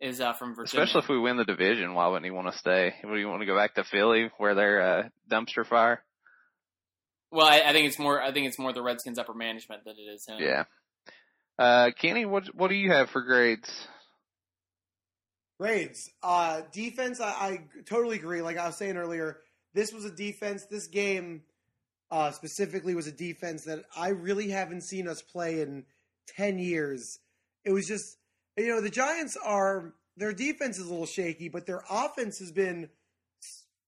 is 0.01 0.20
uh, 0.20 0.33
from 0.35 0.55
Virginia. 0.55 0.85
Especially 0.85 1.03
if 1.03 1.09
we 1.09 1.18
win 1.18 1.37
the 1.37 1.44
division, 1.44 1.94
why 1.94 2.09
wouldn't 2.09 2.25
he 2.25 2.31
want 2.31 2.53
to 2.53 2.59
stay? 2.59 2.94
Would 3.05 3.18
he 3.18 3.25
want 3.25 3.40
to 3.40 3.46
go 3.46 3.57
back 3.57 3.75
to 3.77 3.85
Philly 3.85 4.31
where 4.38 4.55
they're 4.55 4.81
uh, 4.81 5.09
dumpster 5.31 5.66
fire? 5.66 6.03
well, 7.31 7.46
I, 7.46 7.62
I 7.66 7.72
think 7.72 7.88
it's 7.88 7.99
more. 7.99 8.20
I 8.20 8.33
think 8.33 8.46
it's 8.46 8.59
more 8.59 8.72
the 8.72 8.83
Redskins 8.83 9.18
upper 9.18 9.35
management 9.35 9.85
than 9.85 9.96
it 9.99 10.11
is 10.11 10.27
him. 10.27 10.38
Yeah. 10.40 10.64
Uh, 11.59 11.90
Kenny, 11.99 12.27
what 12.27 12.55
what 12.55 12.68
do 12.68 12.75
you 12.75 12.90
have 12.92 13.11
for 13.11 13.22
grades? 13.22 13.68
Grades. 15.59 16.11
Uh, 16.22 16.62
defense, 16.72 17.20
I, 17.20 17.29
I 17.29 17.61
totally 17.88 18.16
agree. 18.16 18.42
Like 18.42 18.59
I 18.59 18.66
was 18.66 18.77
saying 18.77 18.96
earlier, 18.96 19.38
this 19.75 19.92
was 19.92 20.05
a 20.05 20.11
defense. 20.11 20.66
This 20.70 20.87
game 20.87 21.42
uh, 22.11 22.31
specifically 22.31 22.95
was 22.95 23.07
a 23.07 23.12
defense 23.12 23.64
that 23.64 23.85
I 23.97 24.09
really 24.09 24.51
haven't 24.51 24.83
seen 24.83 25.09
us 25.09 25.23
play 25.23 25.61
in 25.61 25.85
10 26.37 26.59
years. 26.59 27.19
It 27.64 27.73
was 27.73 27.87
just, 27.87 28.19
you 28.57 28.69
know, 28.69 28.81
the 28.81 28.90
Giants 28.90 29.37
are, 29.37 29.95
their 30.16 30.33
defense 30.33 30.79
is 30.79 30.87
a 30.87 30.90
little 30.90 31.07
shaky, 31.07 31.49
but 31.49 31.66
their 31.66 31.83
offense 31.90 32.38
has 32.38 32.53
been 32.53 32.88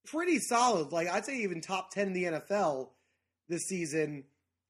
pretty 0.07 0.39
solid. 0.39 0.93
Like 0.93 1.09
I'd 1.09 1.25
say 1.25 1.39
even 1.39 1.61
top 1.61 1.91
10 1.91 2.09
in 2.09 2.13
the 2.13 2.25
NFL 2.25 2.89
this 3.49 3.67
season. 3.67 4.25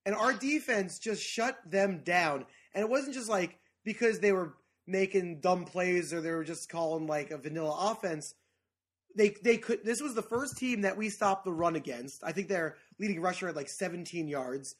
And 0.04 0.14
our 0.14 0.32
defense 0.32 0.98
just 0.98 1.22
shut 1.22 1.58
them 1.66 2.02
down. 2.04 2.46
And 2.74 2.82
it 2.82 2.90
wasn't 2.90 3.14
just 3.14 3.28
like 3.28 3.58
because 3.84 4.20
they 4.20 4.32
were 4.32 4.54
making 4.87 5.40
dumb 5.40 5.64
plays 5.64 6.12
or 6.12 6.20
they 6.20 6.30
were 6.30 6.44
just 6.44 6.68
calling 6.68 7.06
like 7.06 7.30
a 7.30 7.38
vanilla 7.38 7.92
offense. 7.92 8.34
They 9.16 9.34
they 9.42 9.56
could 9.56 9.84
this 9.84 10.00
was 10.00 10.14
the 10.14 10.22
first 10.22 10.56
team 10.58 10.82
that 10.82 10.96
we 10.96 11.08
stopped 11.08 11.44
the 11.44 11.52
run 11.52 11.76
against. 11.76 12.22
I 12.22 12.32
think 12.32 12.48
their 12.48 12.76
leading 12.98 13.20
rusher 13.20 13.46
had 13.46 13.56
like 13.56 13.68
17 13.68 14.28
yards. 14.28 14.74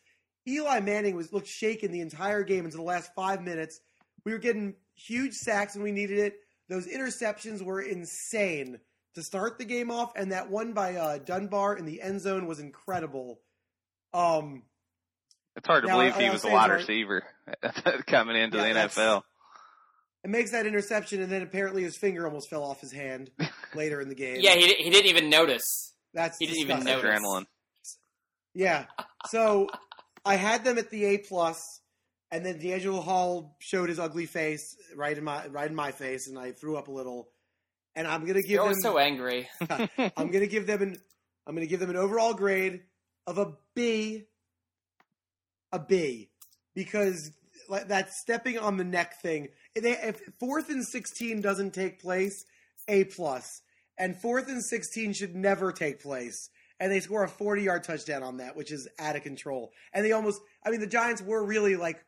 Eli 0.47 0.81
Manning 0.81 1.17
was 1.17 1.33
looked 1.33 1.47
shaken 1.49 1.91
the 1.93 2.01
entire 2.01 2.43
game 2.43 2.65
until 2.65 2.79
the 2.81 2.87
last 2.87 3.11
5 3.15 3.43
minutes. 3.43 3.81
We 4.25 4.33
were 4.33 4.39
getting 4.39 4.75
huge 4.95 5.35
sacks 5.35 5.75
when 5.75 5.83
we 5.85 5.93
needed 5.93 6.19
it. 6.19 6.35
Those 6.69 6.87
interceptions 6.87 7.63
were 7.63 7.81
insane 7.83 8.79
to 9.15 9.23
start 9.23 9.59
the 9.59 9.65
game 9.65 9.91
off 9.91 10.13
and 10.17 10.33
that 10.33 10.51
one 10.51 10.73
by 10.73 10.95
uh, 10.97 11.19
Dunbar 11.19 11.77
in 11.77 11.85
the 11.87 12.01
end 12.01 12.21
zone 12.21 12.47
was 12.47 12.61
incredible. 12.61 13.41
Um 14.15 14.63
It's 15.57 15.67
hard 15.67 15.85
to 15.85 15.89
believe 15.91 16.15
I- 16.17 16.21
he 16.21 16.27
I 16.29 16.33
was 16.33 16.45
a 16.45 16.51
wide 16.51 16.71
receiver 16.71 17.25
coming 18.07 18.37
into 18.37 18.59
Yeah, 18.59 18.73
the 18.73 18.89
NFL. 18.89 19.23
it 20.25 20.31
makes 20.31 20.51
that 20.53 20.67
interception 20.67 21.21
and 21.23 21.31
then 21.33 21.43
apparently 21.43 21.83
his 21.83 21.97
finger 21.97 22.27
almost 22.27 22.49
fell 22.49 22.63
off 22.63 22.81
his 22.81 22.93
hand 22.93 23.31
later 23.75 24.01
in 24.01 24.09
the 24.09 24.15
game. 24.15 24.39
Yeah, 24.41 24.55
he, 24.55 24.73
he 24.75 24.91
didn't 24.91 25.07
even 25.07 25.31
notice. 25.31 25.95
That's 26.15 26.39
he 26.39 26.47
didn't 26.47 26.61
even 26.61 26.77
disgusting. 26.77 27.11
notice. 27.11 27.21
Adrenaline. 27.21 27.47
Yeah. 28.55 28.87
So 29.29 29.69
I 30.25 30.37
had 30.37 30.65
them 30.65 30.79
at 30.79 30.91
the 30.91 31.05
A 31.05 31.19
plus, 31.19 31.81
and 32.31 32.45
then 32.45 32.59
DeAngelo 32.59 33.03
Hall 33.03 33.57
showed 33.61 33.89
his 33.89 33.99
ugly 33.99 34.27
face 34.27 34.77
right 34.97 35.17
in 35.17 35.25
my 35.25 35.47
right 35.49 35.69
in 35.69 35.75
my 35.75 35.93
face, 35.93 36.29
and 36.29 36.39
I 36.39 36.53
threw 36.53 36.77
up 36.77 36.89
a 36.89 36.93
little. 36.93 37.29
And 37.95 38.07
I'm 38.07 38.21
gonna 38.27 38.43
give 38.43 38.51
You're 38.51 38.69
them. 38.69 38.81
so 38.81 38.99
angry. 38.99 39.49
I'm 40.17 40.31
gonna 40.31 40.47
give 40.47 40.67
them 40.67 40.83
an. 40.83 40.97
I'm 41.47 41.55
gonna 41.55 41.67
give 41.67 41.81
them 41.81 41.91
an 41.91 41.97
overall 41.97 42.35
grade 42.35 42.83
of 43.27 43.39
a 43.39 43.55
B. 43.75 44.25
A 45.73 45.79
B, 45.79 46.31
because 46.75 47.31
like, 47.69 47.89
that 47.89 48.13
stepping 48.13 48.59
on 48.59 48.77
the 48.77 48.85
neck 48.85 49.21
thing. 49.21 49.49
They, 49.75 49.93
if 49.93 50.21
fourth 50.41 50.71
and 50.71 50.87
sixteen 50.87 51.41
doesn't 51.41 51.75
take 51.75 52.01
place, 52.01 52.45
A 52.89 53.05
plus, 53.05 53.63
and 53.97 54.21
fourth 54.21 54.49
and 54.49 54.65
sixteen 54.65 55.13
should 55.13 55.35
never 55.35 55.73
take 55.73 56.03
place. 56.03 56.51
And 56.81 56.93
they 56.93 57.01
score 57.01 57.25
a 57.25 57.29
40 57.29 57.63
yard 57.63 57.83
touchdown 57.83 58.23
on 58.23 58.37
that, 58.37 58.57
which 58.57 58.71
is 58.71 58.89
out 59.01 59.17
of 59.17 59.25
control. 59.25 59.73
And 59.93 60.05
they 60.05 60.13
almost, 60.13 60.41
I 60.65 60.71
mean, 60.71 60.79
the 60.79 60.87
Giants 60.87 61.21
were 61.21 61.45
really 61.45 61.75
like, 61.75 62.05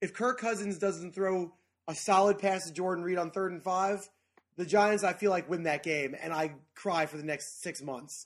if 0.00 0.14
Kirk 0.14 0.38
Cousins 0.38 0.78
doesn't 0.78 1.12
throw 1.12 1.52
a 1.88 1.94
solid 1.94 2.38
pass 2.38 2.66
to 2.66 2.72
Jordan 2.72 3.02
Reed 3.02 3.18
on 3.18 3.32
third 3.32 3.50
and 3.50 3.62
five, 3.62 4.08
the 4.56 4.64
Giants, 4.64 5.02
I 5.02 5.12
feel 5.12 5.30
like, 5.30 5.50
win 5.50 5.64
that 5.64 5.82
game, 5.82 6.14
and 6.20 6.32
I 6.32 6.52
cry 6.74 7.06
for 7.06 7.16
the 7.16 7.24
next 7.24 7.62
six 7.62 7.82
months. 7.82 8.24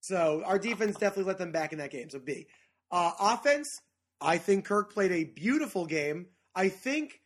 So 0.00 0.42
our 0.44 0.58
defense 0.58 0.96
definitely 0.96 1.28
let 1.28 1.38
them 1.38 1.52
back 1.52 1.72
in 1.72 1.78
that 1.78 1.90
game. 1.90 2.08
So 2.10 2.18
B. 2.18 2.46
Uh, 2.90 3.12
offense, 3.20 3.68
I 4.20 4.38
think 4.38 4.64
Kirk 4.64 4.92
played 4.92 5.12
a 5.12 5.24
beautiful 5.24 5.86
game. 5.86 6.26
I 6.54 6.68
think 6.68 7.20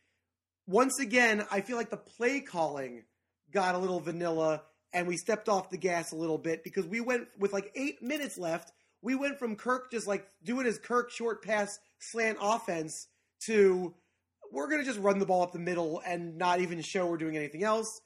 once 0.67 0.99
again, 0.99 1.45
I 1.51 1.61
feel 1.61 1.77
like 1.77 1.89
the 1.89 1.97
play 1.97 2.41
calling 2.41 3.05
got 3.53 3.75
a 3.75 3.77
little 3.77 3.99
vanilla, 3.99 4.63
and 4.91 5.07
we 5.07 5.17
stepped 5.17 5.47
off 5.49 5.69
the 5.69 5.77
gas 5.77 6.11
a 6.11 6.15
little 6.15 6.37
bit 6.37 6.63
because 6.63 6.85
we 6.85 6.99
went 6.99 7.27
with 7.39 7.53
like 7.53 7.71
eight 7.75 8.01
minutes 8.01 8.37
left. 8.37 8.71
We 9.01 9.15
went 9.15 9.39
from 9.39 9.55
Kirk 9.55 9.91
just 9.91 10.07
like 10.07 10.27
doing 10.43 10.65
his 10.65 10.79
Kirk 10.79 11.11
short 11.11 11.43
pass 11.43 11.79
slant 11.99 12.37
offense 12.41 13.07
to 13.45 13.93
we're 14.51 14.69
going 14.69 14.81
to 14.81 14.85
just 14.85 14.99
run 14.99 15.19
the 15.19 15.25
ball 15.25 15.41
up 15.41 15.51
the 15.51 15.59
middle 15.59 16.01
and 16.05 16.37
not 16.37 16.61
even 16.61 16.79
show 16.81 17.07
we're 17.07 17.17
doing 17.17 17.35
anything 17.35 17.63
else. 17.63 18.01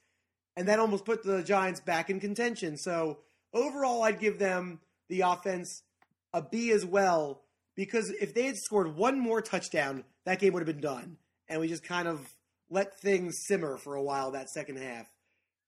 And 0.56 0.70
that 0.70 0.80
almost 0.80 1.06
put 1.06 1.24
the 1.24 1.44
Giants 1.44 1.82
back 1.82 2.10
in 2.10 2.20
contention. 2.20 2.78
So 2.78 3.20
overall, 3.54 4.02
I'd 4.04 4.20
give 4.20 4.40
them 4.40 4.80
the 5.10 5.22
offense 5.22 5.84
a 6.34 6.42
B 6.42 6.72
as 6.72 6.86
well 6.86 7.44
because 7.76 8.10
if 8.22 8.34
they 8.34 8.46
had 8.46 8.58
scored 8.58 8.96
one 8.96 9.20
more 9.20 9.42
touchdown, 9.42 10.06
that 10.26 10.40
game 10.40 10.54
would 10.54 10.66
have 10.66 10.74
been 10.74 10.82
done. 10.82 11.18
And 11.50 11.60
we 11.60 11.68
just 11.68 11.84
kind 11.84 12.08
of 12.08 12.28
let 12.70 13.00
things 13.00 13.46
simmer 13.46 13.78
for 13.78 13.96
a 13.96 14.04
while 14.04 14.32
that 14.32 14.50
second 14.50 14.78
half. 14.78 15.08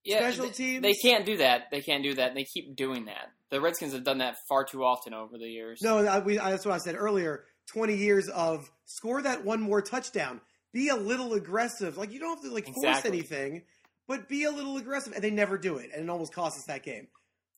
Yeah, 0.09 0.19
Special 0.19 0.45
th- 0.45 0.55
teams? 0.55 0.81
They 0.83 0.93
can't 0.93 1.25
do 1.25 1.37
that. 1.37 1.69
They 1.71 1.81
can't 1.81 2.03
do 2.03 2.15
that. 2.15 2.29
And 2.29 2.37
they 2.37 2.43
keep 2.45 2.75
doing 2.75 3.05
that. 3.05 3.31
The 3.49 3.61
Redskins 3.61 3.93
have 3.93 4.03
done 4.03 4.19
that 4.19 4.35
far 4.47 4.63
too 4.63 4.83
often 4.83 5.13
over 5.13 5.37
the 5.37 5.47
years. 5.47 5.79
No, 5.81 5.97
I, 5.99 6.19
we, 6.19 6.37
I, 6.39 6.51
that's 6.51 6.65
what 6.65 6.73
I 6.75 6.77
said 6.77 6.95
earlier. 6.95 7.45
20 7.73 7.95
years 7.95 8.27
of 8.29 8.69
score 8.85 9.21
that 9.21 9.45
one 9.45 9.61
more 9.61 9.81
touchdown. 9.81 10.41
Be 10.73 10.89
a 10.89 10.95
little 10.95 11.33
aggressive. 11.33 11.97
Like, 11.97 12.11
you 12.11 12.19
don't 12.19 12.35
have 12.37 12.43
to, 12.43 12.53
like, 12.53 12.65
force 12.65 12.77
Exactly. 12.77 13.11
anything, 13.11 13.63
but 14.07 14.27
be 14.29 14.43
a 14.43 14.51
little 14.51 14.77
aggressive. 14.77 15.13
And 15.13 15.23
they 15.23 15.31
never 15.31 15.57
do 15.57 15.77
it. 15.77 15.89
And 15.93 16.03
it 16.03 16.09
almost 16.09 16.33
cost 16.33 16.57
us 16.57 16.65
that 16.67 16.83
game. 16.83 17.07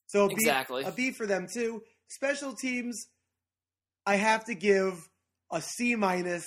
So 0.07 0.25
a 0.25 0.27
B, 0.29 0.35
Exactly. 0.37 0.83
a 0.83 0.91
B 0.91 1.11
for 1.11 1.25
them, 1.25 1.47
too. 1.53 1.81
Special 2.09 2.53
teams, 2.53 3.05
I 4.05 4.15
have 4.15 4.45
to 4.45 4.55
give 4.55 4.93
a 5.51 5.61
C 5.61 5.95
minus. 5.95 6.45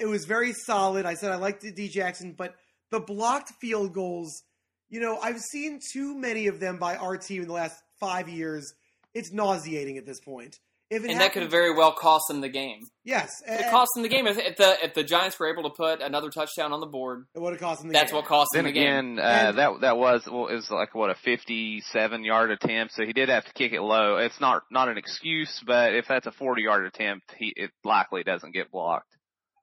It 0.00 0.06
was 0.06 0.24
very 0.24 0.52
solid. 0.52 1.06
I 1.06 1.14
said 1.14 1.30
I 1.32 1.36
liked 1.36 1.62
the 1.62 1.72
D 1.72 1.88
Jackson, 1.88 2.34
but 2.36 2.54
the 2.90 3.00
blocked 3.00 3.52
field 3.60 3.92
goals, 3.92 4.42
you 4.90 5.00
know, 5.00 5.18
I've 5.18 5.38
seen 5.40 5.80
too 5.92 6.14
many 6.16 6.46
of 6.46 6.60
them 6.60 6.78
by 6.78 6.96
our 6.96 7.16
team 7.16 7.42
in 7.42 7.48
the 7.48 7.54
last 7.54 7.76
five 8.00 8.28
years. 8.28 8.72
It's 9.14 9.32
nauseating 9.32 9.96
at 9.98 10.06
this 10.06 10.20
point. 10.20 10.56
If 10.90 11.04
it 11.04 11.10
and 11.10 11.20
that 11.20 11.34
could 11.34 11.42
have 11.42 11.50
very 11.50 11.74
well 11.74 11.92
cost 11.92 12.24
them 12.28 12.40
the 12.40 12.48
game. 12.48 12.80
yes, 13.04 13.28
It 13.46 13.70
cost 13.70 13.90
them 13.94 14.02
the 14.02 14.08
game 14.08 14.26
if, 14.26 14.38
if 14.38 14.56
the 14.56 14.74
if 14.82 14.94
the 14.94 15.04
Giants 15.04 15.38
were 15.38 15.52
able 15.52 15.64
to 15.64 15.74
put 15.76 16.00
another 16.00 16.30
touchdown 16.30 16.72
on 16.72 16.80
the 16.80 16.86
board. 16.86 17.26
It 17.34 17.40
would 17.40 17.52
have 17.52 17.60
cost 17.60 17.80
them 17.82 17.88
the 17.88 17.92
That's 17.92 18.10
game. 18.10 18.16
what 18.16 18.24
cost 18.24 18.48
them 18.54 18.64
Then 18.64 18.72
the 18.72 18.80
game. 18.80 18.86
again, 18.88 19.18
uh, 19.18 19.22
And- 19.48 19.58
that 19.58 19.80
that 19.82 19.98
was 19.98 20.26
well, 20.26 20.46
it 20.46 20.54
was 20.54 20.70
like 20.70 20.94
what 20.94 21.10
a 21.10 21.14
fifty-seven 21.14 22.24
yard 22.24 22.50
attempt, 22.50 22.94
so 22.94 23.04
he 23.04 23.12
did 23.12 23.28
have 23.28 23.44
to 23.44 23.52
kick 23.52 23.72
it 23.72 23.82
low. 23.82 24.16
It's 24.16 24.40
not 24.40 24.62
not 24.70 24.88
an 24.88 24.96
excuse, 24.96 25.60
but 25.66 25.94
if 25.94 26.06
that's 26.08 26.26
a 26.26 26.32
forty-yard 26.32 26.86
attempt, 26.86 27.34
he 27.38 27.52
it 27.54 27.70
likely 27.84 28.22
doesn't 28.22 28.54
get 28.54 28.70
blocked. 28.70 29.14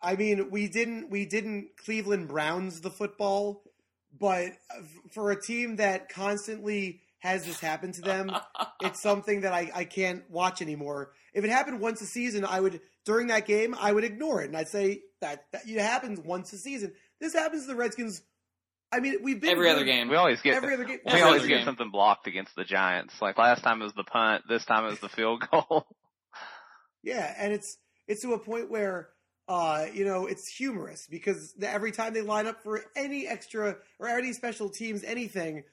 I 0.04 0.16
mean, 0.16 0.52
we 0.52 0.68
didn't 0.68 1.10
we 1.10 1.26
didn't 1.26 1.70
Cleveland 1.84 2.28
Browns 2.28 2.82
the 2.82 2.92
football, 2.92 3.64
but 4.20 4.52
for 5.12 5.32
a 5.32 5.42
team 5.42 5.78
that 5.78 6.10
constantly 6.10 7.02
has 7.20 7.46
this 7.46 7.60
happen 7.60 7.92
to 7.94 8.02
them, 8.02 8.32
it's 8.82 9.02
something 9.02 9.42
that 9.42 9.54
I, 9.54 9.72
I 9.74 9.86
can't 9.86 10.30
watch 10.30 10.62
anymore. 10.62 11.12
If 11.34 11.44
it 11.44 11.50
happened 11.50 11.80
once 11.82 12.02
a 12.02 12.06
season, 12.06 12.46
I 12.46 12.60
would 12.60 12.82
during 13.06 13.28
that 13.28 13.46
game 13.46 13.76
I 13.80 13.92
would 13.92 14.04
ignore 14.04 14.42
it 14.42 14.48
and 14.48 14.58
I'd 14.58 14.68
say 14.68 15.02
that, 15.22 15.46
that 15.52 15.68
it 15.68 15.80
happens 15.80 16.20
once 16.20 16.54
a 16.54 16.58
season. 16.58 16.94
This 17.20 17.34
happens 17.34 17.64
to 17.64 17.68
the 17.70 17.76
Redskins. 17.76 18.22
I 18.92 19.00
mean, 19.00 19.16
we've 19.24 19.42
been 19.42 19.50
Every 19.50 19.70
other 19.70 19.84
game. 19.84 20.08
We 20.10 20.16
always 20.16 20.42
get 20.42 20.54
Every 20.56 20.74
other 20.74 20.86
game. 20.86 21.00
we 21.06 21.12
Every 21.12 21.24
always 21.24 21.42
get 21.42 21.58
game. 21.58 21.66
something 21.66 21.90
blocked 21.92 22.28
against 22.28 22.56
the 22.56 22.64
Giants. 22.64 23.14
Like 23.22 23.38
last 23.38 23.64
time 23.64 23.82
it 23.82 23.86
was 23.86 23.94
the 23.94 24.04
punt, 24.04 24.44
this 24.48 24.64
time 24.66 24.86
it 24.86 24.90
was 24.92 25.00
the 25.00 25.10
field 25.10 25.44
goal. 25.52 25.86
Yeah, 27.04 27.32
and 27.38 27.54
it's 27.54 27.78
it's 28.08 28.24
to 28.24 28.34
a 28.34 28.40
point 28.40 28.72
where 28.72 29.10
uh, 29.48 29.86
you 29.94 30.06
know 30.06 30.26
it's 30.26 30.48
humorous 30.48 31.08
because 31.10 31.54
the, 31.54 31.70
every 31.70 31.92
time 31.92 32.14
they 32.14 32.22
line 32.22 32.48
up 32.48 32.64
for 32.64 32.84
any 32.96 33.28
extra 33.28 33.78
or 34.00 34.08
any 34.08 34.34
special 34.34 34.70
teams, 34.70 35.04
anything, 35.04 35.64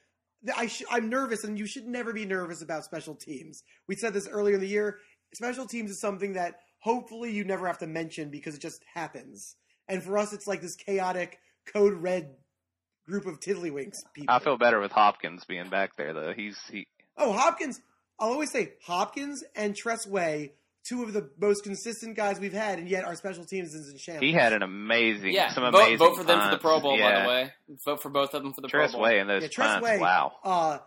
I 0.56 0.66
sh- 0.66 0.84
I'm 0.90 1.08
nervous, 1.08 1.44
and 1.44 1.58
you 1.58 1.66
should 1.66 1.86
never 1.86 2.12
be 2.12 2.24
nervous 2.24 2.62
about 2.62 2.84
special 2.84 3.14
teams. 3.14 3.62
We 3.88 3.96
said 3.96 4.14
this 4.14 4.28
earlier 4.28 4.54
in 4.54 4.60
the 4.60 4.68
year. 4.68 4.98
Special 5.34 5.66
teams 5.66 5.90
is 5.90 6.00
something 6.00 6.34
that 6.34 6.56
hopefully 6.80 7.32
you 7.32 7.44
never 7.44 7.66
have 7.66 7.78
to 7.78 7.86
mention 7.86 8.28
because 8.28 8.54
it 8.54 8.60
just 8.60 8.84
happens. 8.92 9.56
And 9.88 10.02
for 10.02 10.18
us, 10.18 10.32
it's 10.32 10.46
like 10.46 10.60
this 10.60 10.76
chaotic 10.76 11.38
code 11.72 11.94
red 11.94 12.34
group 13.06 13.26
of 13.26 13.40
tiddlywinks 13.40 13.98
people. 14.14 14.34
I 14.34 14.38
feel 14.38 14.58
better 14.58 14.80
with 14.80 14.92
Hopkins 14.92 15.44
being 15.44 15.70
back 15.70 15.96
there 15.96 16.12
though. 16.12 16.32
He's 16.34 16.58
he 16.70 16.86
Oh, 17.16 17.32
Hopkins. 17.32 17.80
I'll 18.18 18.30
always 18.30 18.50
say 18.50 18.74
Hopkins 18.84 19.42
and 19.54 19.74
Tress 19.74 20.06
Way, 20.06 20.52
two 20.84 21.02
of 21.02 21.12
the 21.12 21.30
most 21.38 21.62
consistent 21.64 22.16
guys 22.16 22.40
we've 22.40 22.52
had, 22.52 22.78
and 22.78 22.88
yet 22.88 23.04
our 23.04 23.14
special 23.14 23.44
teams 23.44 23.74
is 23.74 23.90
in 23.90 23.98
shambles. 23.98 24.22
He 24.24 24.32
had 24.32 24.52
an 24.52 24.62
amazing, 24.62 25.32
Yeah, 25.32 25.52
some 25.52 25.62
vote, 25.70 25.78
amazing 25.78 25.98
vote 25.98 26.16
for 26.16 26.24
them 26.24 26.40
for 26.40 26.50
the. 26.50 26.58
Pro 26.58 26.80
Bowl. 26.80 26.98
By 26.98 27.22
the 27.22 27.28
way, 27.28 27.52
vote 27.84 28.02
for 28.02 28.08
both 28.10 28.34
of 28.34 28.42
them 28.42 28.52
for 28.52 28.60
the 28.60 28.68
Tress 28.68 28.90
Pro 28.90 28.98
Bowl. 28.98 29.02
Way 29.08 29.18
and 29.20 29.28
those 29.30 29.42
Yeah, 29.42 29.48
Tress 29.48 29.68
punts. 29.74 29.84
Way. 29.84 29.98
Wow. 29.98 30.32
Uh, 30.42 30.78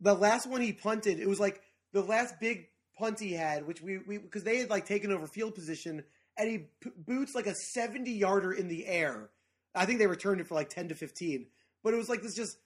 the 0.00 0.14
last 0.14 0.48
one 0.48 0.60
he 0.60 0.72
punted, 0.72 1.18
it 1.20 1.28
was 1.28 1.40
like 1.40 1.60
the 1.92 2.02
last 2.02 2.34
big 2.40 2.68
punt 2.98 3.18
he 3.20 3.32
had, 3.32 3.66
which 3.66 3.80
we 3.80 3.98
we 3.98 4.18
because 4.18 4.44
they 4.44 4.58
had 4.58 4.70
like 4.70 4.86
taken 4.86 5.12
over 5.12 5.26
field 5.26 5.54
position, 5.54 6.02
and 6.36 6.50
he 6.50 6.58
p- 6.80 6.90
boots 6.96 7.34
like 7.34 7.46
a 7.46 7.54
seventy 7.54 8.12
yarder 8.12 8.52
in 8.52 8.68
the 8.68 8.86
air. 8.86 9.30
I 9.74 9.86
think 9.86 9.98
they 9.98 10.06
returned 10.06 10.40
it 10.40 10.48
for 10.48 10.54
like 10.54 10.68
ten 10.68 10.88
to 10.88 10.94
fifteen, 10.94 11.46
but 11.84 11.94
it 11.94 11.96
was 11.96 12.08
like 12.08 12.22
this 12.22 12.34
just 12.34 12.56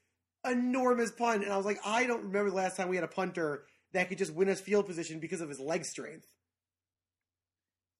enormous 0.48 1.10
punt, 1.12 1.44
and 1.44 1.52
I 1.52 1.56
was 1.56 1.66
like, 1.66 1.78
I 1.84 2.06
don't 2.06 2.24
remember 2.24 2.50
the 2.50 2.56
last 2.56 2.76
time 2.76 2.88
we 2.88 2.96
had 2.96 3.04
a 3.04 3.08
punter 3.08 3.64
that 3.92 4.08
could 4.08 4.18
just 4.18 4.32
win 4.34 4.48
us 4.48 4.60
field 4.60 4.86
position 4.86 5.20
because 5.20 5.40
of 5.40 5.48
his 5.48 5.60
leg 5.60 5.84
strength. 5.84 6.26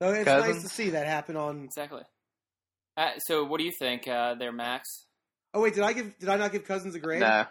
So 0.03 0.09
it's 0.11 0.26
nice 0.26 0.62
to 0.62 0.68
see 0.68 0.90
that 0.90 1.07
happen 1.07 1.36
on. 1.36 1.62
Exactly. 1.62 2.03
Uh, 2.96 3.11
so, 3.18 3.44
what 3.44 3.59
do 3.59 3.64
you 3.64 3.70
think 3.70 4.09
uh, 4.09 4.34
there, 4.34 4.50
Max? 4.50 5.07
Oh 5.55 5.61
wait, 5.62 5.74
did 5.74 5.84
I 5.84 5.92
give? 5.92 6.18
Did 6.18 6.28
I 6.28 6.36
not 6.36 6.50
give 6.50 6.64
Cousins 6.64 6.96
a 6.96 6.98
grade? 6.98 7.20
No. 7.20 7.46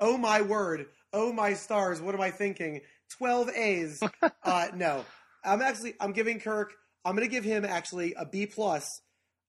Oh 0.00 0.16
my 0.16 0.40
word. 0.40 0.86
Oh 1.12 1.34
my 1.34 1.52
stars. 1.52 2.00
What 2.00 2.14
am 2.14 2.22
I 2.22 2.30
thinking? 2.30 2.80
12 3.18 3.50
A's. 3.50 4.02
uh, 4.44 4.68
no. 4.74 5.04
I'm 5.44 5.60
actually, 5.60 5.94
I'm 6.00 6.12
giving 6.12 6.40
Kirk, 6.40 6.72
I'm 7.04 7.14
going 7.14 7.28
to 7.28 7.32
give 7.32 7.44
him 7.44 7.64
actually 7.64 8.14
a 8.14 8.24
B 8.24 8.46
plus. 8.46 9.00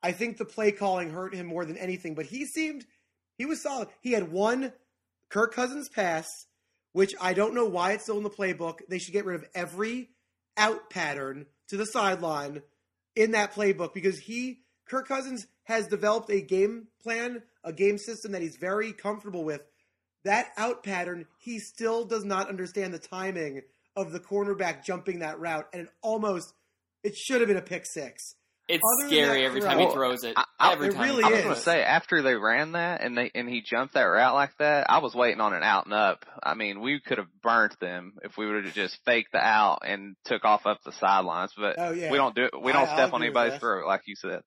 I 0.04 0.12
think 0.12 0.38
the 0.38 0.46
play 0.46 0.72
calling 0.72 1.10
hurt 1.10 1.34
him 1.34 1.48
more 1.48 1.66
than 1.66 1.78
anything, 1.78 2.14
but 2.14 2.28
he 2.28 2.46
seemed, 2.46 2.86
he 3.38 3.46
was 3.46 3.64
solid. 3.64 3.88
He 4.02 4.12
had 4.12 4.32
one 4.32 4.74
Kirk 5.30 5.54
Cousins 5.54 5.90
pass, 5.90 6.28
which 6.94 7.16
I 7.20 7.34
don't 7.34 7.56
know 7.56 7.66
why 7.66 7.94
it's 7.94 8.04
still 8.04 8.18
in 8.18 8.24
the 8.24 8.30
playbook. 8.30 8.80
They 8.90 9.00
should 9.00 9.14
get 9.14 9.26
rid 9.26 9.36
of 9.38 9.46
every 9.56 10.10
out 10.56 10.90
pattern 10.90 11.48
to 11.68 11.78
the 11.78 11.86
sideline 11.86 12.61
in 13.15 13.32
that 13.32 13.53
playbook 13.53 13.93
because 13.93 14.20
he, 14.20 14.61
Kirk 14.88 15.07
Cousins, 15.07 15.47
has 15.63 15.88
developed 15.88 16.30
a 16.30 16.41
game 16.41 16.88
plan, 17.01 17.43
a 17.63 17.74
game 17.74 17.97
system 17.97 18.32
that 18.32 18.41
he's 18.41 18.57
very 18.57 18.93
comfortable 18.93 19.43
with 19.43 19.61
that 20.24 20.51
out 20.57 20.84
pattern, 20.84 21.26
he 21.38 21.57
still 21.59 22.05
does 22.05 22.26
not 22.26 22.49
understand 22.49 22.93
the 22.93 22.99
timing 22.99 23.61
of 23.95 24.11
the 24.11 24.20
cornerback 24.20 24.84
jumping 24.84 25.20
that 25.20 25.39
route, 25.39 25.68
and 25.74 25.84
it 25.84 25.89
almost 26.01 26.53
it 27.03 27.15
should 27.15 27.41
have 27.41 27.47
been 27.47 27.57
a 27.57 27.61
pick 27.61 27.86
six. 27.86 28.36
It's 28.68 28.84
Other 28.84 29.07
scary 29.07 29.39
that 29.41 29.45
every 29.45 29.61
throw- 29.61 29.70
time 29.70 29.80
he 29.80 29.91
throws 29.93 30.24
it. 30.26 30.34
I- 30.38 30.43
I- 30.59 30.74
every 30.74 30.88
It 30.88 30.93
time. 30.93 31.03
he 31.05 31.09
really 31.11 31.24
I 31.24 31.30
was 31.30 31.41
going 31.41 31.55
to 31.55 31.61
say 31.61 31.82
after 31.84 32.22
they 32.22 32.36
ran 32.36 32.74
that 32.74 33.01
and 33.01 33.18
they 33.18 33.32
and 33.34 33.47
he 33.47 33.61
jumped 33.61 33.93
that 33.93 34.01
route 34.03 34.34
like 34.34 34.57
that, 34.57 34.88
I 34.89 34.97
was 34.97 35.15
waiting 35.15 35.39
on 35.39 35.53
an 35.53 35.63
out 35.63 35.86
and 35.86 35.93
up. 35.93 36.26
I 36.43 36.53
mean, 36.53 36.82
we 36.82 36.99
could 36.99 37.18
have 37.18 37.28
burnt 37.41 37.80
them 37.80 38.18
if 38.24 38.38
we 38.38 38.45
would 38.45 38.65
have 38.65 38.74
just 38.74 38.97
faked 39.05 39.32
the 39.32 39.38
out 39.39 39.84
and 39.86 40.15
took 40.26 40.43
off 40.43 40.65
up 40.65 40.84
the 40.84 40.91
sidelines. 40.91 41.53
But 41.57 41.76
Oh 41.80 41.91
yeah, 41.91 42.11
we 42.11 42.18
don't 42.18 42.36
do 42.36 42.43
it. 42.43 42.51
We 42.61 42.74
don't 42.74 42.88
I'll 42.88 42.95
step 42.95 43.13
on 43.13 43.22
agree 43.22 43.30
with 43.30 43.38
anybody's 43.38 43.53
that. 43.53 43.59
throat, 43.61 43.88
like 43.88 44.01
you 44.05 44.15
said. 44.15 44.41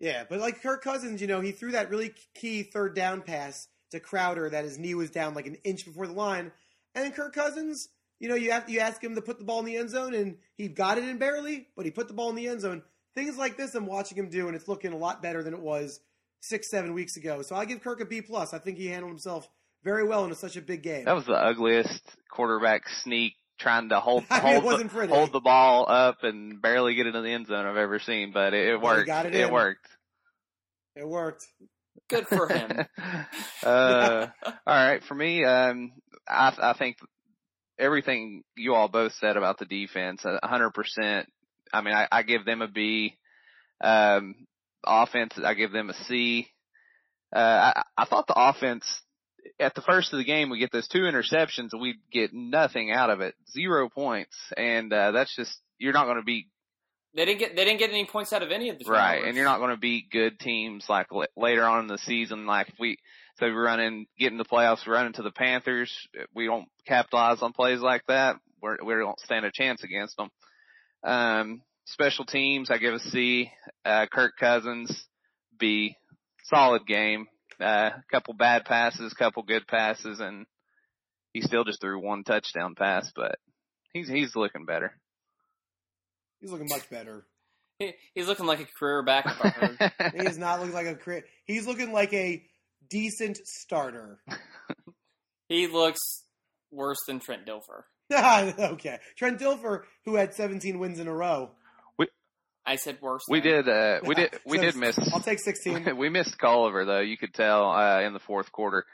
yeah. 0.00 0.24
But 0.28 0.40
like 0.40 0.60
Kirk 0.62 0.82
Cousins, 0.82 1.20
you 1.20 1.26
know, 1.28 1.40
he 1.40 1.52
threw 1.52 1.72
that 1.72 1.90
really 1.90 2.12
key 2.34 2.64
third 2.64 2.94
down 2.96 3.22
pass 3.22 3.68
to 3.92 4.00
Crowder 4.00 4.50
that 4.50 4.64
his 4.64 4.78
knee 4.78 4.94
was 4.94 5.10
down 5.10 5.34
like 5.34 5.46
an 5.46 5.56
inch 5.64 5.84
before 5.84 6.06
the 6.06 6.12
line, 6.12 6.50
and 6.94 7.04
then 7.04 7.12
Kirk 7.12 7.34
Cousins, 7.34 7.88
you 8.18 8.28
know, 8.28 8.34
you 8.34 8.50
have 8.50 8.68
you 8.68 8.80
ask 8.80 9.02
him 9.02 9.14
to 9.14 9.22
put 9.22 9.38
the 9.38 9.44
ball 9.44 9.60
in 9.60 9.66
the 9.66 9.76
end 9.76 9.90
zone, 9.90 10.14
and 10.14 10.38
he 10.56 10.66
got 10.68 10.98
it 10.98 11.04
in 11.04 11.18
barely, 11.18 11.68
but 11.76 11.84
he 11.84 11.90
put 11.92 12.08
the 12.08 12.14
ball 12.14 12.30
in 12.30 12.36
the 12.36 12.48
end 12.48 12.60
zone. 12.62 12.82
Things 13.14 13.36
like 13.36 13.56
this, 13.56 13.74
I'm 13.74 13.86
watching 13.86 14.16
him 14.16 14.30
do, 14.30 14.46
and 14.46 14.56
it's 14.56 14.68
looking 14.68 14.92
a 14.92 14.96
lot 14.96 15.22
better 15.22 15.42
than 15.42 15.54
it 15.54 15.60
was 15.60 16.00
six, 16.40 16.70
seven 16.70 16.94
weeks 16.94 17.16
ago. 17.16 17.42
So 17.42 17.54
I 17.54 17.64
give 17.64 17.82
Kirk 17.82 18.00
a 18.00 18.04
B 18.04 18.22
plus. 18.22 18.54
I 18.54 18.58
think 18.58 18.78
he 18.78 18.86
handled 18.86 19.10
himself 19.10 19.48
very 19.84 20.06
well 20.06 20.24
in 20.24 20.34
such 20.34 20.56
a 20.56 20.62
big 20.62 20.82
game. 20.82 21.04
That 21.04 21.14
was 21.14 21.26
the 21.26 21.32
ugliest 21.32 22.02
quarterback 22.30 22.88
sneak 23.02 23.34
trying 23.58 23.90
to 23.90 24.00
hold 24.00 24.24
I 24.30 24.54
mean, 24.54 24.62
hold, 24.62 24.80
the, 24.80 25.06
hold 25.08 25.32
the 25.32 25.40
ball 25.40 25.86
up 25.88 26.18
and 26.22 26.60
barely 26.60 26.94
get 26.94 27.06
into 27.06 27.22
the 27.22 27.30
end 27.30 27.46
zone 27.46 27.66
I've 27.66 27.76
ever 27.76 27.98
seen, 27.98 28.32
but 28.32 28.54
it, 28.54 28.68
it 28.68 28.80
worked. 28.80 29.06
got 29.06 29.26
it 29.26 29.34
it 29.34 29.50
worked. 29.50 29.86
It 30.96 31.08
worked. 31.08 31.46
Good 32.08 32.26
for 32.26 32.48
him. 32.48 32.70
uh, 33.62 34.26
all 34.44 34.54
right, 34.66 35.02
for 35.04 35.14
me, 35.14 35.44
um, 35.44 35.92
I, 36.28 36.54
I 36.60 36.72
think 36.74 36.96
everything 37.78 38.42
you 38.56 38.74
all 38.74 38.88
both 38.88 39.14
said 39.14 39.36
about 39.36 39.58
the 39.58 39.64
defense, 39.64 40.24
hundred 40.42 40.70
percent. 40.72 41.28
I 41.72 41.80
mean, 41.80 41.94
I, 41.94 42.08
I 42.10 42.22
give 42.22 42.44
them 42.44 42.62
a 42.62 42.68
B. 42.68 43.16
Um, 43.82 44.46
offense, 44.84 45.32
I 45.42 45.54
give 45.54 45.72
them 45.72 45.90
a 45.90 45.94
C. 45.94 46.48
Uh, 47.34 47.72
I, 47.74 47.82
I 47.96 48.04
thought 48.04 48.26
the 48.26 48.34
offense 48.36 48.84
at 49.58 49.74
the 49.74 49.82
first 49.82 50.12
of 50.12 50.18
the 50.18 50.24
game 50.24 50.50
we 50.50 50.58
get 50.58 50.70
those 50.70 50.86
two 50.88 51.00
interceptions 51.00 51.70
and 51.72 51.80
we 51.80 51.96
get 52.12 52.32
nothing 52.32 52.90
out 52.92 53.10
of 53.10 53.20
it, 53.20 53.34
zero 53.50 53.88
points, 53.88 54.36
and 54.56 54.92
uh, 54.92 55.10
that's 55.12 55.34
just 55.34 55.58
you're 55.78 55.92
not 55.92 56.04
going 56.04 56.18
to 56.18 56.22
beat 56.22 56.46
They 57.16 57.24
didn't 57.24 57.40
get 57.40 57.56
they 57.56 57.64
didn't 57.64 57.78
get 57.80 57.90
any 57.90 58.04
points 58.06 58.32
out 58.32 58.42
of 58.42 58.50
any 58.52 58.68
of 58.68 58.78
the 58.78 58.84
Right, 58.84 59.14
turnovers. 59.14 59.28
and 59.28 59.36
you're 59.36 59.46
not 59.46 59.58
going 59.58 59.70
to 59.74 59.80
beat 59.80 60.10
good 60.10 60.38
teams 60.38 60.84
like 60.88 61.06
l- 61.12 61.24
later 61.36 61.64
on 61.64 61.80
in 61.80 61.86
the 61.88 61.98
season. 61.98 62.46
Like 62.46 62.68
if 62.68 62.74
we, 62.78 62.98
so 63.38 63.46
we 63.46 63.52
run 63.52 63.80
in, 63.80 64.06
get 64.18 64.30
in 64.30 64.38
the 64.38 64.44
playoffs, 64.44 64.86
run 64.86 65.06
into 65.06 65.22
the 65.22 65.32
Panthers. 65.32 65.92
We 66.34 66.46
don't 66.46 66.66
capitalize 66.86 67.42
on 67.42 67.52
plays 67.52 67.80
like 67.80 68.02
that. 68.08 68.36
We're, 68.60 68.76
we 68.84 68.94
don't 68.94 69.18
stand 69.20 69.44
a 69.44 69.50
chance 69.50 69.82
against 69.82 70.16
them. 70.16 70.28
Um, 71.04 71.62
special 71.84 72.24
teams, 72.24 72.70
I 72.70 72.78
give 72.78 72.94
a 72.94 72.98
C. 73.00 73.50
Uh, 73.84 74.06
Kirk 74.12 74.32
Cousins, 74.38 75.04
B. 75.58 75.96
Solid 76.44 76.86
game. 76.86 77.26
Uh, 77.60 77.90
couple 78.10 78.34
bad 78.34 78.64
passes, 78.64 79.12
couple 79.14 79.42
good 79.44 79.66
passes, 79.68 80.20
and 80.20 80.46
he 81.32 81.40
still 81.40 81.64
just 81.64 81.80
threw 81.80 82.00
one 82.00 82.24
touchdown 82.24 82.74
pass, 82.74 83.12
but 83.14 83.36
he's, 83.92 84.08
he's 84.08 84.34
looking 84.34 84.64
better. 84.64 84.92
He's 86.40 86.50
looking 86.50 86.68
much 86.68 86.88
better. 86.90 87.24
He- 87.78 87.94
he's 88.14 88.26
looking 88.26 88.46
like 88.46 88.60
a 88.60 88.66
career 88.78 89.02
backup. 89.02 89.36
I. 89.44 89.92
He 90.16 90.26
is 90.26 90.38
not 90.38 90.58
looking 90.60 90.74
like 90.74 90.86
a 90.86 90.96
cra- 90.96 91.22
he's 91.44 91.66
looking 91.66 91.92
like 91.92 92.12
a 92.12 92.42
decent 92.90 93.38
starter. 93.44 94.18
he 95.48 95.68
looks 95.68 96.00
worse 96.70 96.98
than 97.06 97.20
Trent 97.20 97.46
Dilfer. 97.46 97.84
okay. 98.58 98.98
Trent 99.16 99.40
Dilfer, 99.40 99.82
who 100.04 100.16
had 100.16 100.34
17 100.34 100.78
wins 100.78 100.98
in 100.98 101.08
a 101.08 101.14
row. 101.14 101.50
We, 101.98 102.08
I 102.66 102.76
said 102.76 102.98
worse. 103.00 103.22
we 103.28 103.40
did, 103.40 103.68
uh, 103.68 104.00
we 104.04 104.14
did, 104.14 104.30
we 104.46 104.58
So 104.58 104.62
did 104.62 104.76
miss. 104.76 104.98
I'll 105.12 105.20
take 105.20 105.40
16. 105.40 105.96
we 105.96 106.08
missed 106.08 106.38
Culliver 106.38 106.84
though. 106.86 107.00
You 107.00 107.16
could 107.16 107.34
tell 107.34 107.70
uh, 107.70 108.00
in 108.02 108.12
the 108.12 108.20
fourth 108.20 108.52
quarter. 108.52 108.84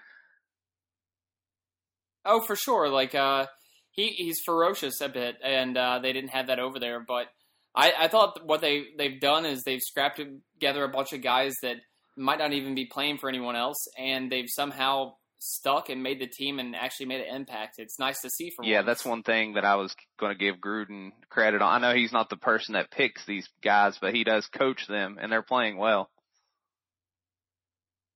Oh, 2.25 2.41
for 2.41 2.57
sure. 2.57 2.89
Like 2.89 3.15
uh, 3.15 3.47
he 3.91 4.09
he's 4.09 4.41
ferocious 4.45 5.01
a 5.01 5.09
bit, 5.09 5.37
and 5.43 5.77
uh, 5.77 5.99
they 6.01 6.13
didn't 6.13 6.31
have 6.31 6.49
that 6.49 6.59
over 6.59 6.79
there. 6.79 7.01
But 7.01 7.27
I, 7.75 7.93
I 7.99 8.09
thought 8.09 8.45
what 8.45 8.61
they 8.61 8.85
they've 8.97 9.21
done 9.21 9.47
is 9.47 9.63
they've 9.63 9.81
scrapped 9.81 10.21
together 10.59 10.85
a 10.85 10.89
bunch 10.89 11.13
of 11.13 11.23
guys 11.23 11.55
that 11.63 11.77
might 12.17 12.39
not 12.39 12.53
even 12.53 12.75
be 12.75 12.85
playing 12.87 13.19
for 13.19 13.29
anyone 13.29 13.57
else, 13.57 13.79
and 13.97 14.31
they've 14.31 14.49
somehow 14.49 15.15
stuck 15.39 15.89
and 15.89 16.03
made 16.03 16.21
the 16.21 16.27
team 16.27 16.59
and 16.59 16.75
actually 16.75 17.07
made 17.07 17.21
an 17.21 17.35
impact. 17.35 17.77
It's 17.79 17.99
nice 17.99 18.21
to 18.23 18.31
see 18.31 18.51
for 18.51 18.65
Yeah, 18.65 18.79
once. 18.79 18.87
that's 18.87 19.05
one 19.05 19.23
thing 19.23 19.55
that 19.55 19.65
I 19.65 19.77
was 19.77 19.95
going 20.19 20.33
to 20.33 20.39
give 20.39 20.57
Gruden 20.57 21.11
credit 21.31 21.63
on. 21.63 21.83
I 21.85 21.89
know 21.91 21.95
he's 21.97 22.13
not 22.13 22.29
the 22.29 22.37
person 22.37 22.73
that 22.75 22.91
picks 22.91 23.25
these 23.25 23.49
guys, 23.63 23.99
but 24.01 24.15
he 24.15 24.25
does 24.25 24.47
coach 24.49 24.87
them, 24.89 25.17
and 25.21 25.31
they're 25.31 25.43
playing 25.43 25.77
well. 25.77 26.11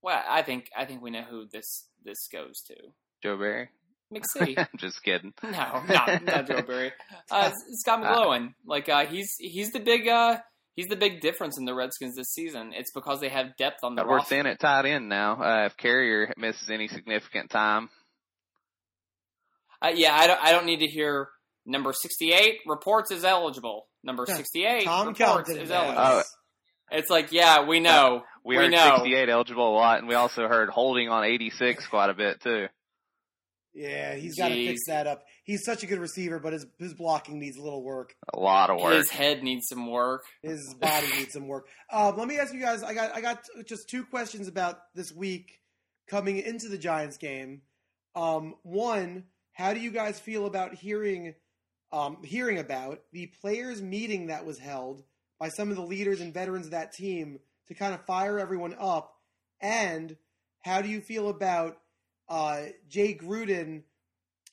Well, 0.03 0.23
I 0.29 0.43
think 0.43 0.69
I 0.77 0.85
think 0.85 1.01
we 1.03 1.11
know 1.11 1.23
who 1.23 1.47
this 1.51 1.87
this 2.05 2.27
goes 2.29 2.61
to. 2.67 2.75
Joe 3.23 3.37
Barry. 3.39 3.69
McSee. 4.13 4.55
I'm 4.59 4.79
just 4.79 5.03
kidding. 5.03 5.33
No, 5.43 5.51
not 5.89 6.25
not 6.25 6.47
Joe 6.49 6.63
Barry. 6.63 6.93
Uh, 7.31 7.51
Scot 7.75 8.03
McCloughan. 8.03 8.55
Like 8.67 8.89
uh, 8.89 9.07
he's 9.07 9.37
he's 9.39 9.71
the 9.73 9.79
big 9.81 10.09
uh, 10.09 10.39
he's 10.75 10.89
the 10.89 10.97
big 10.97 11.21
difference 11.21 11.59
in 11.59 11.65
the 11.65 11.75
Redskins 11.75 12.17
this 12.17 12.33
season. 12.33 12.73
It's 12.75 12.91
because 12.93 13.21
they 13.21 13.29
have 13.29 13.57
depth 13.57 13.83
on 13.83 13.95
the 13.95 14.03
But 14.03 14.09
we're 14.09 14.17
roster. 14.17 14.37
thin 14.37 14.47
at 14.47 14.61
tight 14.61 14.87
end 14.87 15.09
now. 15.09 15.43
Uh, 15.43 15.67
if 15.67 15.77
Carrier 15.77 16.33
misses 16.37 16.71
any 16.71 16.89
significant 16.89 17.51
time, 17.51 17.89
Uh, 19.81 19.93
yeah, 19.95 20.15
I 20.15 20.27
don't 20.27 20.41
I 20.43 20.53
don't 20.53 20.67
need 20.67 20.81
to 20.81 20.87
hear 20.87 21.29
number 21.67 21.93
sixty 21.93 22.33
eight 22.33 22.59
reports 22.67 23.11
is 23.11 23.25
eligible. 23.25 23.89
Number 24.05 24.27
sixty 24.27 24.65
eight 24.65 24.85
Tom 24.85 25.09
reports 25.09 25.51
is 25.51 25.71
eligible. 25.71 26.03
Oh. 26.03 26.23
It's 26.91 27.09
like 27.11 27.33
yeah, 27.33 27.65
we 27.67 27.81
know. 27.81 28.23
we, 28.45 28.57
We 28.59 28.65
heard 28.65 28.71
know. 28.73 28.97
68 28.99 29.29
eligible 29.31 29.71
a 29.73 29.75
lot, 29.75 30.01
and 30.01 30.09
we 30.09 30.15
also 30.15 30.47
heard 30.47 30.69
holding 30.69 31.09
on 31.09 31.25
86 31.25 31.87
quite 31.87 32.11
a 32.11 32.15
bit 32.15 32.41
too. 32.43 32.67
Yeah, 33.75 34.15
he's 34.15 34.37
got 34.37 34.49
to 34.49 34.67
fix 34.67 34.83
that 34.87 35.07
up. 35.07 35.25
He's 35.45 35.65
such 35.65 35.83
a 35.83 35.87
good 35.87 35.99
receiver, 35.99 36.39
but 36.39 36.53
his 36.53 36.67
his 36.79 36.93
blocking 36.95 37.39
needs 37.39 37.57
a 37.57 37.63
little 37.63 37.83
work. 37.83 38.15
A 38.35 38.39
lot 38.39 38.69
of 38.69 38.81
work. 38.81 38.95
His 38.95 39.09
head 39.09 39.43
needs 39.43 39.67
some 39.69 39.91
work. 39.91 40.25
His 40.43 40.75
body 40.79 41.07
needs 41.17 41.33
some 41.33 41.49
work. 41.49 41.67
Um, 41.91 42.19
let 42.19 42.29
me 42.29 42.39
ask 42.39 42.53
you 42.53 42.61
guys. 42.61 42.83
I 42.83 42.93
got 42.93 43.15
I 43.15 43.21
got 43.21 43.45
just 43.67 43.89
two 43.89 44.05
questions 44.05 44.47
about 44.47 44.79
this 44.95 45.11
week 45.13 45.61
coming 46.07 46.39
into 46.39 46.69
the 46.69 46.77
Giants 46.77 47.17
game. 47.17 47.63
Um, 48.15 48.57
one, 48.63 49.25
how 49.53 49.73
do 49.73 49.81
you 49.81 49.91
guys 49.91 50.21
feel 50.21 50.45
about 50.45 50.75
hearing 50.75 51.35
um, 51.93 52.19
hearing 52.23 52.59
about 52.59 53.01
the 53.13 53.33
players' 53.41 53.81
meeting 53.81 54.27
that 54.27 54.45
was 54.45 54.59
held 54.59 55.03
by 55.41 55.49
some 55.49 55.71
of 55.71 55.77
the 55.77 55.83
leaders 55.83 56.21
and 56.21 56.35
veterans 56.35 56.67
of 56.67 56.73
that 56.73 56.93
team 56.93 57.39
to 57.69 57.75
kind 57.75 57.95
of 57.95 58.05
fire 58.05 58.39
everyone 58.39 58.75
up? 58.79 59.15
And 59.63 60.17
how 60.63 60.83
do 60.83 60.89
you 60.89 61.01
feel 61.01 61.29
about 61.29 61.79
uh, 62.29 62.63
Jay 62.89 63.15
Gruden 63.15 63.83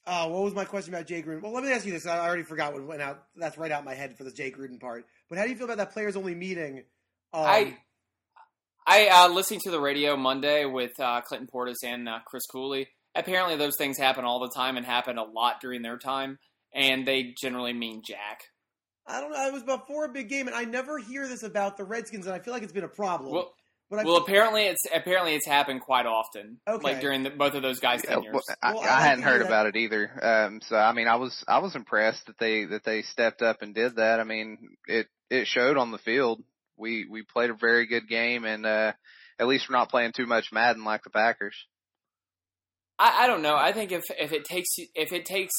Uh, 0.05 0.27
what 0.27 0.43
was 0.43 0.55
my 0.55 0.65
question 0.65 0.93
about 0.93 1.05
Jay 1.05 1.21
Gruden? 1.21 1.41
Well, 1.41 1.53
let 1.53 1.63
me 1.63 1.71
ask 1.71 1.85
you 1.85 1.91
this. 1.91 2.07
I 2.07 2.17
already 2.25 2.43
forgot 2.43 2.73
what 2.73 2.83
went 2.85 3.01
out. 3.01 3.23
That's 3.35 3.57
right 3.57 3.71
out 3.71 3.85
my 3.85 3.93
head 3.93 4.17
for 4.17 4.23
the 4.23 4.31
Jay 4.31 4.49
Gruden 4.51 4.79
part. 4.79 5.05
But 5.29 5.37
how 5.37 5.43
do 5.43 5.51
you 5.51 5.55
feel 5.55 5.65
about 5.65 5.77
that 5.77 5.91
players 5.93 6.15
only 6.15 6.33
meeting? 6.33 6.83
Um, 7.31 7.43
I 7.45 7.77
I 8.87 9.07
uh, 9.07 9.29
listening 9.29 9.59
to 9.65 9.71
the 9.71 9.79
radio 9.79 10.17
Monday 10.17 10.65
with 10.65 10.99
uh, 10.99 11.21
Clinton 11.21 11.47
Portis 11.53 11.83
and 11.83 12.09
uh, 12.09 12.19
Chris 12.25 12.47
Cooley. 12.47 12.87
Apparently, 13.13 13.55
those 13.55 13.75
things 13.77 13.97
happen 13.99 14.25
all 14.25 14.39
the 14.39 14.49
time 14.49 14.77
and 14.77 14.85
happen 14.85 15.17
a 15.17 15.23
lot 15.23 15.61
during 15.61 15.83
their 15.83 15.97
time, 15.97 16.39
and 16.73 17.05
they 17.07 17.35
generally 17.39 17.73
mean 17.73 18.01
jack. 18.03 18.41
I 19.05 19.21
don't 19.21 19.31
know. 19.31 19.47
It 19.47 19.53
was 19.53 19.63
before 19.63 20.05
a 20.05 20.09
big 20.09 20.29
game, 20.29 20.47
and 20.47 20.55
I 20.55 20.63
never 20.63 20.97
hear 20.99 21.27
this 21.27 21.43
about 21.43 21.77
the 21.77 21.83
Redskins, 21.83 22.25
and 22.25 22.33
I 22.33 22.39
feel 22.39 22.53
like 22.53 22.63
it's 22.63 22.73
been 22.73 22.83
a 22.83 22.87
problem. 22.87 23.31
Well, 23.33 23.53
but 23.89 23.99
I 23.99 24.03
well, 24.03 24.17
apparently 24.17 24.63
it's 24.65 24.83
apparently 24.93 25.35
it's 25.35 25.47
happened 25.47 25.81
quite 25.81 26.05
often. 26.05 26.59
Okay. 26.67 26.83
like 26.83 27.01
during 27.01 27.23
the, 27.23 27.29
both 27.31 27.53
of 27.55 27.61
those 27.61 27.79
guys' 27.79 28.01
Yeah, 28.03 28.15
tenures. 28.15 28.33
well, 28.33 28.43
I, 28.61 28.73
Well, 28.73 28.83
I 28.83 28.87
I 28.97 29.01
hadn't 29.01 29.23
heard 29.23 29.41
that- 29.41 29.47
about 29.47 29.65
it 29.67 29.75
either. 29.75 30.11
Um, 30.21 30.61
so 30.61 30.75
I 30.75 30.93
mean, 30.93 31.07
I 31.07 31.15
was 31.15 31.43
I 31.47 31.59
was 31.59 31.75
impressed 31.75 32.25
that 32.27 32.37
they 32.39 32.65
that 32.65 32.83
they 32.83 33.01
stepped 33.01 33.41
up 33.41 33.61
and 33.61 33.73
did 33.73 33.95
that. 33.97 34.19
I 34.19 34.23
mean, 34.23 34.77
it 34.87 35.07
it 35.29 35.47
showed 35.47 35.77
on 35.77 35.91
the 35.91 35.97
field. 35.97 36.43
We 36.77 37.05
we 37.09 37.23
played 37.23 37.49
a 37.49 37.55
very 37.55 37.85
good 37.87 38.07
game, 38.07 38.45
and 38.45 38.65
uh, 38.65 38.93
at 39.39 39.47
least 39.47 39.67
we're 39.69 39.77
not 39.77 39.89
playing 39.89 40.11
too 40.13 40.25
much 40.25 40.51
Madden 40.51 40.83
like 40.83 41.03
the 41.03 41.09
Packers. 41.09 41.55
I, 42.97 43.23
I 43.23 43.27
don't 43.27 43.41
know. 43.41 43.55
I 43.55 43.71
think 43.71 43.91
if 43.91 44.03
if 44.17 44.31
it 44.33 44.45
takes 44.45 44.69
if 44.95 45.11
it 45.13 45.25
takes 45.25 45.53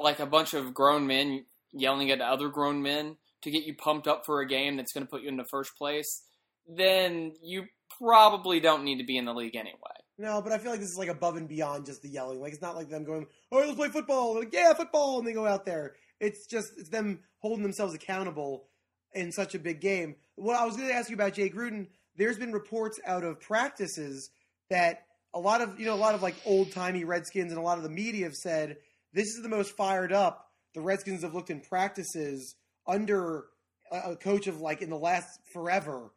like 0.00 0.18
a 0.20 0.26
bunch 0.26 0.54
of 0.54 0.74
grown 0.74 1.06
men 1.06 1.44
yelling 1.72 2.10
at 2.10 2.20
other 2.20 2.48
grown 2.48 2.82
men 2.82 3.16
to 3.42 3.50
get 3.50 3.64
you 3.64 3.74
pumped 3.74 4.06
up 4.06 4.22
for 4.26 4.40
a 4.40 4.48
game 4.48 4.76
that's 4.76 4.92
going 4.92 5.06
to 5.06 5.10
put 5.10 5.22
you 5.22 5.28
in 5.28 5.36
the 5.36 5.46
first 5.50 5.70
place, 5.78 6.22
then 6.68 7.32
you 7.42 7.64
probably 7.98 8.60
don't 8.60 8.84
need 8.84 8.98
to 8.98 9.04
be 9.04 9.16
in 9.16 9.24
the 9.24 9.34
league 9.34 9.56
anyway. 9.56 9.76
no, 10.18 10.40
but 10.42 10.52
I 10.52 10.58
feel 10.58 10.70
like 10.70 10.80
this 10.80 10.90
is 10.90 10.98
like 10.98 11.08
above 11.08 11.36
and 11.36 11.48
beyond 11.48 11.86
just 11.86 12.02
the 12.02 12.08
yelling. 12.08 12.40
Like 12.40 12.52
it's 12.52 12.62
not 12.62 12.76
like 12.76 12.88
them 12.88 13.04
going, 13.04 13.26
"Oh, 13.52 13.58
let's 13.58 13.74
play 13.74 13.88
football." 13.88 14.36
Like, 14.36 14.52
yeah, 14.52 14.72
football, 14.74 15.18
and 15.18 15.26
they 15.26 15.32
go 15.32 15.46
out 15.46 15.64
there. 15.64 15.94
It's 16.20 16.46
just 16.46 16.72
it's 16.78 16.88
them 16.88 17.20
holding 17.38 17.62
themselves 17.62 17.94
accountable 17.94 18.68
in 19.14 19.32
such 19.32 19.54
a 19.54 19.58
big 19.58 19.80
game. 19.80 20.16
What 20.36 20.56
I 20.56 20.64
was 20.64 20.76
going 20.76 20.88
to 20.88 20.94
ask 20.94 21.10
you 21.10 21.14
about 21.14 21.34
Jay 21.34 21.48
Gruden, 21.50 21.88
there's 22.16 22.38
been 22.38 22.52
reports 22.52 23.00
out 23.06 23.24
of 23.24 23.40
practices 23.40 24.30
that 24.70 25.04
a 25.34 25.38
lot 25.38 25.60
of 25.60 25.78
you 25.78 25.86
know 25.86 25.94
a 25.94 25.96
lot 25.96 26.14
of 26.14 26.22
like 26.22 26.36
old 26.44 26.72
timey 26.72 27.04
Redskins 27.04 27.52
and 27.52 27.60
a 27.60 27.64
lot 27.64 27.78
of 27.78 27.84
the 27.84 27.90
media 27.90 28.24
have 28.24 28.34
said 28.34 28.76
this 29.12 29.28
is 29.28 29.42
the 29.42 29.48
most 29.48 29.76
fired 29.76 30.12
up 30.12 30.46
the 30.74 30.80
Redskins 30.82 31.22
have 31.22 31.34
looked 31.34 31.50
in 31.50 31.60
practices 31.60 32.54
under 32.86 33.46
a 33.90 34.14
coach 34.16 34.46
of 34.46 34.60
like 34.60 34.82
in 34.82 34.90
the 34.90 34.98
last 34.98 35.40
forever. 35.52 36.10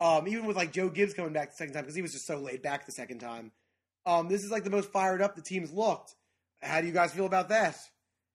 Um, 0.00 0.26
even 0.28 0.46
with 0.46 0.56
like 0.56 0.72
Joe 0.72 0.88
Gibbs 0.88 1.14
coming 1.14 1.32
back 1.32 1.50
the 1.50 1.56
second 1.56 1.74
time 1.74 1.84
because 1.84 1.94
he 1.94 2.02
was 2.02 2.12
just 2.12 2.26
so 2.26 2.38
laid 2.38 2.62
back 2.62 2.84
the 2.84 2.92
second 2.92 3.20
time. 3.20 3.52
Um, 4.06 4.28
this 4.28 4.42
is 4.44 4.50
like 4.50 4.64
the 4.64 4.70
most 4.70 4.90
fired 4.92 5.22
up 5.22 5.34
the 5.34 5.42
team's 5.42 5.72
looked. 5.72 6.14
How 6.62 6.80
do 6.80 6.86
you 6.86 6.92
guys 6.92 7.12
feel 7.12 7.26
about 7.26 7.48
that? 7.50 7.76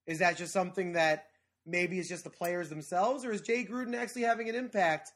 Is 0.06 0.18
that 0.18 0.36
just 0.36 0.52
something 0.52 0.94
that 0.94 1.26
maybe 1.66 1.98
it's 1.98 2.08
just 2.08 2.24
the 2.24 2.30
players 2.30 2.68
themselves, 2.68 3.24
or 3.24 3.32
is 3.32 3.42
Jay 3.42 3.64
Gruden 3.64 3.94
actually 3.94 4.22
having 4.22 4.48
an 4.48 4.54
impact 4.54 5.10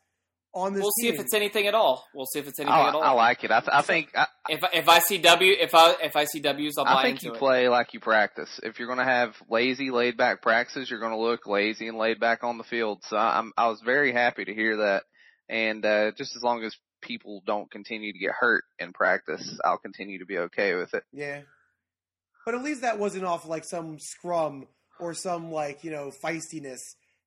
on 0.52 0.72
this 0.72 0.82
We'll 0.82 0.92
see 0.92 1.10
team? 1.10 1.14
if 1.14 1.20
it's 1.20 1.34
anything 1.34 1.66
at 1.66 1.74
all. 1.74 2.04
We'll 2.14 2.26
see 2.26 2.38
if 2.38 2.46
it's 2.46 2.60
anything 2.60 2.74
I, 2.74 2.88
at 2.88 2.94
all. 2.94 3.02
I 3.02 3.10
like 3.10 3.42
it. 3.42 3.50
I, 3.50 3.60
th- 3.60 3.70
I 3.72 3.82
think 3.82 4.10
I, 4.14 4.26
if 4.48 4.62
if 4.72 4.88
I 4.88 4.98
see 5.00 5.18
W 5.18 5.54
if 5.58 5.74
I 5.74 5.96
if 6.02 6.14
I 6.14 6.24
see 6.26 6.40
W's, 6.40 6.78
I'll 6.78 6.84
buy 6.84 7.00
I 7.00 7.02
think 7.02 7.16
into 7.16 7.26
you 7.26 7.32
it. 7.32 7.38
play 7.38 7.68
like 7.68 7.94
you 7.94 8.00
practice. 8.00 8.60
If 8.62 8.78
you're 8.78 8.86
going 8.86 9.00
to 9.00 9.04
have 9.04 9.34
lazy, 9.48 9.90
laid 9.90 10.16
back 10.16 10.42
practices, 10.42 10.90
you're 10.90 11.00
going 11.00 11.12
to 11.12 11.18
look 11.18 11.46
lazy 11.46 11.88
and 11.88 11.98
laid 11.98 12.20
back 12.20 12.44
on 12.44 12.58
the 12.58 12.64
field. 12.64 13.02
So 13.08 13.16
I'm, 13.16 13.52
I 13.56 13.68
was 13.68 13.80
very 13.84 14.12
happy 14.12 14.44
to 14.44 14.54
hear 14.54 14.76
that. 14.76 15.02
And, 15.48 15.84
uh, 15.84 16.12
just 16.12 16.36
as 16.36 16.42
long 16.42 16.62
as 16.64 16.76
people 17.02 17.42
don't 17.46 17.70
continue 17.70 18.12
to 18.12 18.18
get 18.18 18.32
hurt 18.32 18.64
in 18.78 18.92
practice, 18.92 19.58
I'll 19.64 19.78
continue 19.78 20.18
to 20.20 20.26
be 20.26 20.38
okay 20.38 20.74
with 20.74 20.94
it. 20.94 21.04
Yeah. 21.12 21.42
But 22.46 22.54
at 22.54 22.62
least 22.62 22.82
that 22.82 22.98
wasn't 22.98 23.24
off 23.24 23.46
like 23.46 23.64
some 23.64 23.98
scrum 23.98 24.66
or 25.00 25.14
some 25.14 25.50
like, 25.52 25.84
you 25.84 25.90
know, 25.90 26.10
feistiness. 26.22 26.80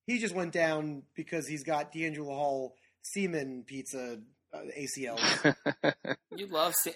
He 0.06 0.20
just 0.20 0.34
went 0.36 0.54
down 0.54 1.04
because 1.16 1.48
he's 1.48 1.64
got 1.64 1.94
DeAngelo 1.94 2.26
Hall 2.28 2.76
semen 3.02 3.64
pizza 3.68 4.20
uh, 4.54 4.60
ACLs. 4.80 5.56
You 6.36 6.46
love 6.48 6.76
se- 6.76 6.94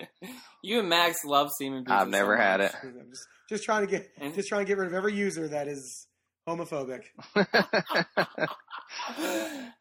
you 0.62 0.80
and 0.80 0.88
Max 0.88 1.24
love 1.24 1.50
semen. 1.56 1.84
pizza 1.84 1.94
I've 1.94 2.08
never 2.08 2.36
so 2.36 2.42
had 2.42 2.60
much. 2.60 2.70
it. 2.72 2.76
I'm 2.82 3.10
just, 3.10 3.26
just 3.48 3.64
trying 3.64 3.86
to 3.86 3.90
get 3.90 4.34
just 4.34 4.48
trying 4.48 4.64
to 4.64 4.68
get 4.68 4.76
rid 4.76 4.88
of 4.88 4.94
every 4.94 5.14
user 5.14 5.46
that 5.48 5.68
is 5.68 6.08
homophobic. 6.46 7.02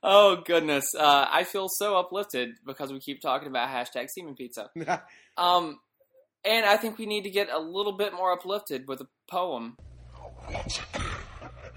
oh 0.04 0.42
goodness, 0.46 0.86
uh, 0.98 1.28
I 1.32 1.44
feel 1.44 1.68
so 1.70 1.98
uplifted 1.98 2.52
because 2.66 2.92
we 2.92 3.00
keep 3.00 3.22
talking 3.22 3.48
about 3.48 3.70
hashtag 3.70 4.08
semen 4.10 4.36
pizza. 4.36 4.70
Um, 5.38 5.80
and 6.44 6.66
I 6.66 6.76
think 6.76 6.98
we 6.98 7.06
need 7.06 7.24
to 7.24 7.30
get 7.30 7.50
a 7.50 7.58
little 7.58 7.94
bit 7.94 8.14
more 8.14 8.34
uplifted 8.34 8.88
with 8.88 9.00
a 9.00 9.08
poem. 9.30 9.78
Once 10.52 10.80
again, 10.94 11.08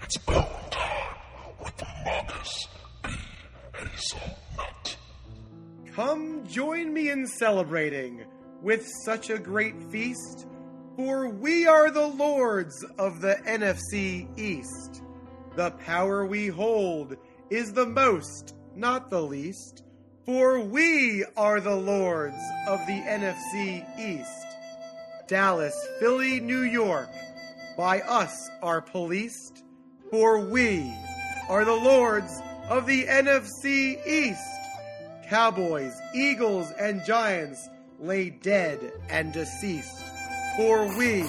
it's 0.03 0.19
bone 0.19 0.45
time 0.71 1.15
with 1.63 1.77
the 1.77 1.87
Marcus 2.05 2.69
B. 3.05 3.11
Hazelnut. 3.75 4.97
Come 5.95 6.45
join 6.47 6.93
me 6.93 7.11
in 7.11 7.27
celebrating 7.27 8.25
with 8.61 8.91
such 9.05 9.31
a 9.31 9.39
great 9.39 9.81
feast, 9.91 10.47
for 10.97 11.29
we 11.29 11.67
are 11.67 11.91
the 11.91 12.07
lords 12.07 12.85
of 12.99 13.21
the 13.21 13.35
NFC 13.47 14.29
East. 14.39 15.03
The 15.57 15.73
power 15.73 16.25
we 16.25 16.49
hold 16.49 17.17
is 17.51 17.73
the 17.73 17.87
most, 17.87 18.55
not 18.77 19.11
the 19.11 19.23
least, 19.23 19.85
for 20.25 20.61
we 20.61 21.25
are 21.37 21.61
the 21.61 21.77
lords 21.77 22.37
of 22.69 22.81
the 22.87 23.01
NFC 23.01 23.85
East. 23.99 24.47
Dallas, 25.27 25.75
Philly, 25.99 26.41
New 26.41 26.63
York, 26.63 27.09
by 27.77 28.01
us 28.01 28.51
are 28.63 28.81
policed, 28.81 29.65
for 30.11 30.41
we 30.41 30.95
are 31.49 31.65
the 31.65 31.73
lords 31.73 32.41
of 32.69 32.87
the 32.87 33.05
NFC 33.05 34.05
East. 34.07 34.41
Cowboys, 35.29 35.95
Eagles, 36.15 36.71
and 36.79 37.05
Giants 37.05 37.69
lay 37.99 38.31
dead 38.31 38.79
and 39.09 39.33
deceased, 39.33 40.05
for 40.57 40.97
we 40.97 41.25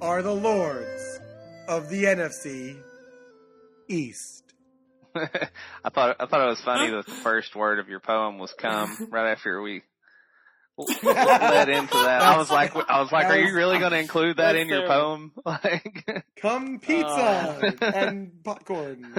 are 0.00 0.22
the 0.22 0.34
lords 0.34 1.20
of 1.68 1.88
the 1.88 2.04
NFC 2.04 2.76
East. 3.88 4.42
I 5.14 5.90
thought, 5.90 6.16
I 6.18 6.26
thought 6.26 6.44
it 6.44 6.48
was 6.50 6.60
funny 6.60 6.90
that 6.90 7.06
the 7.06 7.12
first 7.12 7.54
word 7.54 7.78
of 7.78 7.88
your 7.88 8.00
poem 8.00 8.38
was 8.38 8.52
come 8.52 9.08
right 9.10 9.30
after 9.30 9.62
we 9.62 9.82
led 10.76 11.68
into 11.68 11.94
that. 11.94 12.22
I 12.22 12.36
was 12.36 12.50
like, 12.50 12.74
I 12.74 13.00
was 13.00 13.10
like, 13.12 13.26
are 13.26 13.38
you 13.38 13.54
really 13.54 13.78
going 13.78 13.92
to 13.92 13.98
include 13.98 14.36
that 14.38 14.56
in 14.56 14.68
your 14.68 14.86
poem? 14.86 15.32
Like, 15.44 16.24
Come 16.40 16.78
pizza 16.80 17.74
and 17.80 18.42
popcorn. 18.44 19.14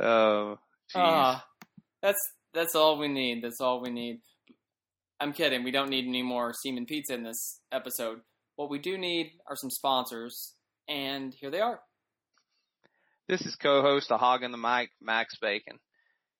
oh, 0.00 0.58
jeez. 0.94 0.96
Ah, 0.96 1.44
that's 2.02 2.20
that's 2.54 2.74
all 2.74 2.98
we 2.98 3.08
need. 3.08 3.42
That's 3.42 3.60
all 3.60 3.80
we 3.80 3.90
need. 3.90 4.20
I'm 5.18 5.32
kidding. 5.32 5.64
We 5.64 5.70
don't 5.70 5.88
need 5.88 6.06
any 6.06 6.22
more 6.22 6.52
semen 6.52 6.84
pizza 6.86 7.14
in 7.14 7.22
this 7.22 7.60
episode. 7.72 8.20
What 8.56 8.70
we 8.70 8.78
do 8.78 8.98
need 8.98 9.32
are 9.46 9.56
some 9.56 9.70
sponsors, 9.70 10.52
and 10.88 11.32
here 11.32 11.50
they 11.50 11.60
are. 11.60 11.80
This 13.28 13.42
is 13.42 13.56
co-host 13.56 14.10
of 14.10 14.20
Hoggin' 14.20 14.52
the 14.52 14.58
Mic, 14.58 14.90
Max 15.00 15.36
Bacon. 15.40 15.78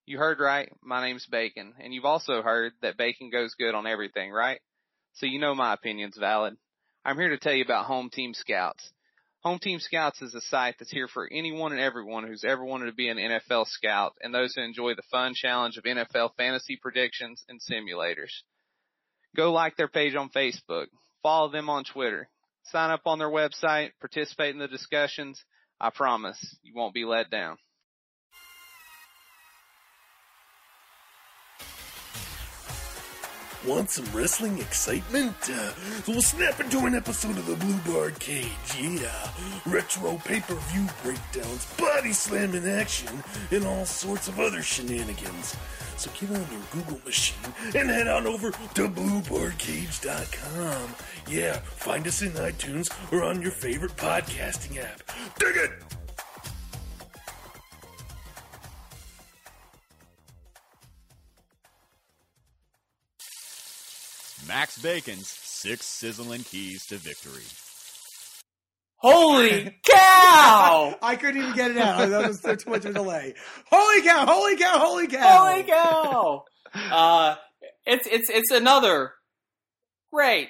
You 0.04 0.18
heard 0.18 0.40
right, 0.40 0.70
my 0.82 1.00
name's 1.06 1.26
Bacon, 1.26 1.74
and 1.80 1.94
you've 1.94 2.04
also 2.04 2.42
heard 2.42 2.72
that 2.82 2.98
bacon 2.98 3.30
goes 3.30 3.54
good 3.54 3.74
on 3.74 3.86
everything, 3.86 4.30
right? 4.30 4.60
So 5.14 5.26
you 5.26 5.38
know 5.38 5.54
my 5.54 5.74
opinion's 5.74 6.16
valid. 6.18 6.56
I'm 7.04 7.16
here 7.16 7.30
to 7.30 7.38
tell 7.38 7.54
you 7.54 7.64
about 7.64 7.86
Home 7.86 8.10
Team 8.10 8.34
Scouts. 8.34 8.92
Home 9.42 9.58
Team 9.58 9.80
Scouts 9.80 10.22
is 10.22 10.34
a 10.34 10.40
site 10.40 10.76
that's 10.78 10.90
here 10.90 11.08
for 11.08 11.28
anyone 11.30 11.72
and 11.72 11.80
everyone 11.80 12.26
who's 12.26 12.44
ever 12.44 12.64
wanted 12.64 12.86
to 12.86 12.92
be 12.92 13.08
an 13.08 13.16
NFL 13.16 13.66
scout 13.66 14.14
and 14.20 14.32
those 14.32 14.54
who 14.54 14.62
enjoy 14.62 14.94
the 14.94 15.02
fun 15.10 15.34
challenge 15.34 15.76
of 15.76 15.84
NFL 15.84 16.36
fantasy 16.36 16.76
predictions 16.80 17.44
and 17.48 17.60
simulators. 17.60 18.30
Go 19.34 19.52
like 19.52 19.76
their 19.76 19.88
page 19.88 20.14
on 20.14 20.30
Facebook, 20.30 20.86
follow 21.22 21.50
them 21.50 21.68
on 21.70 21.84
Twitter, 21.84 22.28
sign 22.64 22.90
up 22.90 23.02
on 23.06 23.18
their 23.18 23.30
website, 23.30 23.90
participate 24.00 24.54
in 24.54 24.58
the 24.58 24.68
discussions, 24.68 25.42
I 25.80 25.90
promise 25.90 26.56
you 26.62 26.72
won't 26.74 26.94
be 26.94 27.04
let 27.04 27.30
down. 27.30 27.56
Want 33.66 33.90
some 33.90 34.04
wrestling 34.12 34.58
excitement? 34.58 35.36
Uh, 35.48 35.72
we'll 36.08 36.20
snap 36.20 36.58
into 36.58 36.80
an 36.80 36.96
episode 36.96 37.38
of 37.38 37.46
the 37.46 37.54
Blue 37.54 37.78
Bar 37.86 38.10
Cage, 38.18 38.48
yeah. 38.80 39.28
Retro 39.64 40.20
pay-per-view 40.24 40.88
breakdowns, 41.04 41.72
body 41.74 42.12
slamming 42.12 42.68
action, 42.68 43.22
and 43.52 43.64
all 43.64 43.84
sorts 43.84 44.26
of 44.26 44.40
other 44.40 44.62
shenanigans. 44.62 45.54
So 45.96 46.10
get 46.18 46.30
on 46.30 46.44
your 46.50 46.60
Google 46.72 47.00
machine 47.04 47.54
and 47.76 47.88
head 47.88 48.08
on 48.08 48.26
over 48.26 48.50
to 48.50 48.88
BlueBarCage.com. 48.88 50.94
Yeah, 51.28 51.58
find 51.58 52.04
us 52.08 52.22
in 52.22 52.32
iTunes 52.32 52.90
or 53.12 53.22
on 53.22 53.40
your 53.40 53.52
favorite 53.52 53.94
podcasting 53.96 54.78
app. 54.82 55.02
Dig 55.38 55.54
it! 55.56 55.70
Max 64.48 64.78
Bacon's 64.78 65.28
six 65.28 65.84
sizzling 65.86 66.42
keys 66.42 66.86
to 66.86 66.96
victory. 66.96 67.44
Holy 68.96 69.76
cow! 69.84 70.96
I 71.02 71.16
couldn't 71.16 71.42
even 71.42 71.54
get 71.54 71.70
it 71.72 71.78
out. 71.78 72.08
That 72.08 72.28
was 72.28 72.40
too 72.40 72.70
much 72.70 72.84
of 72.84 72.92
a 72.92 72.94
delay. 72.94 73.34
Holy 73.70 74.02
cow! 74.02 74.26
Holy 74.26 74.56
cow! 74.56 74.78
Holy 74.78 75.06
cow! 75.08 75.46
Holy 75.46 75.62
cow! 75.64 76.44
Uh, 76.74 77.34
it's 77.84 78.06
it's 78.06 78.30
it's 78.30 78.50
another 78.50 79.12
great, 80.12 80.48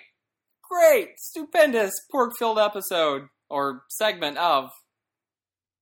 great, 0.62 1.18
stupendous 1.18 1.92
pork-filled 2.10 2.58
episode 2.58 3.22
or 3.48 3.82
segment 3.88 4.38
of 4.38 4.70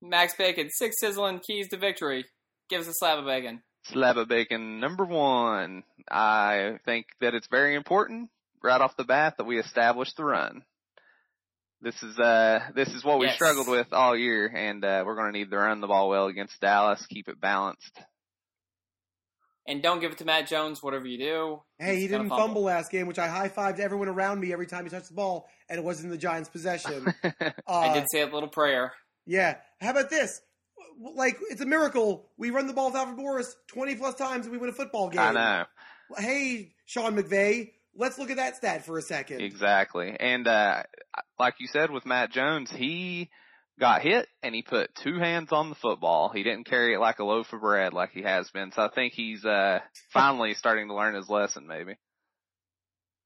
Max 0.01 0.35
Bacon. 0.37 0.71
Six 0.71 0.97
sizzling 1.01 1.41
keys 1.41 1.69
to 1.69 1.77
victory. 1.77 2.25
Give 2.69 2.81
us 2.81 2.89
a 2.89 2.95
slab 2.95 3.19
of 3.19 3.25
bacon. 3.25 3.63
Slab 3.85 4.19
of 4.19 4.29
bacon 4.29 4.79
number 4.81 5.05
one. 5.05 5.85
I 6.11 6.79
think 6.85 7.07
that 7.21 7.35
it's 7.35 7.47
very 7.49 7.75
important 7.75 8.31
right 8.63 8.81
off 8.81 8.97
the 8.97 9.05
bat 9.05 9.37
that 9.39 9.45
we 9.45 9.59
establish 9.59 10.13
the 10.15 10.25
run. 10.25 10.63
This 11.83 12.03
is 12.03 12.19
uh 12.19 12.61
this 12.75 12.89
is 12.89 13.03
what 13.03 13.19
we 13.19 13.27
Yes. 13.27 13.37
struggled 13.37 13.69
with 13.69 13.87
all 13.93 14.15
year, 14.17 14.47
and 14.55 14.85
uh, 14.85 15.03
we're 15.07 15.15
going 15.15 15.33
to 15.33 15.39
need 15.39 15.51
to 15.51 15.57
run 15.57 15.81
the 15.81 15.87
ball 15.87 16.11
well 16.11 16.27
against 16.27 16.61
Dallas. 16.61 17.05
Keep 17.09 17.29
it 17.29 17.41
balanced. 17.41 17.99
And 19.67 19.83
don't 19.83 20.01
give 20.01 20.13
it 20.13 20.19
to 20.19 20.25
Matt 20.25 20.47
Jones. 20.47 20.83
Whatever 20.83 21.07
you 21.07 21.17
do, 21.19 21.63
Hey, 21.79 21.97
he 22.01 22.09
didn't 22.09 22.29
fumble. 22.29 22.63
last 22.65 22.91
game, 22.91 23.07
which 23.07 23.19
I 23.19 23.29
high 23.29 23.49
fived 23.49 23.79
everyone 23.79 24.09
around 24.09 24.41
me 24.41 24.53
every 24.53 24.67
time 24.67 24.85
he 24.85 24.91
touched 24.91 25.09
the 25.09 25.15
ball, 25.15 25.49
and 25.71 25.79
it 25.79 25.85
wasn't 25.85 26.07
in 26.07 26.11
the 26.11 26.19
Giants' 26.19 26.49
possession. 26.51 27.07
Uh, 27.67 27.79
I 27.79 27.95
did 27.95 28.05
say 28.11 28.21
a 28.23 28.27
little 28.27 28.49
prayer. 28.49 28.93
Yeah. 29.27 29.57
How 29.81 29.91
about 29.91 30.11
this? 30.11 30.41
Like, 31.15 31.39
it's 31.51 31.61
a 31.61 31.67
miracle. 31.67 32.29
We 32.37 32.51
run 32.51 32.67
the 32.67 32.73
ball 32.73 32.87
with 32.87 32.97
Alfred 32.97 33.17
Morris 33.19 33.57
20 33.69 33.95
plus 33.97 34.15
times 34.15 34.47
and 34.47 34.53
we 34.53 34.59
win 34.59 34.71
a 34.71 34.75
football 34.75 35.09
game. 35.09 35.21
I 35.21 35.33
know 35.33 35.65
Hey, 36.19 36.73
Sean 36.87 37.17
McVay, 37.17 37.71
let's 37.95 38.19
look 38.19 38.31
at 38.31 38.37
that 38.37 38.57
stat 38.57 38.85
for 38.85 38.99
a 38.99 39.03
second. 39.03 39.41
exactly, 39.41 40.17
and 40.19 40.47
uh, 40.47 40.83
like 41.39 41.55
you 41.61 41.69
said 41.69 41.91
with 41.91 42.05
Matt 42.05 42.33
Jones, 42.33 42.71
he 42.71 43.31
got 43.79 44.03
hit 44.03 44.29
and 44.43 44.55
he 44.55 44.63
put 44.63 44.95
two 44.95 45.19
hands 45.19 45.53
on 45.53 45.71
the 45.71 45.75
football. 45.75 46.29
He 46.29 46.43
didn't 46.43 46.65
carry 46.65 46.95
it 46.95 46.99
like 46.99 47.19
a 47.19 47.25
loaf 47.25 47.53
of 47.53 47.61
bread 47.61 47.93
like 47.93 48.11
he 48.13 48.23
has 48.23 48.51
been. 48.51 48.73
So 48.73 48.83
I 48.83 48.89
think 48.89 49.15
he's 49.15 49.45
uh 49.45 49.81
finally 50.13 50.55
starting 50.55 50.89
to 50.89 50.95
learn 50.95 51.15
his 51.15 51.29
lesson. 51.29 51.67
Maybe. 51.67 51.95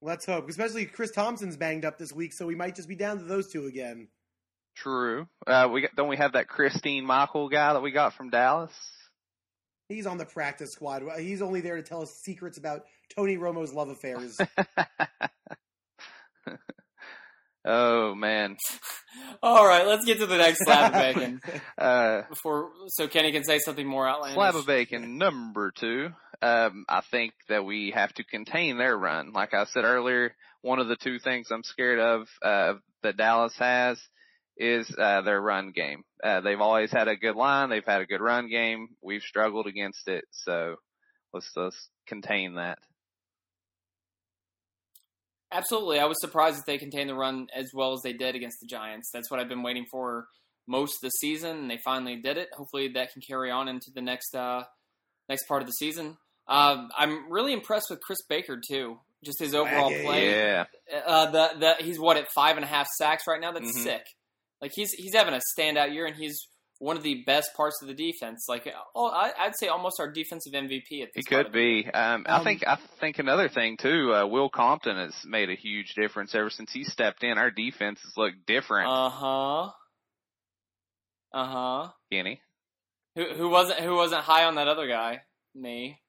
Let's 0.01 0.25
hope. 0.25 0.47
Especially 0.47 0.85
Chris 0.85 1.11
Thompson's 1.11 1.57
banged 1.57 1.85
up 1.85 1.97
this 1.97 2.13
week, 2.13 2.33
so 2.33 2.45
we 2.45 2.55
might 2.55 2.75
just 2.75 2.87
be 2.87 2.95
down 2.95 3.17
to 3.17 3.23
those 3.23 3.51
two 3.51 3.65
again. 3.65 4.07
True. 4.75 5.27
Uh, 5.47 5.69
we 5.71 5.81
got, 5.81 5.95
don't 5.95 6.09
we 6.09 6.17
have 6.17 6.33
that 6.33 6.47
Christine 6.47 7.05
Michael 7.05 7.49
guy 7.49 7.73
that 7.73 7.81
we 7.81 7.91
got 7.91 8.13
from 8.13 8.29
Dallas? 8.29 8.71
He's 9.87 10.05
on 10.07 10.17
the 10.17 10.25
practice 10.25 10.71
squad. 10.71 11.03
He's 11.19 11.41
only 11.41 11.61
there 11.61 11.75
to 11.77 11.83
tell 11.83 12.01
us 12.01 12.11
secrets 12.23 12.57
about 12.57 12.81
Tony 13.15 13.37
Romo's 13.37 13.71
love 13.73 13.89
affairs. 13.89 14.37
oh 17.65 18.15
man. 18.15 18.57
All 19.43 19.65
right, 19.65 19.87
let's 19.87 20.05
get 20.05 20.19
to 20.19 20.25
the 20.25 20.37
next 20.37 20.63
slab 20.65 20.93
of 20.93 20.99
bacon 20.99 21.41
Uh, 21.77 22.23
before 22.29 22.69
so 22.87 23.07
Kenny 23.07 23.31
can 23.31 23.43
say 23.43 23.59
something 23.59 23.85
more 23.87 24.07
outlandish. 24.07 24.35
slab 24.35 24.55
of 24.55 24.65
bacon 24.65 25.17
number 25.17 25.71
two. 25.71 26.09
Um, 26.41 26.85
I 26.89 27.01
think 27.11 27.33
that 27.47 27.63
we 27.63 27.91
have 27.95 28.13
to 28.15 28.23
contain 28.23 28.77
their 28.77 28.97
run. 28.97 29.31
Like 29.33 29.53
I 29.53 29.65
said 29.65 29.83
earlier, 29.85 30.35
one 30.61 30.79
of 30.79 30.87
the 30.87 30.97
two 30.97 31.19
things 31.19 31.47
I'm 31.51 31.63
scared 31.63 31.99
of 31.99 32.27
uh, 32.41 32.73
that 33.03 33.17
Dallas 33.17 33.55
has 33.57 33.99
is 34.57 34.89
uh, 34.97 35.21
their 35.21 35.41
run 35.41 35.71
game. 35.71 36.03
Uh, 36.23 36.41
they've 36.41 36.61
always 36.61 36.91
had 36.91 37.07
a 37.07 37.15
good 37.15 37.35
line. 37.35 37.69
They've 37.69 37.85
had 37.85 38.01
a 38.01 38.05
good 38.05 38.21
run 38.21 38.49
game. 38.49 38.89
We've 39.01 39.21
struggled 39.21 39.67
against 39.67 40.07
it, 40.07 40.23
so 40.31 40.75
let's 41.33 41.49
let's 41.55 41.89
contain 42.07 42.55
that. 42.55 42.79
Absolutely, 45.51 45.99
I 45.99 46.05
was 46.05 46.19
surprised 46.19 46.57
that 46.57 46.65
they 46.65 46.77
contained 46.77 47.09
the 47.09 47.15
run 47.15 47.47
as 47.55 47.69
well 47.73 47.93
as 47.93 48.01
they 48.03 48.13
did 48.13 48.35
against 48.35 48.57
the 48.61 48.67
Giants. 48.67 49.09
That's 49.13 49.29
what 49.31 49.39
I've 49.39 49.47
been 49.47 49.63
waiting 49.63 49.85
for 49.89 50.27
most 50.67 50.95
of 50.95 51.01
the 51.07 51.09
season, 51.11 51.57
and 51.57 51.69
they 51.71 51.77
finally 51.85 52.17
did 52.17 52.37
it. 52.37 52.49
Hopefully, 52.53 52.89
that 52.89 53.13
can 53.13 53.21
carry 53.21 53.51
on 53.51 53.67
into 53.67 53.91
the 53.93 54.01
next 54.01 54.35
uh, 54.35 54.63
next 55.29 55.47
part 55.47 55.61
of 55.61 55.67
the 55.67 55.73
season. 55.73 56.17
Uh, 56.47 56.87
I'm 56.97 57.31
really 57.31 57.53
impressed 57.53 57.87
with 57.89 58.01
Chris 58.01 58.19
Baker 58.27 58.59
too. 58.67 58.99
Just 59.23 59.39
his 59.39 59.55
overall 59.55 59.89
Swaggy. 59.91 60.03
play. 60.05 60.29
Yeah. 60.31 60.65
Uh, 61.05 61.31
the 61.31 61.49
the 61.59 61.83
he's 61.83 61.99
what 61.99 62.17
at 62.17 62.27
five 62.35 62.57
and 62.57 62.65
a 62.65 62.67
half 62.67 62.87
sacks 62.97 63.23
right 63.27 63.39
now. 63.39 63.51
That's 63.51 63.77
Mhm. 63.77 63.83
sick. 63.83 64.05
Like 64.61 64.71
he's 64.73 64.91
he's 64.93 65.13
having 65.13 65.33
a 65.33 65.41
standout 65.57 65.93
year, 65.93 66.05
and 66.05 66.15
he's 66.15 66.47
one 66.79 66.97
of 66.97 67.03
the 67.03 67.23
best 67.25 67.51
parts 67.55 67.81
of 67.81 67.87
the 67.87 67.93
defense. 67.93 68.45
Like 68.49 68.71
oh, 68.95 69.07
I, 69.09 69.31
I'd 69.39 69.55
say 69.57 69.67
almost 69.67 69.99
our 69.99 70.11
defensive 70.11 70.53
MVP 70.53 70.75
at 70.75 70.81
He 70.89 71.07
this. 71.15 71.25
part 71.29 71.45
could 71.45 71.53
be. 71.53 71.85
Um, 71.93 72.25
I 72.27 72.37
Um, 72.37 72.43
think 72.43 72.63
I 72.67 72.77
think 72.99 73.19
another 73.19 73.47
thing 73.49 73.77
too. 73.77 74.13
Uh, 74.13 74.25
Will 74.27 74.49
Compton 74.49 74.97
has 74.97 75.13
made 75.25 75.49
a 75.49 75.55
huge 75.55 75.93
difference 75.95 76.33
ever 76.35 76.49
since 76.49 76.71
he 76.71 76.83
stepped 76.83 77.23
in. 77.23 77.37
Our 77.37 77.51
defense 77.51 78.01
has 78.03 78.13
looked 78.17 78.45
different. 78.47 78.89
Uh 78.89 79.09
huh. 79.09 79.71
Uh 81.33 81.45
huh. 81.45 81.91
Kenny, 82.11 82.41
Who 83.15 83.25
who 83.35 83.49
wasn't 83.49 83.79
who 83.81 83.95
wasn't 83.95 84.21
high 84.21 84.45
on 84.45 84.55
that 84.55 84.67
other 84.67 84.87
guy? 84.87 85.21
Me. 85.53 85.99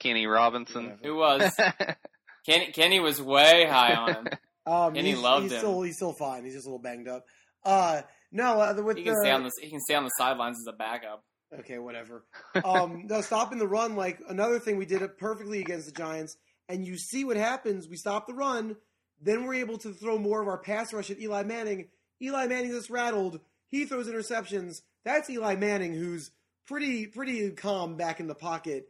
Keenan 0.00 0.28
Robinson. 0.28 0.98
Who 1.02 1.16
was? 1.16 1.52
Kenny 2.46 2.72
Kenny 2.72 3.00
was 3.00 3.20
way 3.22 3.66
high 3.68 3.94
on 3.94 4.14
him. 4.14 4.28
Um, 4.66 4.96
And 4.96 5.06
he 5.06 5.12
he's, 5.12 5.18
loved 5.20 5.42
he's 5.42 5.52
him. 5.52 5.58
Still, 5.58 5.82
he's 5.82 5.96
still 5.96 6.14
fine. 6.14 6.42
He's 6.42 6.54
just 6.54 6.64
a 6.66 6.70
little 6.70 6.80
banged 6.80 7.06
up. 7.06 7.22
Uh, 7.64 8.02
no, 8.32 8.60
uh, 8.60 8.74
with 8.82 8.96
He 8.96 9.04
the 9.04 9.10
can 9.10 9.20
stay 9.22 9.30
on 9.30 9.42
the 9.44 9.50
he 9.60 9.70
can 9.70 9.80
stay 9.80 9.94
on 9.94 10.04
the 10.04 10.10
sidelines 10.18 10.58
as 10.58 10.72
a 10.72 10.76
backup. 10.76 11.24
okay, 11.60 11.78
whatever. 11.78 12.24
Um, 12.64 13.06
no, 13.08 13.20
stopping 13.20 13.58
the 13.58 13.68
run. 13.68 13.96
Like 13.96 14.20
another 14.28 14.58
thing, 14.58 14.76
we 14.76 14.86
did 14.86 15.02
it 15.02 15.18
perfectly 15.18 15.60
against 15.60 15.86
the 15.86 15.92
Giants, 15.92 16.36
and 16.68 16.84
you 16.86 16.96
see 16.96 17.24
what 17.24 17.36
happens. 17.36 17.88
We 17.88 17.96
stop 17.96 18.26
the 18.26 18.34
run, 18.34 18.76
then 19.20 19.44
we're 19.44 19.54
able 19.54 19.78
to 19.78 19.92
throw 19.92 20.18
more 20.18 20.42
of 20.42 20.48
our 20.48 20.58
pass 20.58 20.92
rush 20.92 21.10
at 21.10 21.20
Eli 21.20 21.42
Manning. 21.44 21.88
Eli 22.22 22.46
Manning 22.46 22.70
just 22.70 22.90
rattled. 22.90 23.40
He 23.68 23.84
throws 23.86 24.08
interceptions. 24.08 24.82
That's 25.04 25.30
Eli 25.30 25.54
Manning, 25.56 25.94
who's 25.94 26.30
pretty 26.66 27.06
pretty 27.06 27.50
calm 27.50 27.96
back 27.96 28.20
in 28.20 28.26
the 28.26 28.34
pocket. 28.34 28.88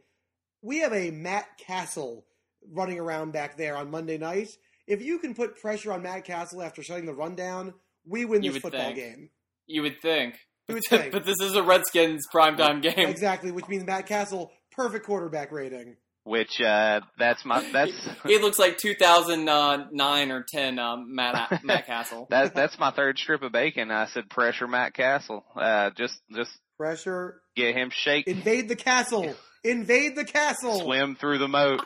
We 0.61 0.79
have 0.79 0.93
a 0.93 1.11
Matt 1.11 1.45
Cassel 1.59 2.25
running 2.71 2.99
around 2.99 3.31
back 3.31 3.57
there 3.57 3.75
on 3.77 3.91
Monday 3.91 4.17
night. 4.17 4.49
If 4.87 5.01
you 5.01 5.19
can 5.19 5.33
put 5.35 5.59
pressure 5.59 5.91
on 5.93 6.01
Matt 6.01 6.25
Cassel 6.25 6.61
after 6.63 6.81
shutting 6.83 7.05
the 7.05 7.13
run 7.13 7.35
down, 7.35 7.73
we 8.07 8.25
win 8.25 8.43
You 8.43 8.51
this 8.51 8.63
would 8.63 8.71
football 8.73 8.93
think. 8.93 8.97
game. 8.97 9.29
You 9.67 9.81
would 9.83 10.01
think. 10.01 10.35
You 10.67 10.75
would 10.75 10.83
think. 10.89 11.11
but 11.11 11.25
this 11.25 11.37
is 11.41 11.55
a 11.55 11.63
Redskins 11.63 12.25
primetime 12.33 12.81
game. 12.81 13.07
Exactly, 13.09 13.51
which 13.51 13.67
means 13.67 13.85
Matt 13.85 14.05
Cassel, 14.07 14.51
perfect 14.71 15.05
quarterback 15.05 15.51
rating. 15.51 15.95
Which 16.23 16.59
uh, 16.59 17.01
that's 17.19 17.45
my 17.45 17.63
that's 17.71 17.91
He 18.25 18.39
looks 18.39 18.57
like 18.57 18.79
2009 18.79 20.31
or 20.31 20.43
10 20.51 20.79
um, 20.79 21.13
Matt 21.13 21.63
Matt 21.63 21.85
Cassel. 21.85 22.25
that 22.31 22.55
that's 22.55 22.79
my 22.79 22.89
third 22.91 23.19
strip 23.19 23.43
of 23.43 23.51
bacon. 23.51 23.91
I 23.91 24.07
said 24.07 24.27
pressure 24.29 24.67
Matt 24.67 24.95
Cassel. 24.95 25.45
Uh, 25.55 25.91
just 25.95 26.19
just 26.35 26.51
Pressure. 26.77 27.41
get 27.55 27.75
him 27.75 27.89
shake, 27.91 28.27
Invade 28.27 28.67
the 28.69 28.75
castle. 28.75 29.35
Invade 29.63 30.15
the 30.15 30.25
castle. 30.25 30.79
swim 30.81 31.15
through 31.15 31.37
the 31.37 31.47
moat. 31.47 31.81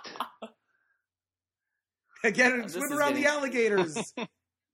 Get 2.23 2.35
him. 2.37 2.67
Swim 2.67 2.91
around 2.93 3.09
getting- 3.15 3.23
the 3.23 3.29
alligators. 3.29 3.93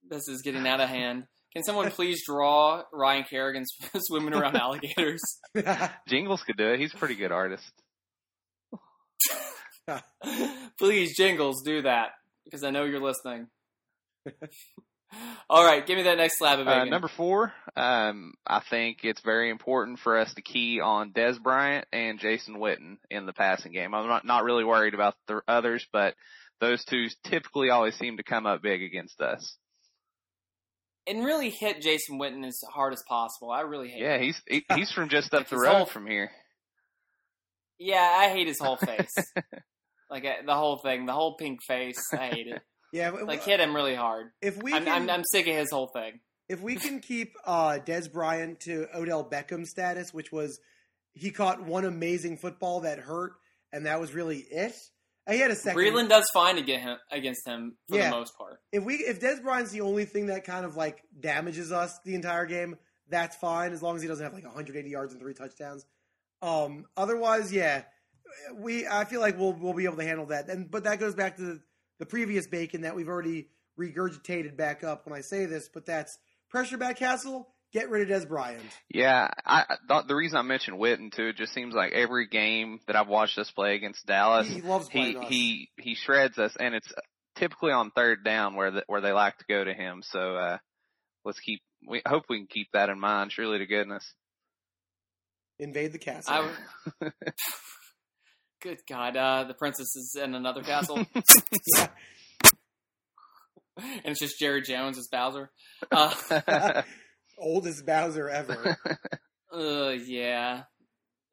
This 0.08 0.28
is 0.28 0.42
getting 0.42 0.66
out 0.66 0.80
of 0.80 0.88
hand. 0.88 1.24
Can 1.56 1.62
someone 1.64 1.90
please 1.90 2.20
draw 2.26 2.82
Ryan 2.92 3.24
Kerrigan 3.24 3.64
swimming 3.98 4.34
around 4.34 4.56
alligators? 4.60 5.22
Jingles 6.06 6.42
could 6.42 6.58
do 6.58 6.68
it. 6.74 6.80
He's 6.80 6.92
a 6.92 6.98
pretty 6.98 7.14
good 7.14 7.32
artist. 7.32 7.72
please, 10.78 11.16
Jingles, 11.16 11.62
do 11.64 11.80
that 11.80 12.08
because 12.44 12.62
I 12.62 12.68
know 12.70 12.84
you're 12.84 13.00
listening. 13.00 13.46
All 15.48 15.64
right, 15.64 15.86
give 15.86 15.96
me 15.96 16.02
that 16.02 16.18
next 16.18 16.36
slab 16.38 16.58
of 16.58 16.68
Uh, 16.68 16.74
bacon. 16.80 16.90
number 16.90 17.08
four, 17.08 17.54
um, 17.74 18.34
I 18.46 18.60
think 18.68 18.98
it's 19.04 19.22
very 19.22 19.48
important 19.48 19.98
for 20.00 20.18
us 20.18 20.34
to 20.34 20.42
key 20.42 20.80
on 20.80 21.12
Dez 21.12 21.40
Bryant 21.42 21.86
and 21.90 22.18
Jason 22.20 22.56
Witten 22.56 22.98
in 23.10 23.24
the 23.24 23.32
passing 23.32 23.72
game. 23.72 23.94
I'm 23.94 24.08
not, 24.08 24.26
not 24.26 24.44
really 24.44 24.64
worried 24.64 24.92
about 24.92 25.14
the 25.26 25.40
others, 25.48 25.86
but 25.90 26.16
those 26.60 26.84
two 26.84 27.06
typically 27.24 27.70
always 27.70 27.94
seem 27.94 28.18
to 28.18 28.22
come 28.22 28.44
up 28.44 28.60
big 28.60 28.82
against 28.82 29.22
us. 29.22 29.56
And 31.08 31.24
really 31.24 31.50
hit 31.50 31.80
Jason 31.82 32.18
Witten 32.18 32.44
as 32.46 32.58
hard 32.74 32.92
as 32.92 33.02
possible. 33.08 33.50
I 33.50 33.60
really 33.60 33.88
hate. 33.88 34.00
Yeah, 34.02 34.18
he's 34.18 34.40
he, 34.48 34.64
he's 34.74 34.90
from 34.90 35.08
just 35.08 35.32
up 35.34 35.48
the 35.50 35.56
road 35.58 35.72
whole- 35.74 35.86
from 35.86 36.06
here. 36.06 36.30
Yeah, 37.78 38.16
I 38.18 38.28
hate 38.30 38.46
his 38.46 38.58
whole 38.58 38.76
face. 38.76 39.14
like 40.10 40.24
uh, 40.24 40.44
the 40.46 40.54
whole 40.54 40.78
thing, 40.78 41.06
the 41.06 41.12
whole 41.12 41.36
pink 41.36 41.60
face. 41.66 42.02
I 42.12 42.28
hate 42.28 42.46
it. 42.46 42.62
yeah, 42.92 43.10
but- 43.10 43.26
Like 43.26 43.44
hit 43.44 43.60
him 43.60 43.74
really 43.74 43.94
hard. 43.94 44.28
if 44.40 44.60
we 44.62 44.72
I'm, 44.72 44.84
can, 44.84 45.02
I'm, 45.02 45.10
I'm 45.10 45.24
sick 45.24 45.46
of 45.46 45.54
his 45.54 45.70
whole 45.70 45.88
thing. 45.94 46.20
if 46.48 46.60
we 46.60 46.76
can 46.76 47.00
keep 47.00 47.32
uh, 47.44 47.78
Dez 47.84 48.10
Bryant 48.10 48.60
to 48.60 48.86
Odell 48.94 49.28
Beckham 49.28 49.64
status, 49.66 50.12
which 50.14 50.32
was 50.32 50.58
he 51.12 51.30
caught 51.30 51.64
one 51.64 51.84
amazing 51.84 52.38
football 52.38 52.80
that 52.80 52.98
hurt, 52.98 53.32
and 53.72 53.86
that 53.86 54.00
was 54.00 54.12
really 54.14 54.38
it. 54.50 54.74
He 55.28 55.38
had 55.40 55.50
a 55.50 55.56
second. 55.56 55.80
Breeland 55.80 56.08
does 56.08 56.28
fine 56.32 56.56
to 56.56 56.62
him 56.62 56.98
against 57.10 57.46
him 57.46 57.76
for 57.88 57.96
Yeah. 57.96 58.10
the 58.10 58.16
most 58.16 58.36
part. 58.38 58.60
if 58.72 58.84
we 58.84 58.94
if 58.96 59.20
Dez 59.20 59.42
Bryant's 59.42 59.72
the 59.72 59.80
only 59.80 60.04
thing 60.04 60.26
that 60.26 60.44
kind 60.44 60.64
of 60.64 60.76
like 60.76 61.02
damages 61.18 61.72
us 61.72 61.98
the 62.04 62.14
entire 62.14 62.46
game, 62.46 62.76
that's 63.08 63.34
fine 63.36 63.72
as 63.72 63.82
long 63.82 63.96
as 63.96 64.02
he 64.02 64.08
doesn't 64.08 64.22
have 64.24 64.32
like 64.34 64.44
180 64.44 64.88
yards 64.88 65.12
and 65.12 65.20
three 65.20 65.34
touchdowns. 65.34 65.84
Um, 66.42 66.86
otherwise, 66.96 67.52
yeah, 67.52 67.82
we 68.54 68.86
I 68.86 69.04
feel 69.04 69.20
like 69.20 69.36
we'll 69.38 69.52
we'll 69.54 69.72
be 69.74 69.84
able 69.84 69.96
to 69.96 70.04
handle 70.04 70.26
that. 70.26 70.48
And 70.48 70.70
but 70.70 70.84
that 70.84 71.00
goes 71.00 71.14
back 71.14 71.36
to 71.36 71.42
the, 71.42 71.60
the 71.98 72.06
previous 72.06 72.46
bacon 72.46 72.82
that 72.82 72.94
we've 72.94 73.08
already 73.08 73.48
regurgitated 73.78 74.56
back 74.56 74.84
up 74.84 75.06
when 75.06 75.16
I 75.16 75.22
say 75.22 75.46
this. 75.46 75.68
But 75.68 75.86
that's 75.86 76.18
pressure 76.50 76.76
back 76.76 76.98
Cassel, 76.98 77.48
get 77.76 77.90
rid 77.90 78.10
of 78.10 78.22
Dez 78.22 78.26
Bryant. 78.28 78.62
Yeah, 78.88 79.28
I 79.44 79.64
I 79.68 79.76
thought 79.86 80.08
the 80.08 80.14
reason 80.14 80.38
I 80.38 80.42
mentioned 80.42 80.78
Witten 80.78 81.12
too, 81.12 81.28
it 81.28 81.36
just 81.36 81.52
seems 81.52 81.74
like 81.74 81.92
every 81.92 82.26
game 82.26 82.80
that 82.86 82.96
I've 82.96 83.08
watched 83.08 83.38
us 83.38 83.50
play 83.50 83.74
against 83.74 84.06
Dallas, 84.06 84.48
He 84.48 84.62
loves 84.62 84.88
he 84.88 85.16
us. 85.16 85.24
he 85.28 85.68
he 85.78 85.94
shreds 85.94 86.38
us, 86.38 86.56
and 86.58 86.74
it's 86.74 86.90
typically 87.36 87.72
on 87.72 87.90
third 87.90 88.24
down 88.24 88.54
where 88.54 88.70
the, 88.70 88.84
where 88.86 89.00
they 89.02 89.12
like 89.12 89.36
to 89.38 89.44
go 89.48 89.62
to 89.62 89.74
him. 89.74 90.02
So 90.02 90.36
uh 90.36 90.58
let's 91.24 91.40
keep. 91.40 91.60
We 91.86 92.00
hope 92.06 92.24
we 92.28 92.38
can 92.38 92.46
keep 92.46 92.68
that 92.72 92.88
in 92.88 92.98
mind. 92.98 93.30
Surely 93.32 93.58
to 93.58 93.66
goodness. 93.66 94.14
Invade 95.58 95.92
the 95.92 95.98
castle. 95.98 96.48
I 97.02 97.10
Good 98.62 98.78
God, 98.88 99.16
uh, 99.16 99.44
the 99.44 99.54
princess 99.54 99.94
is 99.94 100.16
in 100.20 100.34
another 100.34 100.62
castle, 100.62 100.96
and 101.76 101.90
it's 104.06 104.18
just 104.18 104.38
Jerry 104.40 104.62
Jones 104.62 104.98
as 104.98 105.08
Bowser. 105.12 105.50
Uh, 105.92 106.82
Oldest 107.38 107.84
Bowser 107.86 108.28
ever. 108.28 108.78
uh, 109.52 109.90
yeah. 109.90 110.62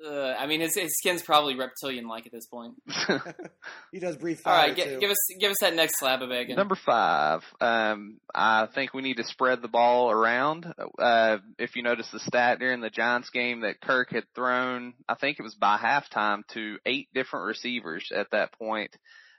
Uh, 0.06 0.34
I 0.38 0.48
mean, 0.48 0.60
his, 0.60 0.76
his 0.76 0.98
skin's 0.98 1.22
probably 1.22 1.56
reptilian-like 1.56 2.26
at 2.26 2.32
this 2.34 2.46
point. 2.48 2.74
he 3.94 4.00
does 4.00 4.18
breathe 4.18 4.40
All 4.46 4.52
fire 4.52 4.68
right, 4.68 4.76
too. 4.76 4.84
gi- 4.84 5.00
give 5.00 5.10
us 5.10 5.18
give 5.40 5.52
us 5.52 5.58
that 5.62 5.76
next 5.76 5.98
slab 5.98 6.22
of 6.22 6.28
bacon. 6.28 6.58
Number 6.58 6.76
five, 6.76 7.42
um, 7.62 8.18
I 8.36 8.66
think 8.66 8.94
we 8.94 9.02
need 9.02 9.18
to 9.18 9.24
spread 9.24 9.62
the 9.62 9.70
ball 9.70 10.12
around. 10.12 10.66
Uh, 11.00 11.38
if 11.58 11.78
you 11.78 11.84
notice 11.84 12.10
the 12.12 12.20
stat 12.20 12.60
during 12.60 12.82
the 12.82 12.90
Giants 12.90 13.30
game 13.30 13.62
that 13.62 13.80
Kirk 13.80 14.10
had 14.12 14.26
thrown, 14.36 14.94
I 15.08 15.16
think 15.16 15.40
it 15.40 15.44
was 15.44 15.56
by 15.56 15.78
halftime 15.78 16.46
to 16.50 16.80
eight 16.86 17.08
different 17.14 17.46
receivers 17.46 18.12
at 18.14 18.32
that 18.32 18.52
point. 18.60 18.94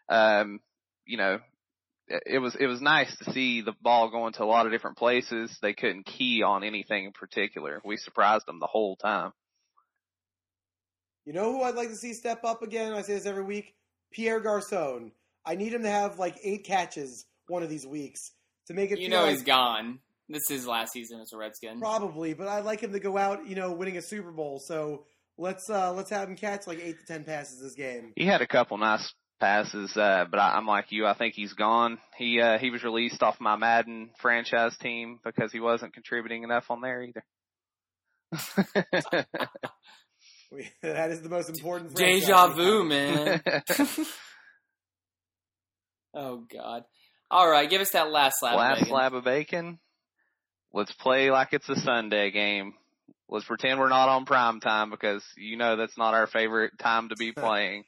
Um, 0.08 0.60
you 1.04 1.18
know, 1.18 1.40
it 2.08 2.22
it 2.26 2.38
was, 2.38 2.54
it 2.54 2.66
was 2.66 2.80
nice 2.80 3.14
to 3.18 3.32
see 3.32 3.60
the 3.60 3.74
ball 3.82 4.10
going 4.10 4.32
to 4.34 4.44
a 4.44 4.46
lot 4.46 4.66
of 4.66 4.72
different 4.72 4.96
places. 4.96 5.56
They 5.62 5.74
couldn't 5.74 6.06
key 6.06 6.42
on 6.42 6.64
anything 6.64 7.06
in 7.06 7.12
particular. 7.12 7.80
We 7.84 7.96
surprised 7.96 8.46
them 8.46 8.60
the 8.60 8.66
whole 8.66 8.96
time. 8.96 9.32
You 11.24 11.32
know 11.32 11.52
who 11.52 11.62
I'd 11.62 11.74
like 11.74 11.88
to 11.88 11.96
see 11.96 12.12
step 12.12 12.44
up 12.44 12.62
again? 12.62 12.92
I 12.92 13.02
say 13.02 13.14
this 13.14 13.26
every 13.26 13.44
week. 13.44 13.74
Pierre 14.12 14.40
Garcon. 14.40 15.12
I 15.46 15.56
need 15.56 15.72
him 15.72 15.82
to 15.82 15.90
have 15.90 16.18
like 16.18 16.36
eight 16.42 16.64
catches 16.64 17.26
one 17.48 17.62
of 17.62 17.68
these 17.68 17.86
weeks 17.86 18.32
to 18.66 18.74
make 18.74 18.90
it. 18.90 18.98
you 18.98 19.08
know 19.08 19.22
like, 19.22 19.32
he's 19.32 19.42
gone. 19.42 20.00
This 20.28 20.42
is 20.44 20.60
his 20.60 20.66
last 20.66 20.92
season 20.92 21.20
as 21.20 21.32
a 21.32 21.36
Redskin. 21.36 21.78
probably, 21.78 22.32
but 22.32 22.48
I'd 22.48 22.64
like 22.64 22.80
him 22.80 22.92
to 22.92 23.00
go 23.00 23.18
out, 23.18 23.46
you 23.46 23.54
know, 23.54 23.72
winning 23.72 23.98
a 23.98 24.02
Super 24.02 24.32
Bowl. 24.32 24.58
So 24.58 25.04
let's 25.36 25.68
uh 25.68 25.92
let's 25.92 26.10
have 26.10 26.28
him 26.28 26.36
catch 26.36 26.66
like 26.66 26.80
eight 26.80 26.98
to 27.00 27.06
ten 27.06 27.24
passes 27.24 27.60
this 27.60 27.74
game. 27.74 28.12
He 28.16 28.24
had 28.24 28.40
a 28.40 28.46
couple 28.46 28.78
nice 28.78 29.12
passes, 29.44 29.94
uh, 29.96 30.24
but 30.30 30.40
I, 30.40 30.54
I'm 30.56 30.66
like 30.66 30.90
you. 30.90 31.06
I 31.06 31.12
think 31.12 31.34
he's 31.34 31.52
gone. 31.52 31.98
He 32.16 32.40
uh, 32.40 32.56
he 32.58 32.70
was 32.70 32.82
released 32.82 33.22
off 33.22 33.38
my 33.40 33.56
Madden 33.56 34.08
franchise 34.18 34.74
team 34.78 35.20
because 35.22 35.52
he 35.52 35.60
wasn't 35.60 35.92
contributing 35.92 36.44
enough 36.44 36.70
on 36.70 36.80
there 36.80 37.02
either. 37.02 37.24
That 40.82 41.10
is 41.10 41.20
the 41.20 41.28
most 41.28 41.48
important. 41.48 41.96
Deja 41.96 42.46
vu, 42.46 42.84
man. 42.84 43.42
oh 46.14 46.44
God. 46.52 46.84
All 47.28 47.50
right, 47.50 47.68
give 47.68 47.80
us 47.80 47.90
that 47.90 48.12
last 48.12 48.38
slab. 48.38 48.52
of 48.52 48.58
Last 48.60 48.74
bacon. 48.76 48.88
slab 48.88 49.14
of 49.14 49.24
bacon. 49.24 49.78
Let's 50.72 50.92
play 50.92 51.32
like 51.32 51.48
it's 51.54 51.68
a 51.68 51.74
Sunday 51.74 52.30
game. 52.30 52.74
Let's 53.28 53.46
pretend 53.46 53.80
we're 53.80 53.88
not 53.88 54.08
on 54.08 54.26
prime 54.26 54.60
time 54.60 54.90
because 54.90 55.24
you 55.36 55.56
know 55.56 55.74
that's 55.76 55.98
not 55.98 56.14
our 56.14 56.28
favorite 56.28 56.78
time 56.78 57.08
to 57.08 57.16
be 57.16 57.32
playing. 57.32 57.82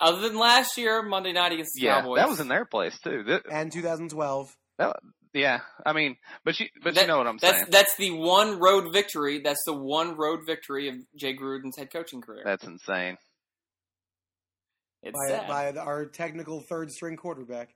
Other 0.00 0.20
than 0.28 0.38
last 0.38 0.76
year, 0.78 1.02
Monday 1.02 1.32
night 1.32 1.52
against 1.52 1.74
the 1.74 1.82
yeah, 1.82 2.00
Cowboys. 2.00 2.18
that 2.18 2.28
was 2.28 2.40
in 2.40 2.48
their 2.48 2.64
place 2.64 2.98
too. 3.00 3.24
Th- 3.24 3.42
And 3.50 3.72
2012. 3.72 4.56
yeah, 5.34 5.60
I 5.84 5.92
mean, 5.92 6.16
but 6.44 6.58
you 6.60 6.66
but 6.82 6.94
That- 6.94 7.02
you 7.02 7.06
know 7.08 7.18
what 7.18 7.26
I'm 7.26 7.38
That's 7.38 7.58
saying. 7.58 7.70
that's 7.70 7.96
the 7.96 8.12
one 8.12 8.58
road 8.60 8.92
victory. 8.92 9.40
That's 9.40 9.62
the 9.66 9.74
one 9.74 10.16
road 10.16 10.40
victory 10.46 10.88
of 10.88 10.94
Jay 11.16 11.36
Gruden's 11.36 11.76
head 11.76 11.92
coaching 11.92 12.20
career. 12.20 12.42
That's 12.44 12.64
insane. 12.64 13.16
it's 15.02 15.16
by, 15.18 15.28
sad. 15.28 15.48
by 15.48 15.72
our 15.80 16.06
technical 16.06 16.60
third 16.60 16.90
string 16.92 17.16
quarterback. 17.16 17.70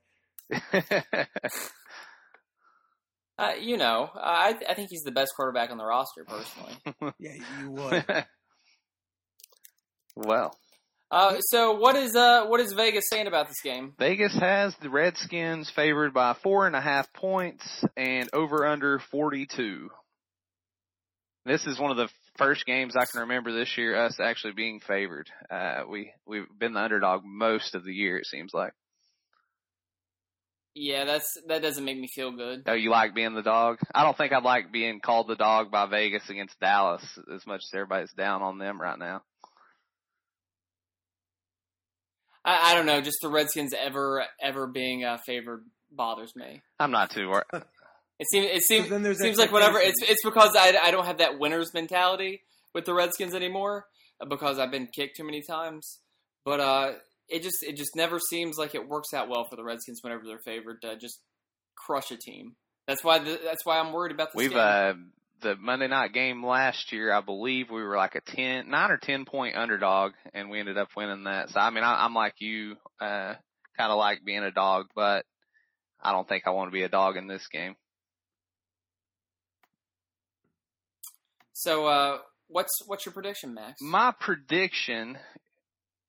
Uh, 3.39 3.53
you 3.59 3.77
know, 3.79 4.11
I 4.15 4.55
I 4.69 4.75
think 4.75 4.91
he's 4.91 5.03
the 5.03 5.11
best 5.11 5.33
quarterback 5.35 5.71
on 5.71 5.79
the 5.79 5.85
roster 5.85 6.25
personally. 6.25 6.77
Yeah, 7.19 7.33
you 7.61 7.71
would. 7.71 8.05
well, 10.17 10.57
Uh, 11.13 11.39
so 11.41 11.73
what 11.73 11.95
is 11.95 12.17
uh 12.17 12.47
what 12.47 12.59
is 12.59 12.73
Vegas 12.73 13.05
saying 13.11 13.27
about 13.27 13.47
this 13.47 13.61
game? 13.61 13.93
Vegas 13.99 14.35
has 14.41 14.75
the 14.81 14.89
Redskins 14.89 15.71
favored 15.77 16.15
by 16.15 16.35
four 16.43 16.67
and 16.67 16.75
a 16.75 16.81
half 16.81 17.13
points 17.13 17.85
and 17.99 18.31
over 18.33 18.67
under 18.67 18.99
42. 19.11 19.91
This 21.45 21.67
is 21.67 21.79
one 21.79 21.91
of 21.91 21.99
the 21.99 22.09
first 22.39 22.65
games 22.65 22.97
I 22.97 23.05
can 23.05 23.21
remember 23.21 23.53
this 23.53 23.77
year 23.77 24.07
us 24.07 24.19
actually 24.21 24.55
being 24.55 24.81
favored. 24.81 25.29
Uh, 25.51 25.83
we, 25.87 26.13
we've 26.27 26.47
been 26.59 26.73
the 26.73 26.81
underdog 26.81 27.23
most 27.27 27.75
of 27.75 27.85
the 27.85 27.93
year, 27.93 28.17
it 28.17 28.27
seems 28.27 28.55
like. 28.55 28.73
Yeah, 30.75 31.05
that's 31.05 31.37
that 31.49 31.61
doesn't 31.61 31.85
make 31.85 31.99
me 31.99 32.09
feel 32.09 32.31
good. 32.31 32.63
Oh, 32.67 32.73
you 32.73 32.91
like 32.91 33.15
being 33.15 33.35
the 33.35 33.43
dog? 33.43 33.77
I 33.95 34.05
don't 34.05 34.17
think 34.17 34.33
I'd 34.33 34.43
like 34.45 34.73
being 34.73 35.01
called 35.01 35.29
the 35.29 35.37
dog 35.37 35.71
by 35.71 35.85
Vegas 35.85 36.31
against 36.31 36.59
Dallas 36.59 37.03
as 37.35 37.47
much 37.47 37.61
as 37.61 37.75
everybody's 37.75 38.15
down 38.15 38.41
on 38.41 38.57
them 38.57 38.81
right 38.81 38.99
now. 38.99 39.23
I, 42.45 42.73
I 42.73 42.75
don't 42.75 42.87
know, 42.87 43.01
just 43.01 43.19
the 43.23 43.29
Redskins 43.29 43.75
ever 43.79 44.25
ever 44.41 44.67
being 44.67 45.05
uh, 45.05 45.19
favored 45.25 45.65
bothers 45.91 46.35
me. 46.35 46.63
I'm 46.79 46.91
not 46.91 47.11
too 47.11 47.29
worried. 47.29 47.45
It 48.19 48.29
seems 48.31 48.47
it 48.47 48.63
seems 48.63 48.89
then 48.89 49.03
there's 49.03 49.19
seems 49.19 49.37
like 49.37 49.51
whatever. 49.51 49.81
It's 49.81 50.01
it's 50.03 50.23
because 50.25 50.55
I, 50.55 50.79
I 50.81 50.93
don't 50.93 51.07
have 51.07 51.19
that 51.19 51.41
winner's 51.41 51.75
mentality 51.75 52.43
with 52.73 52.85
the 52.85 52.95
Redskins 52.95 53.35
anymore 53.35 53.87
uh, 54.21 54.27
because 54.27 54.61
I've 54.61 54.71
been 54.71 54.87
kicked 54.87 55.17
too 55.17 55.25
many 55.25 55.43
times. 55.43 55.99
But 56.45 56.61
uh, 56.61 56.93
it 57.29 57.43
just 57.43 57.65
it 57.65 57.77
just 57.77 57.97
never 57.97 58.21
seems 58.21 58.59
like 58.59 58.77
it 58.77 58.87
works 58.89 59.13
out 59.13 59.29
well 59.29 59.45
for 59.51 59.57
the 59.57 59.65
Redskins 59.65 60.01
whenever 60.03 60.23
they're 60.25 60.39
favored 60.45 60.83
to 60.83 60.97
just 60.97 61.19
crush 61.75 62.13
a 62.13 62.17
team. 62.17 62.55
That's 62.87 63.03
why 63.03 63.19
the, 63.19 63.41
that's 63.43 63.65
why 63.65 63.81
I'm 63.81 63.93
worried 63.93 64.13
about 64.13 64.29
this 64.33 64.39
We've 64.39 64.51
game. 64.51 64.59
uh 64.61 64.93
the 65.43 65.57
Monday 65.57 65.89
night 65.89 66.13
game 66.13 66.45
last 66.45 66.93
year, 66.93 67.13
I 67.13 67.21
believe 67.21 67.71
we 67.71 67.83
were 67.83 67.97
like 67.97 68.15
a 68.15 68.21
ten, 68.21 68.71
nine 68.71 68.91
or 68.91 68.99
ten 68.99 69.25
point 69.25 69.57
underdog, 69.57 70.13
and 70.33 70.51
we 70.51 70.61
ended 70.61 70.79
up 70.79 70.89
winning 70.97 71.25
that. 71.25 71.51
So 71.51 71.61
I 71.61 71.71
mean, 71.71 71.85
I, 71.85 72.05
I'm 72.05 72.15
like 72.15 72.35
you, 72.39 72.77
uh, 73.01 73.35
kind 73.77 73.91
of 73.91 73.99
like 73.99 74.25
being 74.25 74.43
a 74.45 74.51
dog, 74.51 74.87
but 74.95 75.25
I 76.01 76.13
don't 76.13 76.29
think 76.29 76.45
I 76.47 76.51
want 76.51 76.69
to 76.69 76.73
be 76.73 76.83
a 76.83 76.89
dog 76.89 77.17
in 77.17 77.27
this 77.27 77.47
game. 77.53 77.77
so 81.63 81.87
uh, 81.87 82.19
what's 82.49 82.83
what's 82.87 83.07
your 83.07 83.13
prediction, 83.13 83.55
Max? 83.55 83.81
My 83.81 84.13
prediction, 84.19 85.17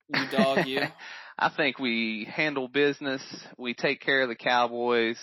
you 0.08 0.26
dog, 0.30 0.66
you. 0.66 0.80
I 1.38 1.48
think 1.48 1.78
we 1.78 2.28
handle 2.30 2.68
business. 2.68 3.22
We 3.56 3.74
take 3.74 4.00
care 4.00 4.22
of 4.22 4.28
the 4.28 4.36
Cowboys, 4.36 5.18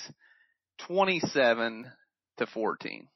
twenty-seven 0.88 1.91
to 2.38 2.45
fourteen. 2.47 3.07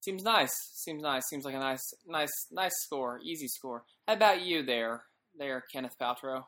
Seems 0.00 0.22
nice. 0.22 0.52
Seems 0.74 1.02
nice. 1.02 1.22
Seems 1.28 1.44
like 1.44 1.54
a 1.54 1.58
nice, 1.58 1.94
nice, 2.06 2.32
nice 2.50 2.72
score. 2.84 3.20
Easy 3.22 3.48
score. 3.48 3.84
How 4.08 4.14
about 4.14 4.42
you 4.42 4.62
there, 4.62 5.02
there, 5.38 5.64
Kenneth 5.72 5.96
Paltrow? 6.00 6.44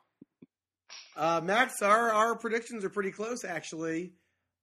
Uh, 1.16 1.40
Max, 1.42 1.82
our, 1.82 2.10
our 2.12 2.36
predictions 2.36 2.84
are 2.84 2.90
pretty 2.90 3.10
close, 3.10 3.44
actually. 3.44 4.12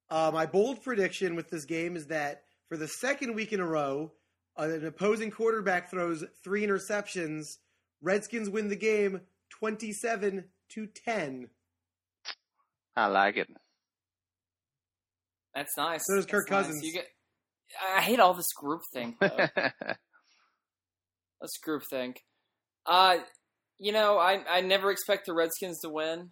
Uh, 0.09 0.31
my 0.33 0.45
bold 0.45 0.81
prediction 0.83 1.35
with 1.35 1.49
this 1.49 1.65
game 1.65 1.95
is 1.95 2.07
that 2.07 2.43
for 2.67 2.77
the 2.77 2.87
second 2.87 3.35
week 3.35 3.53
in 3.53 3.59
a 3.59 3.65
row, 3.65 4.11
uh, 4.57 4.63
an 4.63 4.85
opposing 4.85 5.29
quarterback 5.29 5.91
throws 5.91 6.23
three 6.43 6.65
interceptions. 6.65 7.43
Redskins 8.01 8.49
win 8.49 8.69
the 8.69 8.75
game 8.75 9.21
27 9.51 10.45
to 10.69 10.87
10. 11.05 11.49
I 12.95 13.07
like 13.07 13.37
it. 13.37 13.47
That's 15.53 15.75
nice. 15.77 16.01
So 16.05 16.15
does 16.15 16.25
That's 16.25 16.31
Kirk 16.31 16.49
nice. 16.49 16.65
Cousins. 16.65 16.83
You 16.83 16.93
get. 16.93 17.07
I 17.95 18.01
hate 18.01 18.19
all 18.19 18.33
this 18.33 18.51
group 18.55 18.81
thing. 18.93 19.15
Though. 19.19 19.47
Let's 21.41 21.57
group 21.63 21.83
think. 21.89 22.21
Uh, 22.85 23.17
you 23.79 23.91
know, 23.91 24.17
I 24.17 24.43
I 24.49 24.61
never 24.61 24.91
expect 24.91 25.25
the 25.25 25.33
Redskins 25.33 25.79
to 25.81 25.89
win, 25.89 26.31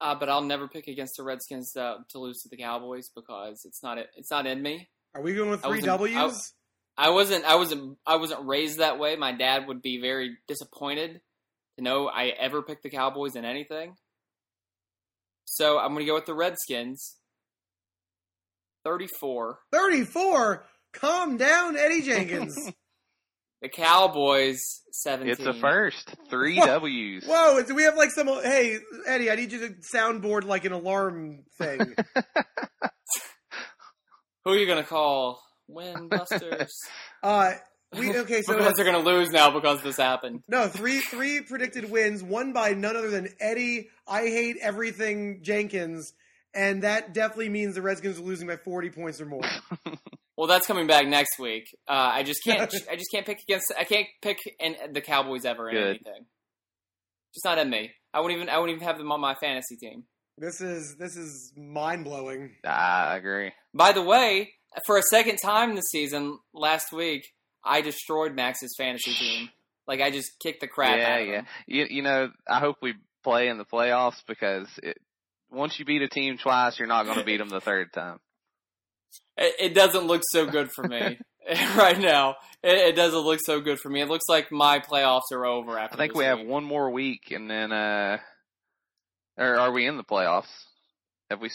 uh, 0.00 0.14
but 0.14 0.28
I'll 0.28 0.42
never 0.42 0.68
pick 0.68 0.88
against 0.88 1.14
the 1.16 1.24
Redskins 1.24 1.72
to, 1.72 1.96
to 2.10 2.18
lose 2.18 2.40
to 2.42 2.48
the 2.48 2.56
Cowboys 2.56 3.10
because 3.14 3.62
it's 3.64 3.82
not 3.82 3.98
it's 4.16 4.30
not 4.30 4.46
in 4.46 4.62
me. 4.62 4.88
Are 5.14 5.22
we 5.22 5.34
going 5.34 5.50
with 5.50 5.62
three 5.62 5.70
was 5.70 5.80
in- 5.80 5.86
W's? 5.86 6.52
I 6.96 7.10
wasn't 7.10 7.44
I 7.44 7.56
wasn't 7.56 7.98
I 8.06 8.16
wasn't 8.16 8.46
raised 8.46 8.78
that 8.78 8.98
way. 8.98 9.16
My 9.16 9.32
dad 9.32 9.66
would 9.66 9.82
be 9.82 10.00
very 10.00 10.36
disappointed 10.46 11.20
to 11.76 11.84
know 11.84 12.06
I 12.06 12.26
ever 12.26 12.62
picked 12.62 12.82
the 12.82 12.90
Cowboys 12.90 13.34
in 13.34 13.44
anything. 13.44 13.96
So 15.44 15.78
I'm 15.78 15.88
going 15.92 16.00
to 16.00 16.06
go 16.06 16.14
with 16.14 16.26
the 16.26 16.34
Redskins. 16.34 17.16
34. 18.84 19.58
34. 19.72 20.64
Calm 20.92 21.36
down, 21.36 21.76
Eddie 21.76 22.02
Jenkins. 22.06 22.54
The 23.62 23.68
Cowboys 23.68 24.60
17. 24.92 25.30
it's 25.32 25.40
a 25.46 25.54
first. 25.54 26.14
Three 26.28 26.58
Whoa. 26.58 26.66
W's. 26.66 27.24
Whoa, 27.24 27.62
do 27.62 27.74
we 27.74 27.84
have 27.84 27.96
like 27.96 28.10
some. 28.10 28.26
Hey, 28.26 28.78
Eddie, 29.06 29.30
I 29.30 29.36
need 29.36 29.52
you 29.52 29.60
to 29.68 29.74
soundboard 29.94 30.44
like 30.44 30.64
an 30.64 30.72
alarm 30.72 31.44
thing. 31.58 31.78
Who 34.44 34.50
are 34.52 34.56
you 34.56 34.66
gonna 34.66 34.82
call? 34.82 35.40
Windbusters. 35.70 36.68
Uh, 37.24 37.52
we 37.96 38.10
okay. 38.18 38.42
So 38.42 38.56
because 38.58 38.72
they're 38.74 38.84
gonna 38.84 38.98
lose 38.98 39.30
now 39.30 39.52
because 39.52 39.80
this 39.80 39.96
happened. 39.96 40.42
no, 40.48 40.66
three 40.66 40.98
three 40.98 41.40
predicted 41.40 41.88
wins. 41.88 42.20
One 42.20 42.52
by 42.52 42.74
none 42.74 42.96
other 42.96 43.10
than 43.10 43.28
Eddie. 43.38 43.90
I 44.08 44.22
hate 44.22 44.56
everything 44.60 45.38
Jenkins, 45.42 46.14
and 46.54 46.82
that 46.82 47.14
definitely 47.14 47.48
means 47.48 47.74
the 47.74 47.82
Redskins 47.82 48.18
are 48.18 48.22
losing 48.22 48.48
by 48.48 48.56
forty 48.56 48.90
points 48.90 49.20
or 49.20 49.26
more. 49.26 49.42
Well, 50.36 50.48
that's 50.48 50.66
coming 50.66 50.86
back 50.86 51.06
next 51.06 51.38
week. 51.38 51.64
Uh, 51.86 51.92
I 51.92 52.22
just 52.22 52.42
can't. 52.42 52.62
I 52.90 52.96
just 52.96 53.10
can't 53.12 53.26
pick 53.26 53.42
against. 53.42 53.72
I 53.78 53.84
can't 53.84 54.06
pick 54.22 54.38
in 54.58 54.74
the 54.92 55.00
Cowboys 55.00 55.44
ever 55.44 55.68
in 55.68 55.76
Good. 55.76 55.88
anything. 55.88 56.26
Just 57.34 57.44
not 57.44 57.58
in 57.58 57.70
me. 57.70 57.92
I 58.14 58.20
wouldn't 58.20 58.38
even. 58.38 58.48
I 58.48 58.58
wouldn't 58.58 58.76
even 58.76 58.86
have 58.86 58.98
them 58.98 59.12
on 59.12 59.20
my 59.20 59.34
fantasy 59.34 59.76
team. 59.76 60.04
This 60.38 60.60
is 60.60 60.96
this 60.98 61.16
is 61.16 61.52
mind 61.56 62.04
blowing. 62.04 62.56
I 62.64 63.16
agree. 63.16 63.52
By 63.74 63.92
the 63.92 64.02
way, 64.02 64.54
for 64.86 64.96
a 64.96 65.02
second 65.02 65.36
time 65.36 65.76
this 65.76 65.90
season, 65.90 66.38
last 66.54 66.92
week 66.92 67.24
I 67.62 67.80
destroyed 67.80 68.34
Max's 68.34 68.74
fantasy 68.76 69.12
team. 69.12 69.50
Like 69.86 70.00
I 70.00 70.10
just 70.10 70.38
kicked 70.40 70.60
the 70.60 70.68
crap 70.68 70.98
yeah, 70.98 71.14
out 71.14 71.20
of 71.20 71.28
yeah. 71.28 71.34
him. 71.34 71.46
You, 71.66 71.86
you 71.90 72.02
know, 72.02 72.30
I 72.48 72.58
hope 72.60 72.76
we 72.80 72.94
play 73.22 73.48
in 73.48 73.58
the 73.58 73.64
playoffs 73.64 74.22
because 74.26 74.68
it, 74.82 74.98
once 75.52 75.78
you 75.78 75.84
beat 75.84 76.02
a 76.02 76.08
team 76.08 76.38
twice, 76.38 76.78
you're 76.78 76.88
not 76.88 77.04
going 77.04 77.18
to 77.18 77.24
beat 77.24 77.38
them 77.38 77.48
the 77.48 77.60
third 77.60 77.92
time. 77.92 78.18
It, 79.36 79.54
it 79.58 79.74
doesn't 79.74 80.06
look 80.06 80.22
so 80.30 80.46
good 80.46 80.70
for 80.72 80.84
me 80.86 81.18
right 81.76 81.98
now. 81.98 82.36
It, 82.62 82.78
it 82.88 82.96
doesn't 82.96 83.20
look 83.20 83.40
so 83.44 83.60
good 83.60 83.78
for 83.78 83.88
me. 83.88 84.00
It 84.00 84.08
looks 84.08 84.28
like 84.28 84.50
my 84.52 84.78
playoffs 84.80 85.32
are 85.32 85.44
over 85.46 85.78
after. 85.78 85.94
I 85.96 85.98
think 85.98 86.14
we 86.14 86.24
have 86.24 86.40
one 86.40 86.64
more 86.64 86.90
week, 86.90 87.30
and 87.30 87.50
then, 87.50 87.72
uh, 87.72 88.18
or 89.38 89.56
are 89.58 89.72
we 89.72 89.86
in 89.86 89.96
the 89.96 90.04
playoffs? 90.04 90.48
Have 91.30 91.40
we? 91.40 91.50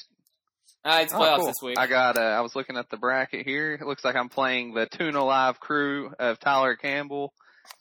Uh, 0.86 1.00
it's 1.02 1.14
Oh, 1.14 1.18
playoffs 1.20 1.38
cool. 1.38 1.46
this 1.48 1.62
week. 1.64 1.78
I 1.80 1.88
got. 1.88 2.18
Uh, 2.18 2.22
I 2.22 2.42
was 2.42 2.56
looking 2.56 2.78
at 2.78 2.90
the 2.90 2.98
bracket 2.98 3.46
here. 3.46 3.74
It 3.74 3.86
looks 3.86 4.04
like 4.06 4.16
I'm 4.16 4.30
playing 4.30 4.74
the 4.74 4.86
Tuna 4.86 5.24
Live 5.24 5.60
crew 5.60 6.12
of 6.20 6.40
Tyler 6.40 6.76
Campbell, 6.76 7.34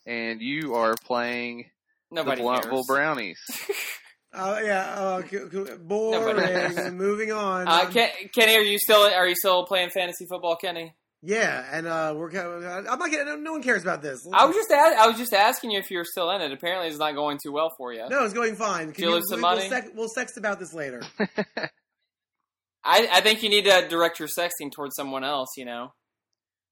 and 0.06 0.40
you 0.40 0.74
are 0.74 0.94
playing 1.04 1.66
Nobody 2.10 2.42
the 2.42 2.60
cares. 2.60 2.86
Brownies. 2.86 3.38
Uh, 4.36 4.60
yeah, 4.62 4.80
uh, 4.96 5.22
c- 5.22 5.28
c- 5.38 5.46
Nobody 5.52 5.76
boring. 5.78 6.36
cares. 6.36 6.92
Moving 6.92 7.32
on. 7.32 7.66
Uh, 7.66 7.86
Ken, 7.90 8.10
Kenny, 8.34 8.54
are 8.56 8.60
you 8.60 8.78
still 8.78 9.00
are 9.02 9.26
you 9.26 9.34
still 9.34 9.64
playing 9.64 9.90
fantasy 9.90 10.26
football, 10.28 10.56
Kenny? 10.56 10.94
yeah, 11.22 11.64
and 11.72 11.86
uh, 11.86 12.12
we're. 12.16 12.30
I'm 12.30 12.98
not. 12.98 13.10
Getting, 13.10 13.42
no 13.42 13.52
one 13.52 13.62
cares 13.62 13.82
about 13.82 14.02
this. 14.02 14.20
I 14.32 14.44
was 14.44 14.54
just 14.54 14.70
a- 14.70 14.74
I 15.00 15.06
was 15.06 15.16
just 15.16 15.32
asking 15.32 15.70
you 15.70 15.78
if 15.78 15.90
you're 15.90 16.04
still 16.04 16.30
in 16.32 16.42
it. 16.42 16.52
Apparently, 16.52 16.88
it's 16.88 16.98
not 16.98 17.14
going 17.14 17.38
too 17.42 17.50
well 17.52 17.70
for 17.78 17.92
you. 17.92 18.06
No, 18.10 18.24
it's 18.24 18.34
going 18.34 18.54
fine. 18.56 18.92
Can 18.92 19.04
you 19.04 19.10
lose 19.10 19.24
some 19.28 19.40
we'll, 19.40 19.50
money? 19.56 19.62
We'll, 19.62 19.70
sex, 19.70 19.88
we'll 19.94 20.08
sext 20.08 20.36
about 20.36 20.58
this 20.60 20.74
later. 20.74 21.02
I, 22.84 23.08
I 23.10 23.20
think 23.22 23.42
you 23.42 23.48
need 23.48 23.64
to 23.64 23.86
direct 23.88 24.20
your 24.20 24.28
sexting 24.28 24.70
towards 24.72 24.94
someone 24.94 25.24
else. 25.24 25.48
You 25.56 25.64
know, 25.64 25.92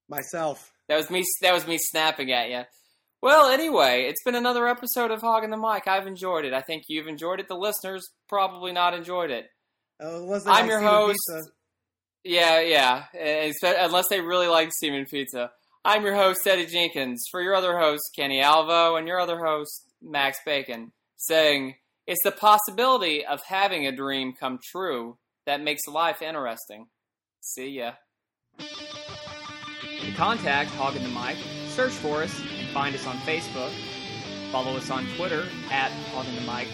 Myself. 0.08 0.72
that 0.88 0.96
was 0.96 1.10
me. 1.10 1.24
That 1.42 1.54
was 1.54 1.66
me 1.66 1.78
snapping 1.80 2.30
at 2.30 2.50
you. 2.50 2.62
Well, 3.24 3.48
anyway, 3.48 4.02
it's 4.02 4.22
been 4.22 4.34
another 4.34 4.68
episode 4.68 5.10
of 5.10 5.22
Hoggin' 5.22 5.48
the 5.48 5.56
Mic. 5.56 5.88
I've 5.88 6.06
enjoyed 6.06 6.44
it. 6.44 6.52
I 6.52 6.60
think 6.60 6.84
you've 6.88 7.06
enjoyed 7.06 7.40
it. 7.40 7.48
The 7.48 7.56
listeners 7.56 8.06
probably 8.28 8.70
not 8.70 8.92
enjoyed 8.92 9.30
it. 9.30 9.46
Uh, 9.98 10.18
I'm 10.26 10.44
like 10.44 10.66
your 10.66 10.82
host. 10.82 11.16
Pizza. 11.26 11.42
Yeah, 12.22 12.60
yeah. 12.60 13.04
Espe- 13.14 13.82
Unless 13.82 14.08
they 14.10 14.20
really 14.20 14.46
like 14.46 14.72
semen 14.78 15.06
pizza. 15.06 15.52
I'm 15.86 16.04
your 16.04 16.14
host, 16.14 16.46
Eddie 16.46 16.66
Jenkins. 16.66 17.24
For 17.30 17.40
your 17.40 17.54
other 17.54 17.78
host, 17.78 18.02
Kenny 18.14 18.42
Alvo, 18.42 18.96
and 18.96 19.08
your 19.08 19.18
other 19.18 19.42
host, 19.42 19.88
Max 20.02 20.36
Bacon, 20.44 20.92
saying 21.16 21.76
it's 22.06 22.24
the 22.24 22.30
possibility 22.30 23.24
of 23.24 23.40
having 23.48 23.86
a 23.86 23.96
dream 23.96 24.34
come 24.38 24.58
true 24.70 25.16
that 25.46 25.62
makes 25.62 25.86
life 25.86 26.20
interesting. 26.20 26.88
See 27.40 27.70
ya. 27.70 27.92
To 28.58 30.12
contact 30.14 30.72
Hoggin' 30.72 31.02
the 31.02 31.08
Mic, 31.08 31.38
search 31.68 31.92
for 31.92 32.22
us 32.22 32.38
and 32.38 32.50
find 32.74 32.94
us 32.94 33.06
on 33.06 33.16
Facebook. 33.18 33.70
Follow 34.50 34.76
us 34.76 34.90
on 34.90 35.06
Twitter 35.16 35.46
at 35.70 35.92
Hoggin' 36.12 36.34
the 36.34 36.40
Mic, 36.42 36.68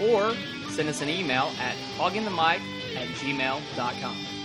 or 0.00 0.36
send 0.70 0.88
us 0.90 1.00
an 1.00 1.08
email 1.08 1.50
at 1.58 1.74
hogandthemic 1.96 2.60
at 2.94 3.08
gmail.com. 3.16 4.35